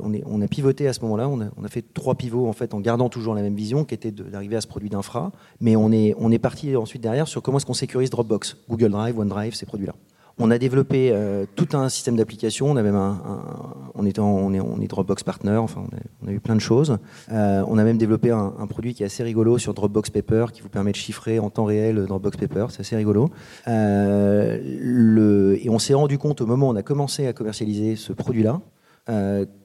on, 0.03 0.13
est, 0.13 0.23
on, 0.27 0.43
a 0.43 0.49
pivoté 0.49 0.89
à 0.89 0.93
ce 0.93 1.01
moment-là, 1.03 1.29
on 1.29 1.41
a, 1.41 1.47
on 1.57 1.65
a, 1.65 1.69
fait 1.69 1.85
trois 1.95 2.17
pivots 2.17 2.49
en 2.49 2.53
fait 2.53 2.75
en 2.75 2.81
gardant 2.81 3.09
toujours 3.09 3.35
la 3.35 3.43
même 3.43 3.55
vision 3.55 3.85
qui 3.85 3.95
était 3.95 4.11
d'arriver 4.11 4.57
à 4.57 4.61
ce 4.61 4.67
produit 4.67 4.89
d'infra, 4.89 5.31
mais 5.61 5.77
on 5.77 5.93
est, 5.93 6.15
on 6.19 6.33
est 6.33 6.41
parti 6.41 6.75
ensuite 6.75 7.03
derrière 7.03 7.29
sur 7.29 7.41
comment 7.41 7.59
est-ce 7.59 7.67
qu'on 7.67 7.73
sécurise 7.73 8.11
Dropbox, 8.11 8.57
Google 8.69 8.91
Drive, 8.91 9.17
OneDrive, 9.17 9.55
ces 9.55 9.65
produits-là. 9.67 9.95
On 10.43 10.51
a 10.51 10.57
développé 10.57 11.11
euh, 11.13 11.45
tout 11.55 11.69
un 11.75 11.91
système 11.91 12.17
d'application. 12.17 12.71
On 12.71 12.77
a 12.77 12.83
même 12.83 12.97
un, 12.97 13.21
on, 13.95 14.07
est 14.07 14.19
on, 14.19 14.81
est, 14.81 14.87
Dropbox 14.87 15.23
partner. 15.23 15.57
Enfin, 15.57 15.85
on 16.23 16.29
a, 16.29 16.33
eu 16.33 16.41
plein 16.41 16.57
de 16.57 16.61
choses. 16.61 16.97
Euh, 17.31 17.63
on 17.69 17.77
a 17.77 17.85
même 17.85 17.99
développé 17.99 18.31
un, 18.31 18.67
produit 18.67 18.95
qui 18.95 19.03
est 19.03 19.07
assez 19.07 19.23
rigolo 19.23 19.59
sur 19.59 19.75
Dropbox 19.75 20.09
Paper, 20.09 20.47
qui 20.51 20.63
vous 20.63 20.71
permet 20.71 20.93
de 20.93 20.97
chiffrer 20.97 21.39
en 21.39 21.51
temps 21.51 21.67
réel 21.67 22.07
Dropbox 22.07 22.39
Paper. 22.39 22.67
C'est 22.71 22.81
assez 22.81 22.97
rigolo. 22.97 23.29
Euh, 23.69 24.59
le, 24.81 25.59
et 25.63 25.69
on 25.69 25.79
s'est 25.79 25.93
rendu 25.93 26.17
compte 26.17 26.41
au 26.41 26.47
moment 26.47 26.69
où 26.69 26.73
on 26.73 26.77
a 26.77 26.83
commencé 26.83 27.27
à 27.27 27.35
commercialiser 27.35 27.97
ce 27.97 28.15
produit-là, 28.15 28.61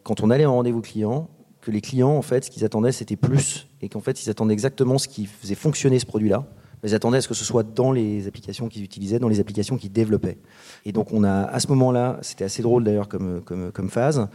quand 0.04 0.22
on 0.22 0.32
allait 0.32 0.46
en 0.46 0.56
rendez-vous 0.56 0.82
client, 0.82 1.30
que 1.62 1.70
les 1.72 1.82
clients, 1.82 2.16
en 2.16 2.22
fait, 2.22 2.46
ce 2.46 2.52
qu'ils 2.52 2.66
attendaient, 2.66 2.92
c'était 2.92 3.16
plus, 3.16 3.68
et 3.82 3.90
qu'en 3.90 4.00
fait, 4.00 4.24
ils 4.26 4.30
attendaient 4.30 4.54
exactement 4.54 4.98
ce 4.98 5.08
qui 5.08 5.26
faisait 5.26 5.56
fonctionner 5.56 6.00
ce 6.00 6.06
produit-là 6.06 6.46
ils 6.86 6.96
attendaient 6.96 7.18
à 7.18 7.22
ce 7.22 7.28
que 7.28 7.34
ce 7.34 7.46
soit 7.46 7.64
dans 7.64 7.92
les 7.92 8.28
applications 8.28 8.70
qu'ils 8.70 8.84
utilisaient, 8.84 9.20
dans 9.20 9.28
les 9.28 9.40
applications 9.40 9.78
qu'ils 9.78 9.92
développaient? 9.92 10.38
Et 10.86 10.92
donc, 10.92 11.12
on 11.12 11.24
a, 11.24 11.44
à 11.44 11.60
ce 11.60 11.68
moment-là, 11.70 12.20
c'était 12.22 12.46
assez 12.46 12.62
drôle 12.62 12.84
d'ailleurs 12.84 13.08
comme, 13.08 13.90
phase, 13.90 14.28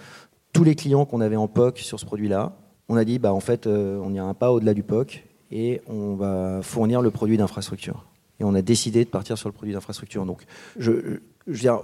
tous 0.52 0.64
les 0.64 0.74
clients 0.74 1.04
qu'on 1.04 1.20
avait 1.20 1.36
en 1.36 1.48
POC 1.48 1.78
sur 1.78 2.00
ce 2.00 2.04
produit-là, 2.04 2.56
on 2.88 2.96
a 2.96 3.04
dit, 3.04 3.18
bah, 3.18 3.32
en 3.32 3.40
fait, 3.40 3.66
euh, 3.66 4.00
on 4.02 4.10
n'ira 4.10 4.34
pas 4.34 4.50
au-delà 4.50 4.74
du 4.74 4.82
POC 4.82 5.24
et 5.52 5.80
on 5.86 6.14
va 6.14 6.60
fournir 6.62 7.02
le 7.02 7.10
produit 7.10 7.36
d'infrastructure. 7.36 8.04
Et 8.40 8.44
on 8.44 8.54
a 8.54 8.62
décidé 8.62 9.04
de 9.04 9.10
partir 9.10 9.38
sur 9.38 9.48
le 9.48 9.52
produit 9.52 9.74
d'infrastructure. 9.74 10.24
Donc, 10.24 10.44
je, 10.78 11.20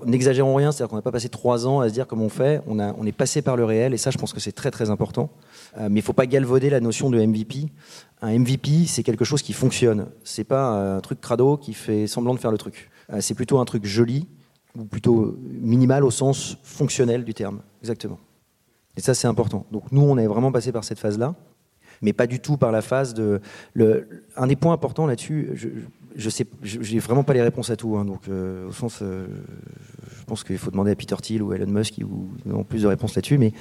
n'exagérons 0.05 0.55
rien, 0.55 0.73
c'est-à-dire 0.73 0.91
qu'on 0.91 0.97
n'a 0.97 1.03
pas 1.03 1.13
passé 1.13 1.29
trois 1.29 1.67
ans 1.67 1.81
à 1.81 1.89
se 1.89 1.95
dire 1.95 2.07
comment 2.07 2.25
on 2.25 2.31
fait, 2.31 2.61
on 2.67 3.07
est 3.07 3.13
passé 3.13 3.43
par 3.43 3.57
le 3.57 3.65
réel, 3.65 3.95
et 3.95 3.97
ça, 3.97 4.11
je 4.11 4.19
pense 4.19 4.33
que 4.33 4.41
c'est 4.41 4.53
très 4.53 4.71
très 4.71 4.91
important. 4.91 5.31
Euh, 5.79 5.89
mais 5.91 6.01
il 6.01 6.03
ne 6.03 6.03
faut 6.03 6.13
pas 6.13 6.27
galvauder 6.27 6.71
la 6.71 6.81
notion 6.81 7.11
de 7.11 7.25
MVP. 7.25 7.67
Un 8.23 8.39
MVP, 8.39 8.87
c'est 8.87 9.03
quelque 9.03 9.25
chose 9.25 9.43
qui 9.43 9.53
fonctionne. 9.53 10.07
C'est 10.25 10.45
pas 10.45 10.97
un 10.97 11.01
truc 11.01 11.21
crado 11.21 11.57
qui 11.57 11.75
fait 11.75 12.07
semblant 12.07 12.35
de 12.35 12.39
faire 12.39 12.51
le 12.51 12.59
truc. 12.59 12.91
Euh, 13.13 13.21
c'est 13.21 13.35
plutôt 13.35 13.59
un 13.59 13.65
truc 13.65 13.85
joli, 13.85 14.27
ou 14.77 14.85
plutôt 14.85 15.37
minimal 15.43 16.05
au 16.05 16.11
sens 16.11 16.59
fonctionnel 16.63 17.25
du 17.25 17.35
terme. 17.35 17.61
Exactement. 17.83 18.19
Et 18.97 19.01
ça, 19.01 19.15
c'est 19.15 19.29
important. 19.29 19.67
Donc 19.71 19.93
nous, 19.93 20.03
on 20.03 20.17
est 20.17 20.27
vraiment 20.27 20.53
passé 20.53 20.73
par 20.73 20.85
cette 20.85 20.99
phase-là 20.99 21.35
mais 22.03 22.13
pas 22.13 22.27
du 22.27 22.41
tout 22.41 22.57
par 22.57 22.73
la 22.73 22.83
phase 22.83 23.15
de. 23.15 23.41
Un 24.37 24.47
des 24.47 24.57
points 24.57 24.73
importants 24.73 25.07
là-dessus, 25.07 25.51
je, 25.55 25.69
je 26.15 26.31
sais, 26.31 26.47
j'ai 26.63 26.99
vraiment 26.99 27.25
pas 27.25 27.35
les 27.35 27.43
réponses 27.43 27.71
à 27.71 27.77
tout. 27.77 27.97
Hein, 27.97 28.05
donc, 28.05 28.29
euh, 28.29 28.69
au 28.69 28.73
sens, 28.73 29.01
euh, 29.03 29.27
pense 30.27 30.45
qu'il 30.45 30.59
faut 30.59 30.71
demander 30.71 30.91
à 30.91 30.95
Peter 30.95 31.17
Thiel 31.21 31.43
ou 31.43 31.53
Elon 31.53 31.67
Musk 31.67 31.95
qui 31.95 32.05
ont 32.05 32.65
plus 32.65 32.83
de 32.83 32.87
réponses 32.87 33.15
là-dessus. 33.15 33.39
Mais 33.39 33.53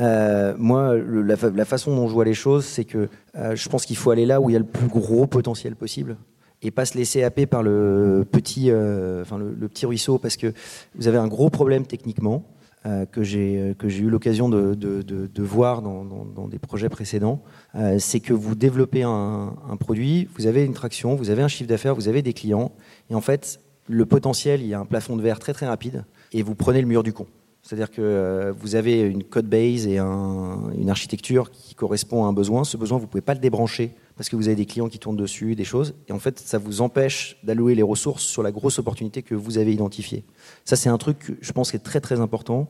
euh, 0.00 0.54
moi, 0.56 0.96
la, 0.96 1.64
façon 1.64 1.94
dont 1.94 2.08
je 2.08 2.14
vois 2.14 2.24
les 2.24 2.34
choses, 2.34 2.64
c'est 2.64 2.84
que 2.84 3.08
je 3.34 3.68
pense 3.68 3.86
qu'il 3.86 3.96
faut 3.96 4.10
aller 4.10 4.26
là 4.26 4.40
où 4.40 4.50
il 4.50 4.52
y 4.52 4.56
a 4.56 4.58
le 4.58 4.64
plus 4.64 4.88
gros 4.88 5.26
potentiel 5.26 5.76
possible 5.76 6.16
et 6.64 6.70
pas 6.70 6.84
se 6.84 6.96
laisser 6.96 7.24
happer 7.24 7.46
par 7.46 7.62
le 7.62 8.24
petit, 8.30 8.70
enfin 8.70 9.38
le, 9.38 9.68
petit 9.68 9.86
ruisseau, 9.86 10.18
parce 10.18 10.36
que 10.36 10.52
vous 10.94 11.08
avez 11.08 11.18
un 11.18 11.28
gros 11.28 11.50
problème 11.50 11.86
techniquement. 11.86 12.44
Euh, 12.84 13.06
que 13.06 13.22
j'ai 13.22 13.76
eu 13.78 14.10
l'occasion 14.10 14.48
de, 14.48 15.28
voir 15.38 15.82
dans, 15.82 16.48
des 16.48 16.58
projets 16.58 16.88
précédents, 16.88 17.40
euh, 17.76 18.00
c'est 18.00 18.18
que 18.18 18.32
vous 18.32 18.56
développez 18.56 19.04
un, 19.04 19.54
un, 19.70 19.76
produit, 19.76 20.28
vous 20.36 20.48
avez 20.48 20.64
une 20.64 20.72
traction, 20.72 21.14
vous 21.14 21.30
avez 21.30 21.42
un 21.42 21.48
chiffre 21.48 21.68
d'affaires, 21.68 21.94
vous 21.94 22.08
avez 22.08 22.22
des 22.22 22.32
clients, 22.32 22.72
et 23.08 23.14
en 23.14 23.20
fait, 23.20 23.60
le 23.92 24.06
potentiel, 24.06 24.62
il 24.62 24.68
y 24.68 24.74
a 24.74 24.80
un 24.80 24.86
plafond 24.86 25.16
de 25.16 25.22
verre 25.22 25.38
très 25.38 25.52
très 25.52 25.66
rapide, 25.66 26.04
et 26.32 26.42
vous 26.42 26.54
prenez 26.54 26.80
le 26.80 26.86
mur 26.86 27.02
du 27.02 27.12
con. 27.12 27.26
C'est-à-dire 27.62 27.90
que 27.90 28.02
euh, 28.02 28.52
vous 28.58 28.74
avez 28.74 29.00
une 29.02 29.22
code 29.22 29.46
base 29.46 29.86
et 29.86 29.98
un, 29.98 30.58
une 30.76 30.90
architecture 30.90 31.50
qui 31.52 31.76
correspond 31.76 32.24
à 32.24 32.26
un 32.26 32.32
besoin. 32.32 32.64
Ce 32.64 32.76
besoin, 32.76 32.98
vous 32.98 33.04
ne 33.04 33.08
pouvez 33.08 33.22
pas 33.22 33.34
le 33.34 33.40
débrancher 33.40 33.92
parce 34.16 34.28
que 34.28 34.34
vous 34.34 34.48
avez 34.48 34.56
des 34.56 34.66
clients 34.66 34.88
qui 34.88 34.98
tournent 34.98 35.16
dessus, 35.16 35.54
des 35.54 35.64
choses. 35.64 35.94
Et 36.08 36.12
en 36.12 36.18
fait, 36.18 36.40
ça 36.40 36.58
vous 36.58 36.80
empêche 36.80 37.38
d'allouer 37.44 37.76
les 37.76 37.82
ressources 37.82 38.24
sur 38.24 38.42
la 38.42 38.50
grosse 38.50 38.80
opportunité 38.80 39.22
que 39.22 39.36
vous 39.36 39.58
avez 39.58 39.72
identifiée. 39.72 40.24
Ça, 40.64 40.74
c'est 40.74 40.88
un 40.88 40.98
truc, 40.98 41.36
je 41.40 41.52
pense, 41.52 41.70
qui 41.70 41.76
est 41.76 41.80
très 41.80 42.00
très 42.00 42.18
important. 42.18 42.68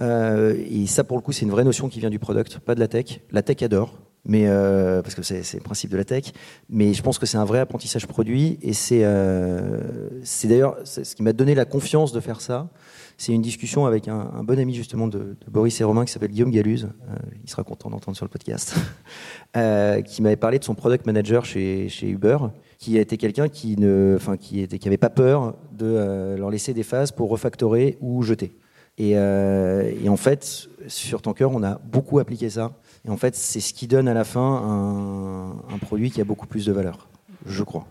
Euh, 0.00 0.54
et 0.70 0.86
ça, 0.86 1.02
pour 1.02 1.16
le 1.16 1.22
coup, 1.22 1.32
c'est 1.32 1.44
une 1.44 1.50
vraie 1.50 1.64
notion 1.64 1.88
qui 1.88 1.98
vient 1.98 2.10
du 2.10 2.20
product, 2.20 2.60
pas 2.60 2.76
de 2.76 2.80
la 2.80 2.86
tech. 2.86 3.20
La 3.32 3.42
tech 3.42 3.60
adore, 3.62 3.98
mais 4.28 4.44
euh, 4.46 5.00
parce 5.00 5.14
que 5.14 5.22
c'est 5.22 5.54
le 5.54 5.62
principe 5.62 5.90
de 5.90 5.96
la 5.96 6.04
tech. 6.04 6.32
Mais 6.68 6.92
je 6.92 7.02
pense 7.02 7.18
que 7.18 7.26
c'est 7.26 7.38
un 7.38 7.46
vrai 7.46 7.58
apprentissage 7.58 8.06
produit. 8.06 8.58
Et 8.62 8.74
c'est 8.74 9.00
euh, 9.02 9.80
d'ailleurs 10.44 10.76
ce 10.84 11.14
qui 11.14 11.22
m'a 11.22 11.32
donné 11.32 11.54
la 11.54 11.64
confiance 11.64 12.12
de 12.12 12.20
faire 12.20 12.40
ça. 12.40 12.68
C'est 13.16 13.32
une 13.32 13.42
discussion 13.42 13.86
avec 13.86 14.06
un, 14.06 14.44
bon 14.44 14.60
ami 14.60 14.74
justement 14.74 15.08
de, 15.08 15.34
Boris 15.50 15.80
et 15.80 15.84
Romain 15.84 16.04
qui 16.04 16.12
s'appelle 16.12 16.30
Guillaume 16.30 16.52
Galuse. 16.52 16.90
Euh, 17.10 17.16
il 17.42 17.50
sera 17.50 17.64
content 17.64 17.90
d'entendre 17.90 18.16
sur 18.16 18.26
le 18.26 18.30
podcast. 18.30 18.76
qui 20.04 20.22
m'avait 20.22 20.36
parlé 20.36 20.60
de 20.60 20.64
son 20.64 20.74
product 20.74 21.06
manager 21.06 21.44
chez, 21.44 21.88
Uber, 22.02 22.36
qui 22.78 22.96
été 22.96 23.16
quelqu'un 23.16 23.48
qui 23.48 23.76
ne, 23.76 24.14
enfin 24.14 24.36
qui 24.36 24.60
était, 24.60 24.78
qui 24.78 24.86
avait 24.86 24.98
pas 24.98 25.10
peur 25.10 25.56
de 25.72 26.36
leur 26.38 26.50
laisser 26.50 26.74
des 26.74 26.84
phases 26.84 27.10
pour 27.10 27.30
refactorer 27.30 27.96
ou 28.00 28.22
jeter. 28.22 28.52
Et, 28.98 29.12
euh, 29.14 29.92
et 30.02 30.08
en 30.08 30.16
fait, 30.16 30.68
sur 30.88 31.22
Tanker, 31.22 31.48
on 31.50 31.62
a 31.62 31.80
beaucoup 31.84 32.18
appliqué 32.18 32.50
ça. 32.50 32.72
Et 33.06 33.10
en 33.10 33.16
fait, 33.16 33.34
c'est 33.36 33.60
ce 33.60 33.72
qui 33.72 33.86
donne 33.86 34.08
à 34.08 34.14
la 34.14 34.24
fin 34.24 34.40
un, 34.40 35.74
un 35.74 35.78
produit 35.80 36.10
qui 36.10 36.20
a 36.20 36.24
beaucoup 36.24 36.46
plus 36.46 36.66
de 36.66 36.72
valeur, 36.72 37.08
je 37.46 37.62
crois. 37.62 37.86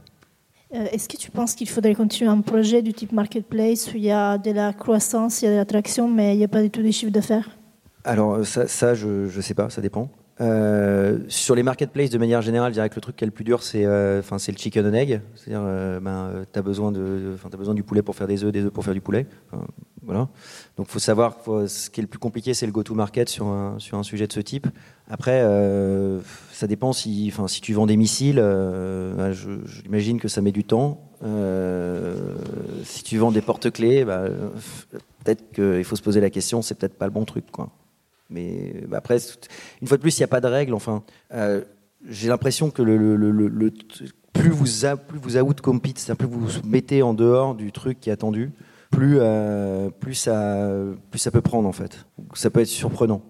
Euh, 0.76 0.86
est-ce 0.92 1.08
que 1.08 1.16
tu 1.16 1.32
penses 1.32 1.56
qu'il 1.56 1.70
faudrait 1.70 1.96
continuer 1.96 2.30
un 2.30 2.42
projet 2.42 2.82
du 2.82 2.94
type 2.94 3.14
marketplace 3.14 3.94
où 3.94 3.96
il 3.96 4.04
y 4.04 4.12
a 4.12 4.38
de 4.38 4.52
la 4.52 4.74
croissance, 4.74 5.42
il 5.42 5.46
y 5.46 5.48
a 5.48 5.52
de 5.52 5.56
l'attraction, 5.56 6.10
mais 6.10 6.36
il 6.36 6.40
n'y 6.40 6.44
a 6.44 6.50
pas 6.50 6.62
du 6.62 6.70
tout 6.70 6.82
des 6.82 6.92
chiffres 6.92 7.12
d'affaires? 7.12 7.58
Alors 8.04 8.34
euh, 8.34 8.44
ça, 8.44 8.94
je 8.94 9.34
ne 9.34 9.42
sais 9.42 9.54
pas, 9.54 9.70
ça 9.70 9.80
dépend. 9.80 10.10
Euh, 10.42 11.20
sur 11.30 11.56
les 11.56 11.64
marketplaces, 11.64 12.10
de 12.10 12.18
manière 12.18 12.42
générale, 12.42 12.72
je 12.72 12.74
dirais 12.74 12.90
que 12.90 12.96
le 12.96 13.02
truc 13.02 13.16
qui 13.16 13.24
est 13.24 13.28
le 13.28 13.32
plus 13.32 13.46
dur, 13.46 13.64
c'est 13.64 13.86
euh, 13.86 14.22
le 14.30 14.58
chicken 14.58 14.86
and 14.86 14.94
egg. 14.94 15.22
C'est-à-dire, 15.36 15.64
ben, 16.02 16.44
tu 16.52 16.60
as, 16.60 16.62
as 16.62 17.58
besoin 17.58 17.74
du 17.74 17.84
poulet 17.84 18.02
pour 18.02 18.16
faire 18.16 18.28
des 18.28 18.44
œufs, 18.44 18.52
des 18.52 18.66
œufs 18.66 18.72
pour 18.72 18.84
faire 18.84 18.94
du 18.94 19.02
poulet. 19.02 19.26
Voilà. 20.08 20.30
Donc 20.78 20.88
faut 20.88 21.00
savoir 21.00 21.44
que 21.44 21.68
ce 21.68 21.90
qui 21.90 22.00
est 22.00 22.02
le 22.02 22.08
plus 22.08 22.18
compliqué, 22.18 22.54
c'est 22.54 22.66
le 22.66 22.72
go-to-market 22.72 23.28
sur 23.28 23.48
un, 23.48 23.78
sujet 24.04 24.26
de 24.26 24.32
ce 24.32 24.40
type. 24.40 24.66
Après, 25.10 25.42
euh, 25.44 26.22
ça 26.54 26.66
dépend 26.66 26.94
si, 26.94 27.30
enfin, 27.32 27.50
si 27.50 27.60
tu 27.60 27.74
vends 27.74 27.86
des 27.86 27.98
missiles, 27.98 28.40
euh, 28.40 29.14
bah, 29.14 29.32
j'imagine 29.34 30.20
que 30.20 30.30
ça 30.30 30.42
met 30.42 30.54
du 30.54 30.64
temps. 30.64 31.02
Euh, 31.24 32.36
si 32.86 33.04
tu 33.04 33.18
vends 33.18 33.32
des 33.32 33.42
porte-clés, 33.42 34.06
bah, 34.06 34.24
peut-être 35.26 35.52
qu'il 35.52 35.84
faut 35.84 35.98
se 35.98 36.02
poser 36.02 36.22
la 36.22 36.30
question, 36.30 36.62
c'est 36.62 36.76
peut-être 36.76 36.98
pas 36.98 37.06
le 37.06 37.12
bon 37.12 37.26
truc. 37.26 37.52
Quoi. 37.52 37.70
Mais 38.30 38.76
bah, 38.88 39.00
après, 39.00 39.18
une 39.82 39.90
fois 39.90 39.98
de 39.98 40.02
plus, 40.02 40.18
il 40.18 40.22
n'y 40.22 40.26
a 40.26 40.30
pas 40.30 40.42
de 40.42 40.48
règle. 40.48 40.74
Enfin, 40.74 41.04
j'ai 42.08 42.30
l'impression 42.30 42.72
que 42.72 42.82
le, 42.82 42.98
le, 43.18 43.74
plus 44.32 44.52
vous 44.52 44.86
a, 44.86 44.96
plus 44.96 45.20
vous 45.20 45.38
outcompete, 45.38 46.00
c'est-à-dire 46.00 46.28
plus 46.28 46.38
vous 46.38 46.62
mettez 46.66 47.02
en 47.02 47.14
dehors 47.14 47.56
du 47.56 47.74
truc 47.74 48.00
qui 48.00 48.10
est 48.10 48.14
attendu, 48.14 48.52
plus, 48.92 49.18
euh, 49.20 49.90
plus, 49.90 50.14
ça, 50.14 51.32
peut 51.32 51.42
prendre 51.42 51.68
en 51.68 51.74
fait. 51.74 52.06
Ça 52.34 52.50
peut 52.50 52.62
être 52.62 52.68
surprenant. 52.68 53.22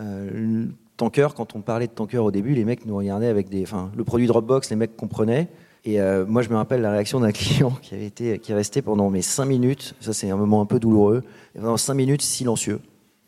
Euh, 0.00 0.66
Tanker, 0.96 1.28
quand 1.36 1.54
on 1.54 1.60
parlait 1.60 1.86
de 1.86 1.92
Tanker 1.92 2.18
au 2.18 2.30
début, 2.30 2.54
les 2.54 2.64
mecs 2.64 2.84
nous 2.84 2.96
regardaient 2.96 3.28
avec 3.28 3.48
des. 3.48 3.62
Enfin, 3.62 3.90
le 3.96 4.04
produit 4.04 4.26
Dropbox, 4.26 4.70
les 4.70 4.76
mecs 4.76 4.96
comprenaient. 4.96 5.48
Et 5.84 6.00
euh, 6.00 6.26
moi, 6.26 6.42
je 6.42 6.50
me 6.50 6.56
rappelle 6.56 6.80
la 6.80 6.90
réaction 6.90 7.20
d'un 7.20 7.32
client 7.32 7.70
qui 7.82 7.94
avait 7.94 8.06
été, 8.06 8.38
qui 8.38 8.52
est 8.52 8.54
resté 8.54 8.82
pendant 8.82 9.08
mes 9.10 9.22
5 9.22 9.44
minutes. 9.44 9.94
Ça, 10.00 10.12
c'est 10.12 10.30
un 10.30 10.36
moment 10.36 10.60
un 10.60 10.66
peu 10.66 10.80
douloureux. 10.80 11.22
pendant 11.54 11.76
5 11.76 11.94
minutes, 11.94 12.22
silencieux. 12.22 12.80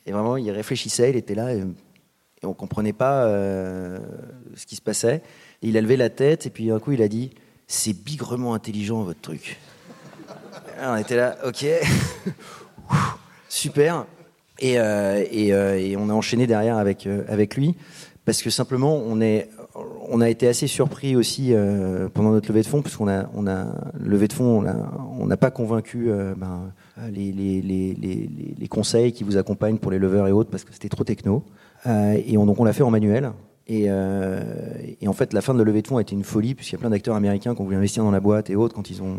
Et 0.07 0.12
vraiment, 0.12 0.37
il 0.37 0.51
réfléchissait, 0.51 1.11
il 1.11 1.16
était 1.16 1.35
là, 1.35 1.55
et, 1.55 1.61
et 2.43 2.47
on 2.47 2.55
comprenait 2.55 2.93
pas 2.93 3.24
euh, 3.24 3.99
ce 4.57 4.66
qui 4.66 4.76
se 4.76 4.83
passait. 4.83 5.22
Et 5.62 5.68
il 5.68 5.76
a 5.76 5.81
levé 5.81 5.97
la 5.97 6.11
tête, 6.11 6.47
et 6.47 6.51
puis 6.51 6.66
d'un 6.66 6.81
coup, 6.81 6.93
il 6.93 7.03
a 7.03 7.09
dit 7.09 7.31
C'est 7.66 7.93
bigrement 7.93 8.55
intelligent, 8.55 9.03
votre 9.03 9.20
truc. 9.20 9.59
Alors, 10.81 10.95
on 10.95 10.97
était 10.97 11.16
là, 11.16 11.37
ok, 11.47 11.66
super. 13.51 14.07
Et, 14.61 14.78
euh, 14.78 15.22
euh, 15.31 15.74
et 15.76 15.95
on 15.99 16.09
a 16.09 16.14
enchaîné 16.14 16.47
derrière 16.47 16.78
avec, 16.78 17.07
euh, 17.07 17.22
avec 17.28 17.55
lui, 17.55 17.76
parce 18.24 18.41
que 18.41 18.49
simplement, 18.49 18.97
on, 18.97 19.20
est, 19.20 19.51
on 20.09 20.22
a 20.22 20.31
été 20.31 20.49
assez 20.49 20.66
surpris 20.66 21.16
aussi 21.16 21.53
pendant 22.14 22.31
notre 22.31 22.49
levée 22.49 22.62
de 22.62 22.66
fonds, 22.66 22.81
parce 22.81 22.97
qu'on 22.97 23.09
a, 23.09 23.28
on 23.35 23.47
a 23.47 23.66
levé 24.03 24.26
de 24.26 24.33
fonds, 24.33 24.64
on 25.20 25.26
n'a 25.26 25.37
pas 25.37 25.51
convaincu 25.51 26.11
ben, 26.39 26.72
les, 27.12 27.31
les, 27.31 27.61
les, 27.61 28.31
les, 28.59 28.68
conseils 28.68 29.12
qui 29.12 29.22
vous 29.22 29.37
accompagnent 29.37 29.76
pour 29.76 29.91
les 29.91 29.99
leveurs 29.99 30.28
et 30.28 30.33
autres, 30.33 30.49
parce 30.49 30.64
que 30.64 30.72
c'était 30.72 30.89
trop 30.89 31.05
techno. 31.05 31.45
Et 31.87 32.39
on, 32.39 32.47
donc 32.47 32.59
on 32.59 32.64
l'a 32.64 32.72
fait 32.72 32.83
en 32.83 32.91
manuel. 32.91 33.33
Et, 33.71 33.85
euh, 33.87 34.43
et 35.01 35.07
en 35.07 35.12
fait, 35.12 35.33
la 35.33 35.41
fin 35.41 35.55
de 35.55 35.59
la 35.61 35.64
levée 35.64 35.81
de 35.81 35.87
fonds 35.87 35.99
a 35.99 36.01
été 36.01 36.16
une 36.16 36.25
folie, 36.25 36.57
puisqu'il 36.57 36.73
y 36.75 36.77
a 36.77 36.81
plein 36.81 36.91
d'acteurs 36.91 37.14
américains 37.14 37.55
qui 37.55 37.61
ont 37.61 37.64
voulu 37.64 37.77
investir 37.77 38.03
dans 38.03 38.11
la 38.11 38.18
boîte 38.18 38.51
et 38.51 38.57
autres 38.57 38.75
quand 38.75 38.91
ils 38.91 39.01
ont 39.01 39.18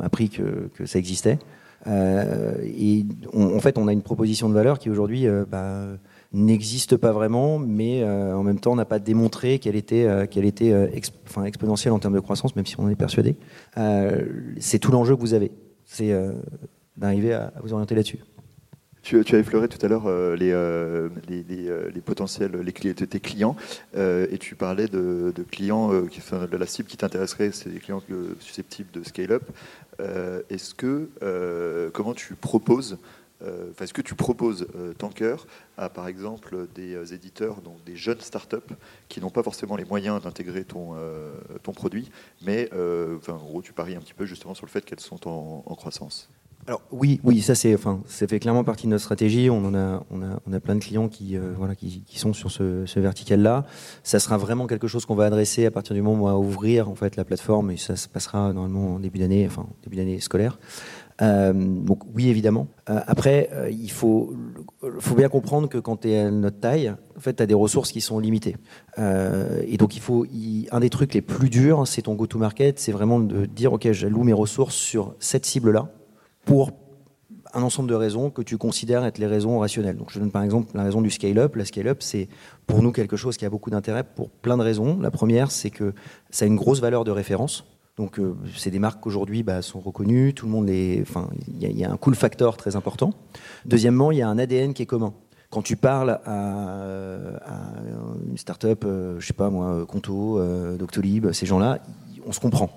appris 0.00 0.30
que, 0.30 0.70
ça 0.86 0.98
existait. 0.98 1.38
Euh, 1.86 2.54
et 2.64 3.04
on- 3.34 3.54
en 3.54 3.60
fait, 3.60 3.76
on 3.76 3.86
a 3.86 3.92
une 3.92 4.00
proposition 4.00 4.48
de 4.48 4.54
valeur 4.54 4.78
qui 4.78 4.88
aujourd'hui 4.88 5.26
euh, 5.26 5.44
bah, 5.46 5.84
n'existe 6.32 6.96
pas 6.96 7.12
vraiment, 7.12 7.58
mais 7.58 8.02
en 8.04 8.42
même 8.42 8.58
temps 8.58 8.74
n'a 8.74 8.86
pas 8.86 8.98
démontré 8.98 9.58
qu'elle 9.58 9.76
était, 9.76 10.06
exponentielle 11.44 11.92
en 11.92 11.98
termes 11.98 12.14
de 12.14 12.20
croissance, 12.20 12.56
même 12.56 12.64
si 12.66 12.80
on 12.80 12.84
en 12.84 12.88
est 12.88 12.96
persuadé. 12.96 13.36
C'est 14.58 14.78
tout 14.78 14.92
l'enjeu 14.92 15.14
que 15.14 15.20
vous 15.20 15.34
avez, 15.34 15.52
c'est 15.84 16.14
d'arriver 16.96 17.34
à 17.34 17.52
vous 17.62 17.74
orienter 17.74 17.94
là-dessus. 17.94 18.18
Tu, 19.02 19.24
tu 19.24 19.36
as 19.36 19.38
effleuré 19.38 19.68
tout 19.68 19.84
à 19.84 19.88
l'heure 19.88 20.06
euh, 20.06 20.36
les, 20.36 20.50
euh, 20.52 21.08
euh, 21.30 21.90
les 21.90 22.00
potentiels, 22.00 22.52
les 22.52 22.72
cli- 22.72 22.94
de 22.94 23.04
tes 23.04 23.20
clients, 23.20 23.56
et 23.96 24.38
tu 24.38 24.54
parlais 24.54 24.88
de, 24.88 25.32
clients, 25.50 26.06
qui, 26.06 26.20
la 26.52 26.66
cible 26.66 26.88
qui 26.88 26.96
t'intéresserait, 26.96 27.52
c'est 27.52 27.70
des 27.70 27.78
clients 27.78 28.02
susceptibles 28.40 28.90
de 28.92 29.02
scale-up. 29.02 29.44
Est-ce 30.50 30.74
que, 30.74 31.08
comment 31.92 32.14
tu 32.14 32.34
proposes, 32.34 32.98
enfin, 33.40 33.84
est-ce 33.84 33.94
que 33.94 34.02
tu 34.02 34.14
proposes 34.14 34.66
Tanker 34.98 35.36
à, 35.76 35.88
par 35.88 36.08
exemple, 36.08 36.66
des 36.74 37.14
éditeurs, 37.14 37.60
donc 37.60 37.82
des 37.84 37.96
jeunes 37.96 38.20
startups 38.20 38.74
qui 39.08 39.20
n'ont 39.20 39.30
pas 39.30 39.42
forcément 39.42 39.76
les 39.76 39.84
moyens 39.84 40.22
d'intégrer 40.22 40.64
ton, 40.64 40.94
produit, 41.74 42.10
mais 42.42 42.70
en 42.72 43.36
gros, 43.36 43.62
tu 43.62 43.72
paries 43.72 43.96
un 43.96 44.00
petit 44.00 44.14
peu 44.14 44.26
justement 44.26 44.54
sur 44.54 44.66
le 44.66 44.70
fait 44.70 44.84
qu'elles 44.84 45.00
sont 45.00 45.28
en 45.28 45.74
croissance? 45.74 46.28
Alors 46.68 46.82
oui, 46.92 47.18
oui, 47.24 47.40
ça 47.40 47.54
c'est, 47.54 47.74
enfin, 47.74 48.02
ça 48.06 48.26
fait 48.26 48.38
clairement 48.38 48.62
partie 48.62 48.84
de 48.84 48.90
notre 48.90 49.02
stratégie. 49.02 49.48
On 49.48 49.64
en 49.64 49.74
a, 49.74 50.04
on 50.10 50.20
a, 50.20 50.38
on 50.46 50.52
a 50.52 50.60
plein 50.60 50.74
de 50.74 50.80
clients 50.80 51.08
qui, 51.08 51.34
euh, 51.34 51.54
voilà, 51.56 51.74
qui, 51.74 52.04
sont 52.16 52.34
sur 52.34 52.50
ce, 52.50 53.00
vertical-là. 53.00 53.64
Ça 54.02 54.18
sera 54.18 54.36
vraiment 54.36 54.66
quelque 54.66 54.86
chose 54.86 55.06
qu'on 55.06 55.14
va 55.14 55.24
adresser 55.24 55.64
à 55.64 55.70
partir 55.70 55.94
du 55.94 56.02
moment 56.02 56.24
où 56.24 56.26
on 56.26 56.30
va 56.30 56.36
ouvrir 56.36 56.90
en 56.90 56.94
fait 56.94 57.16
la 57.16 57.24
plateforme 57.24 57.70
et 57.70 57.78
ça 57.78 57.96
se 57.96 58.06
passera 58.06 58.52
normalement 58.52 58.96
en 58.96 58.98
début 58.98 59.18
d'année, 59.18 59.46
enfin 59.46 59.66
début 59.82 59.96
d'année 59.96 60.20
scolaire. 60.20 60.58
Euh, 61.22 61.54
donc 61.54 62.02
oui, 62.14 62.28
évidemment. 62.28 62.66
Euh, 62.90 63.00
après, 63.06 63.48
il 63.70 63.90
faut, 63.90 64.34
faut 64.98 65.14
bien 65.14 65.30
comprendre 65.30 65.70
que 65.70 65.78
quand 65.78 66.02
tu 66.02 66.10
es 66.10 66.18
à 66.18 66.30
notre 66.30 66.60
taille, 66.60 66.94
en 67.16 67.20
fait, 67.20 67.32
tu 67.32 67.42
as 67.42 67.46
des 67.46 67.54
ressources 67.54 67.92
qui 67.92 68.02
sont 68.02 68.18
limitées. 68.18 68.56
Et 68.98 69.78
donc 69.78 69.96
il 69.96 70.02
faut, 70.02 70.26
un 70.70 70.80
des 70.80 70.90
trucs 70.90 71.14
les 71.14 71.22
plus 71.22 71.48
durs, 71.48 71.88
c'est 71.88 72.02
ton 72.02 72.14
go-to-market, 72.14 72.78
c'est 72.78 72.92
vraiment 72.92 73.20
de 73.20 73.46
dire, 73.46 73.72
ok, 73.72 73.90
j'alloue 73.92 74.22
mes 74.22 74.34
ressources 74.34 74.74
sur 74.74 75.14
cette 75.18 75.46
cible-là 75.46 75.88
pour 76.48 76.70
un 77.52 77.62
ensemble 77.62 77.90
de 77.90 77.94
raisons 77.94 78.30
que 78.30 78.40
tu 78.40 78.56
considères 78.56 79.04
être 79.04 79.18
les 79.18 79.26
raisons 79.26 79.58
rationnelles. 79.58 79.98
Donc, 79.98 80.10
je 80.10 80.18
donne 80.18 80.30
par 80.30 80.42
exemple 80.42 80.74
la 80.74 80.82
raison 80.82 81.02
du 81.02 81.10
scale-up. 81.10 81.56
La 81.56 81.66
scale-up, 81.66 81.98
c'est 82.00 82.26
pour 82.66 82.82
nous 82.82 82.90
quelque 82.90 83.18
chose 83.18 83.36
qui 83.36 83.44
a 83.44 83.50
beaucoup 83.50 83.68
d'intérêt 83.68 84.02
pour 84.02 84.30
plein 84.30 84.56
de 84.56 84.62
raisons. 84.62 84.98
La 84.98 85.10
première, 85.10 85.50
c'est 85.50 85.68
que 85.68 85.92
ça 86.30 86.46
a 86.46 86.48
une 86.48 86.56
grosse 86.56 86.80
valeur 86.80 87.04
de 87.04 87.10
référence. 87.10 87.64
Donc, 87.98 88.18
euh, 88.18 88.34
c'est 88.56 88.70
des 88.70 88.78
marques 88.78 89.02
qu'aujourd'hui 89.02 89.42
bah, 89.42 89.60
sont 89.60 89.78
reconnues. 89.80 90.32
Tout 90.32 90.46
le 90.46 90.52
monde 90.52 90.68
les. 90.68 91.02
Enfin, 91.02 91.28
il 91.60 91.78
y, 91.78 91.84
a- 91.84 91.92
un 91.92 91.98
cool 91.98 92.14
factor 92.14 92.56
très 92.56 92.76
important. 92.76 93.12
Deuxièmement, 93.66 94.10
il 94.10 94.18
y 94.18 94.22
a 94.22 94.28
un 94.30 94.38
ADN 94.38 94.72
qui 94.72 94.82
est 94.84 94.86
commun. 94.86 95.12
Quand 95.50 95.60
tu 95.60 95.76
parles 95.76 96.18
à, 96.24 96.78
une 98.26 98.38
start-up, 98.38 98.84
euh, 98.86 99.20
je 99.20 99.26
sais 99.26 99.34
pas 99.34 99.50
moi, 99.50 99.84
Conto, 99.86 100.38
euh, 100.38 100.78
Doctolib, 100.78 101.30
ces 101.32 101.44
gens-là, 101.44 101.80
on 102.26 102.32
se 102.32 102.40
comprend. 102.40 102.70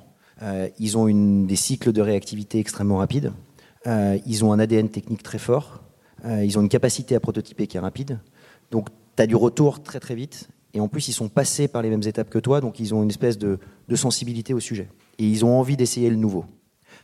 Euh, 0.43 0.67
ils 0.79 0.97
ont 0.97 1.07
des 1.45 1.55
cycles 1.55 1.91
de 1.91 2.01
réactivité 2.01 2.59
extrêmement 2.59 2.97
rapides. 2.97 3.31
Euh, 3.87 4.17
ils 4.25 4.45
ont 4.45 4.53
un 4.53 4.59
ADN 4.59 4.89
technique 4.89 5.23
très 5.23 5.39
fort. 5.39 5.81
Euh, 6.25 6.43
ils 6.43 6.57
ont 6.57 6.61
une 6.61 6.69
capacité 6.69 7.15
à 7.15 7.19
prototyper 7.19 7.67
qui 7.67 7.77
est 7.77 7.79
rapide. 7.79 8.19
Donc, 8.69 8.89
tu 9.15 9.23
as 9.23 9.27
du 9.27 9.35
retour 9.35 9.81
très 9.81 9.99
très 9.99 10.15
vite. 10.15 10.49
Et 10.73 10.79
en 10.79 10.87
plus, 10.87 11.07
ils 11.07 11.13
sont 11.13 11.29
passés 11.29 11.67
par 11.67 11.81
les 11.81 11.89
mêmes 11.89 12.03
étapes 12.05 12.29
que 12.29 12.39
toi, 12.39 12.61
donc 12.61 12.79
ils 12.79 12.93
ont 12.93 13.03
une 13.03 13.09
espèce 13.09 13.37
de, 13.37 13.59
sensibilité 13.95 14.53
au 14.53 14.59
sujet. 14.59 14.87
Et 15.17 15.25
ils 15.25 15.43
ont 15.43 15.59
envie 15.59 15.75
d'essayer 15.75 16.09
le 16.09 16.15
nouveau. 16.15 16.45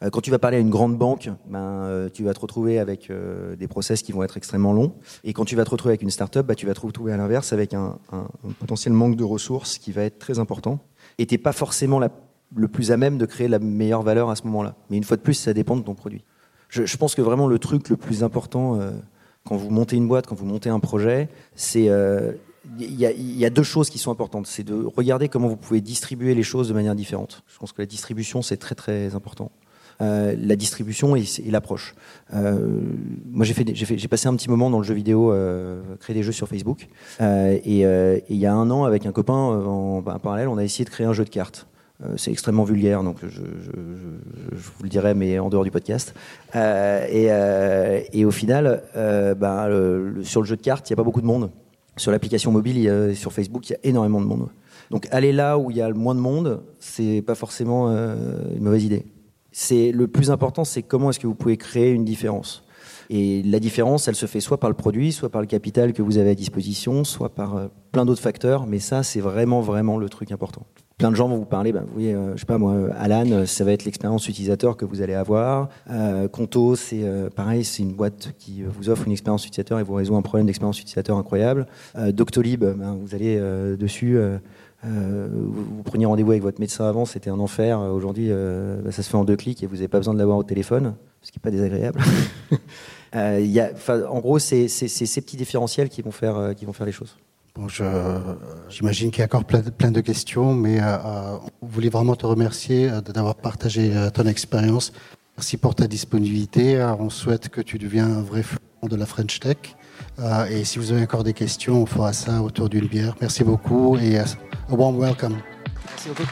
Euh, 0.03 0.09
quand 0.09 0.21
tu 0.21 0.31
vas 0.31 0.39
parler 0.39 0.57
à 0.57 0.59
une 0.61 0.69
grande 0.69 0.97
banque, 0.97 1.29
ben, 1.47 2.07
tu 2.13 2.23
vas 2.23 2.33
te 2.33 2.39
retrouver 2.39 2.79
avec 2.79 3.11
des 3.57 3.67
process 3.67 4.03
qui 4.03 4.13
vont 4.13 4.23
être 4.23 4.37
extrêmement 4.37 4.71
longs. 4.71 4.93
Et 5.25 5.33
quand 5.33 5.43
tu 5.43 5.55
vas 5.55 5.65
te 5.65 5.71
retrouver 5.71 5.91
avec 5.91 6.03
une 6.03 6.11
start-up, 6.11 6.45
bah, 6.45 6.55
tu 6.55 6.65
vas 6.65 6.73
te 6.73 6.79
retrouver 6.79 7.11
à 7.11 7.17
l'inverse 7.17 7.51
avec 7.51 7.73
un, 7.73 7.97
potentiel 8.59 8.93
manque 8.93 9.17
de 9.17 9.23
ressources 9.25 9.79
qui 9.79 9.91
va 9.91 10.03
être 10.03 10.19
très 10.19 10.39
important. 10.39 10.79
Et 11.17 11.25
tu 11.25 11.33
n'es 11.33 11.39
pas 11.39 11.53
forcément 11.53 11.99
le 11.99 12.67
plus 12.69 12.91
à 12.91 12.97
même 12.97 13.17
de 13.17 13.25
créer 13.25 13.49
la 13.49 13.59
meilleure 13.59 14.03
valeur 14.03 14.29
à 14.29 14.37
ce 14.37 14.43
moment-là. 14.43 14.75
Mais 14.89 14.95
une 14.95 15.03
fois 15.03 15.17
de 15.17 15.23
plus, 15.23 15.33
ça 15.33 15.53
dépend 15.53 15.75
de 15.75 15.81
ton 15.81 15.95
produit. 15.95 16.23
Je, 16.69 16.97
pense 16.97 17.15
que 17.15 17.21
vraiment 17.21 17.47
le 17.47 17.59
truc 17.59 17.89
le 17.89 17.97
plus 17.97 18.23
important 18.23 18.79
euh, 18.79 18.91
quand 19.45 19.55
vous 19.55 19.69
montez 19.69 19.95
une 19.95 20.07
boîte, 20.07 20.27
quand 20.27 20.35
vous 20.35 20.45
montez 20.45 20.69
un 20.69 20.79
projet, 20.79 21.29
c'est 21.55 21.89
euh, 21.89 22.33
il 22.79 22.99
y, 22.99 23.45
a- 23.45 23.49
deux 23.49 23.63
choses 23.63 23.89
qui 23.89 23.97
sont 23.97 24.11
importantes. 24.11 24.45
C'est 24.45 24.63
de 24.63 24.73
regarder 24.95 25.29
comment 25.29 25.47
vous 25.47 25.55
pouvez 25.55 25.79
distribuer 25.79 26.35
les 26.35 26.43
choses 26.43 26.67
de 26.67 26.73
manière 26.73 26.95
différente. 26.95 27.43
Je 27.47 27.57
pense 27.57 27.71
que 27.71 27.81
la 27.81 27.85
distribution 27.85 28.41
c'est 28.41 28.57
très 28.57 28.75
très 28.75 29.15
important. 29.15 29.51
Euh, 30.01 30.35
la 30.37 30.55
distribution 30.55 31.15
et, 31.15 31.25
l'approche. 31.47 31.95
Moi, 32.31 33.45
j'ai 33.45 34.07
passé 34.07 34.27
un 34.27 34.35
petit 34.35 34.49
moment 34.49 34.69
dans 34.69 34.77
le 34.79 34.83
jeu 34.83 34.93
vidéo, 34.93 35.33
créer 36.01 36.13
des 36.13 36.23
jeux 36.23 36.33
sur 36.33 36.49
Facebook. 36.49 36.87
Et, 37.21 37.81
il 38.29 38.37
y 38.37 38.45
a 38.45 38.53
un 38.53 38.69
an, 38.69 38.83
avec 38.83 39.05
un 39.05 39.13
copain 39.13 39.33
en, 39.33 40.03
en 40.05 40.19
parallèle, 40.19 40.49
on 40.49 40.57
a 40.57 40.63
essayé 40.63 40.83
de 40.83 40.89
créer 40.89 41.07
un 41.07 41.13
jeu 41.13 41.23
de 41.23 41.29
cartes. 41.29 41.67
Euh, 42.03 42.13
c'est 42.15 42.31
extrêmement 42.31 42.63
vulgaire, 42.63 43.03
donc 43.03 43.17
je, 43.27 43.41
vous 43.41 44.83
le 44.83 44.89
dirai, 44.89 45.13
mais 45.15 45.39
en 45.39 45.49
dehors 45.49 45.63
du 45.63 45.71
podcast. 45.71 46.13
Euh, 46.55 47.05
et, 47.09 47.27
euh, 47.31 47.99
et 48.13 48.25
au 48.25 48.31
final, 48.31 48.83
ben, 48.95 50.13
sur 50.23 50.41
le 50.41 50.47
jeu 50.47 50.55
de 50.55 50.61
cartes, 50.61 50.89
il 50.89 50.93
n'y 50.93 50.95
a 50.95 50.97
pas 50.97 51.03
beaucoup 51.03 51.21
de 51.21 51.25
monde. 51.25 51.49
Sur 51.95 52.11
l'application 52.11 52.51
mobile, 52.51 52.87
a- 52.87 53.15
sur 53.15 53.33
Facebook, 53.33 53.67
il 53.69 53.73
y 53.73 53.75
a 53.75 53.79
énormément 53.83 54.21
de 54.21 54.25
monde. 54.27 54.49
Donc 54.91 55.07
aller 55.11 55.33
là 55.33 55.57
où 55.57 55.71
il 55.71 55.77
y 55.77 55.81
a 55.81 55.89
le 55.89 55.95
moins 55.95 56.13
de 56.15 56.19
monde, 56.19 56.61
c'est 56.79 57.23
pas 57.25 57.35
forcément 57.35 57.87
une 57.89 58.61
mauvaise 58.61 58.83
idée. 58.83 59.05
C'est 59.51 59.91
le 59.91 60.07
plus 60.07 60.29
important, 60.29 60.63
c'est 60.63 60.83
comment 60.83 61.09
est-ce 61.09 61.19
que 61.19 61.25
vous 61.27 61.33
pouvez 61.33 61.57
créer 61.57 61.89
une 61.89 62.05
différence. 62.05 62.63
Et 63.09 63.41
la 63.43 63.59
différence, 63.59 64.07
elle 64.07 64.15
se 64.15 64.27
fait 64.27 64.39
soit 64.39 64.59
par 64.59 64.69
le 64.69 64.75
produit, 64.75 65.11
soit 65.11 65.29
par 65.29 65.41
le 65.41 65.47
capital 65.47 65.93
que 65.93 66.03
vous 66.03 66.17
avez 66.19 66.29
à 66.29 66.35
disposition, 66.35 67.03
soit 67.03 67.29
par 67.29 67.69
plein 67.91 68.05
d'autres 68.05 68.21
facteurs. 68.21 68.67
Mais 68.67 68.79
ça, 68.79 69.01
c'est 69.01 69.21
vraiment, 69.21 69.61
vraiment 69.61 69.97
le 69.97 70.09
truc 70.09 70.31
important. 70.31 70.67
Plein 70.97 71.11
de 71.11 71.15
gens 71.15 71.27
vont 71.27 71.37
vous 71.37 71.45
parler, 71.45 71.73
ben, 71.73 71.81
vous 71.85 71.93
voyez, 71.93 72.15
euh, 72.15 72.31
je 72.33 72.39
sais 72.39 72.47
pas 72.47 72.57
moi, 72.57 72.73
euh, 72.73 72.89
Alan, 72.97 73.29
euh, 73.31 73.45
ça 73.45 73.63
va 73.63 73.71
être 73.71 73.85
l'expérience 73.85 74.27
utilisateur 74.27 74.75
que 74.75 74.83
vous 74.83 75.03
allez 75.03 75.13
avoir. 75.13 75.69
Euh, 75.91 76.27
Conto, 76.27 76.75
c'est 76.75 77.03
euh, 77.03 77.29
pareil, 77.29 77.63
c'est 77.63 77.83
une 77.83 77.93
boîte 77.93 78.33
qui 78.39 78.63
vous 78.63 78.89
offre 78.89 79.05
une 79.05 79.11
expérience 79.11 79.45
utilisateur 79.45 79.77
et 79.77 79.83
vous 79.83 79.93
résout 79.93 80.15
un 80.15 80.23
problème 80.23 80.47
d'expérience 80.47 80.79
utilisateur 80.81 81.15
incroyable. 81.15 81.67
Doctolib, 81.95 82.61
ben, 82.65 82.97
vous 82.99 83.13
allez 83.13 83.37
dessus. 83.77 84.17
euh, 84.17 84.39
vous, 84.83 85.51
vous 85.77 85.83
preniez 85.83 86.07
rendez-vous 86.07 86.31
avec 86.31 86.41
votre 86.41 86.59
médecin 86.59 86.85
avant, 86.89 87.05
c'était 87.05 87.29
un 87.29 87.39
enfer. 87.39 87.79
Aujourd'hui, 87.79 88.29
euh, 88.31 88.81
bah, 88.83 88.91
ça 88.91 89.03
se 89.03 89.09
fait 89.11 89.17
en 89.17 89.23
deux 89.23 89.35
clics 89.35 89.61
et 89.61 89.67
vous 89.67 89.75
n'avez 89.75 89.87
pas 89.87 89.99
besoin 89.99 90.15
de 90.15 90.19
l'avoir 90.19 90.39
au 90.39 90.43
téléphone, 90.43 90.95
ce 91.21 91.31
qui 91.31 91.37
n'est 91.37 91.43
pas 91.43 91.51
désagréable. 91.51 91.99
Euh, 93.15 93.39
y 93.39 93.61
a- 93.61 93.71
en 94.11 94.19
gros, 94.19 94.37
c'est 94.37 94.67
ces 94.67 95.21
petits 95.21 95.37
différentiels 95.37 95.87
qui 95.87 96.01
vont 96.01 96.11
faire, 96.11 96.53
qui 96.57 96.65
vont 96.65 96.73
faire 96.73 96.85
les 96.85 96.91
choses. 96.91 97.15
Bon, 97.57 97.67
je- 97.67 97.83
J'imagine 98.69 99.09
qu'il 99.11 99.19
y 99.19 99.21
a 99.23 99.25
encore 99.25 99.45
plein 99.45 99.59
de, 99.61 99.69
plein 99.69 99.91
de 99.91 100.01
questions, 100.01 100.53
mais 100.53 100.79
euh, 100.79 100.83
euh, 100.85 101.37
on 101.61 101.67
voulait 101.67 101.89
vraiment 101.89 102.15
te 102.15 102.25
remercier 102.25 102.89
euh, 102.89 103.01
d'avoir 103.01 103.35
partagé 103.35 103.91
ton 104.13 104.27
expérience. 104.27 104.91
Merci 105.37 105.57
pour 105.57 105.73
ta 105.75 105.87
disponibilité. 105.87 106.81
On 106.99 107.09
souhaite 107.09 107.49
que 107.49 107.61
tu 107.61 107.77
deviens 107.77 108.05
un 108.05 108.21
vrai 108.21 108.43
fleuron 108.43 108.87
de 108.89 108.95
la 108.95 109.05
French 109.05 109.39
Tech. 109.39 109.57
Euh, 110.19 110.45
et 110.47 110.63
si 110.65 110.79
vous 110.79 110.91
avez 110.91 111.01
encore 111.03 111.23
des 111.23 111.33
questions, 111.33 111.81
on 111.81 111.85
fera 111.85 112.11
ça 112.13 112.41
autour 112.41 112.69
d'une 112.69 112.87
bière. 112.87 113.15
Merci 113.21 113.43
beaucoup 113.43 113.97
et 113.97 114.19
a 114.19 114.25
warm 114.69 114.99
welcome. 114.99 115.37
Merci 115.89 116.09
beaucoup. 116.09 116.29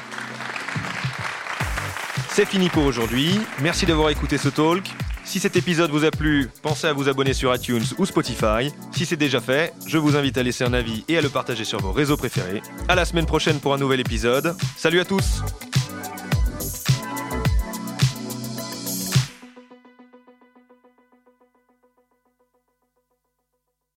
C'est 2.31 2.45
fini 2.45 2.67
pour 2.69 2.83
aujourd'hui. 2.83 3.39
Merci 3.61 3.85
d'avoir 3.85 4.09
écouté 4.09 4.37
ce 4.37 4.49
talk. 4.49 4.91
Si 5.25 5.39
cet 5.39 5.55
épisode 5.55 5.91
vous 5.91 6.05
a 6.05 6.11
plu, 6.11 6.49
pensez 6.61 6.87
à 6.87 6.93
vous 6.93 7.09
abonner 7.09 7.33
sur 7.33 7.53
iTunes 7.53 7.83
ou 7.97 8.05
Spotify. 8.05 8.71
Si 8.91 9.05
c'est 9.05 9.17
déjà 9.17 9.41
fait, 9.41 9.73
je 9.87 9.97
vous 9.97 10.15
invite 10.15 10.37
à 10.37 10.43
laisser 10.43 10.63
un 10.63 10.73
avis 10.73 11.03
et 11.09 11.17
à 11.17 11.21
le 11.21 11.29
partager 11.29 11.65
sur 11.65 11.79
vos 11.79 11.91
réseaux 11.91 12.15
préférés. 12.15 12.61
À 12.87 12.95
la 12.95 13.05
semaine 13.05 13.25
prochaine 13.25 13.59
pour 13.59 13.73
un 13.73 13.77
nouvel 13.77 13.99
épisode. 13.99 14.55
Salut 14.77 14.99
à 14.99 15.05
tous! 15.05 15.41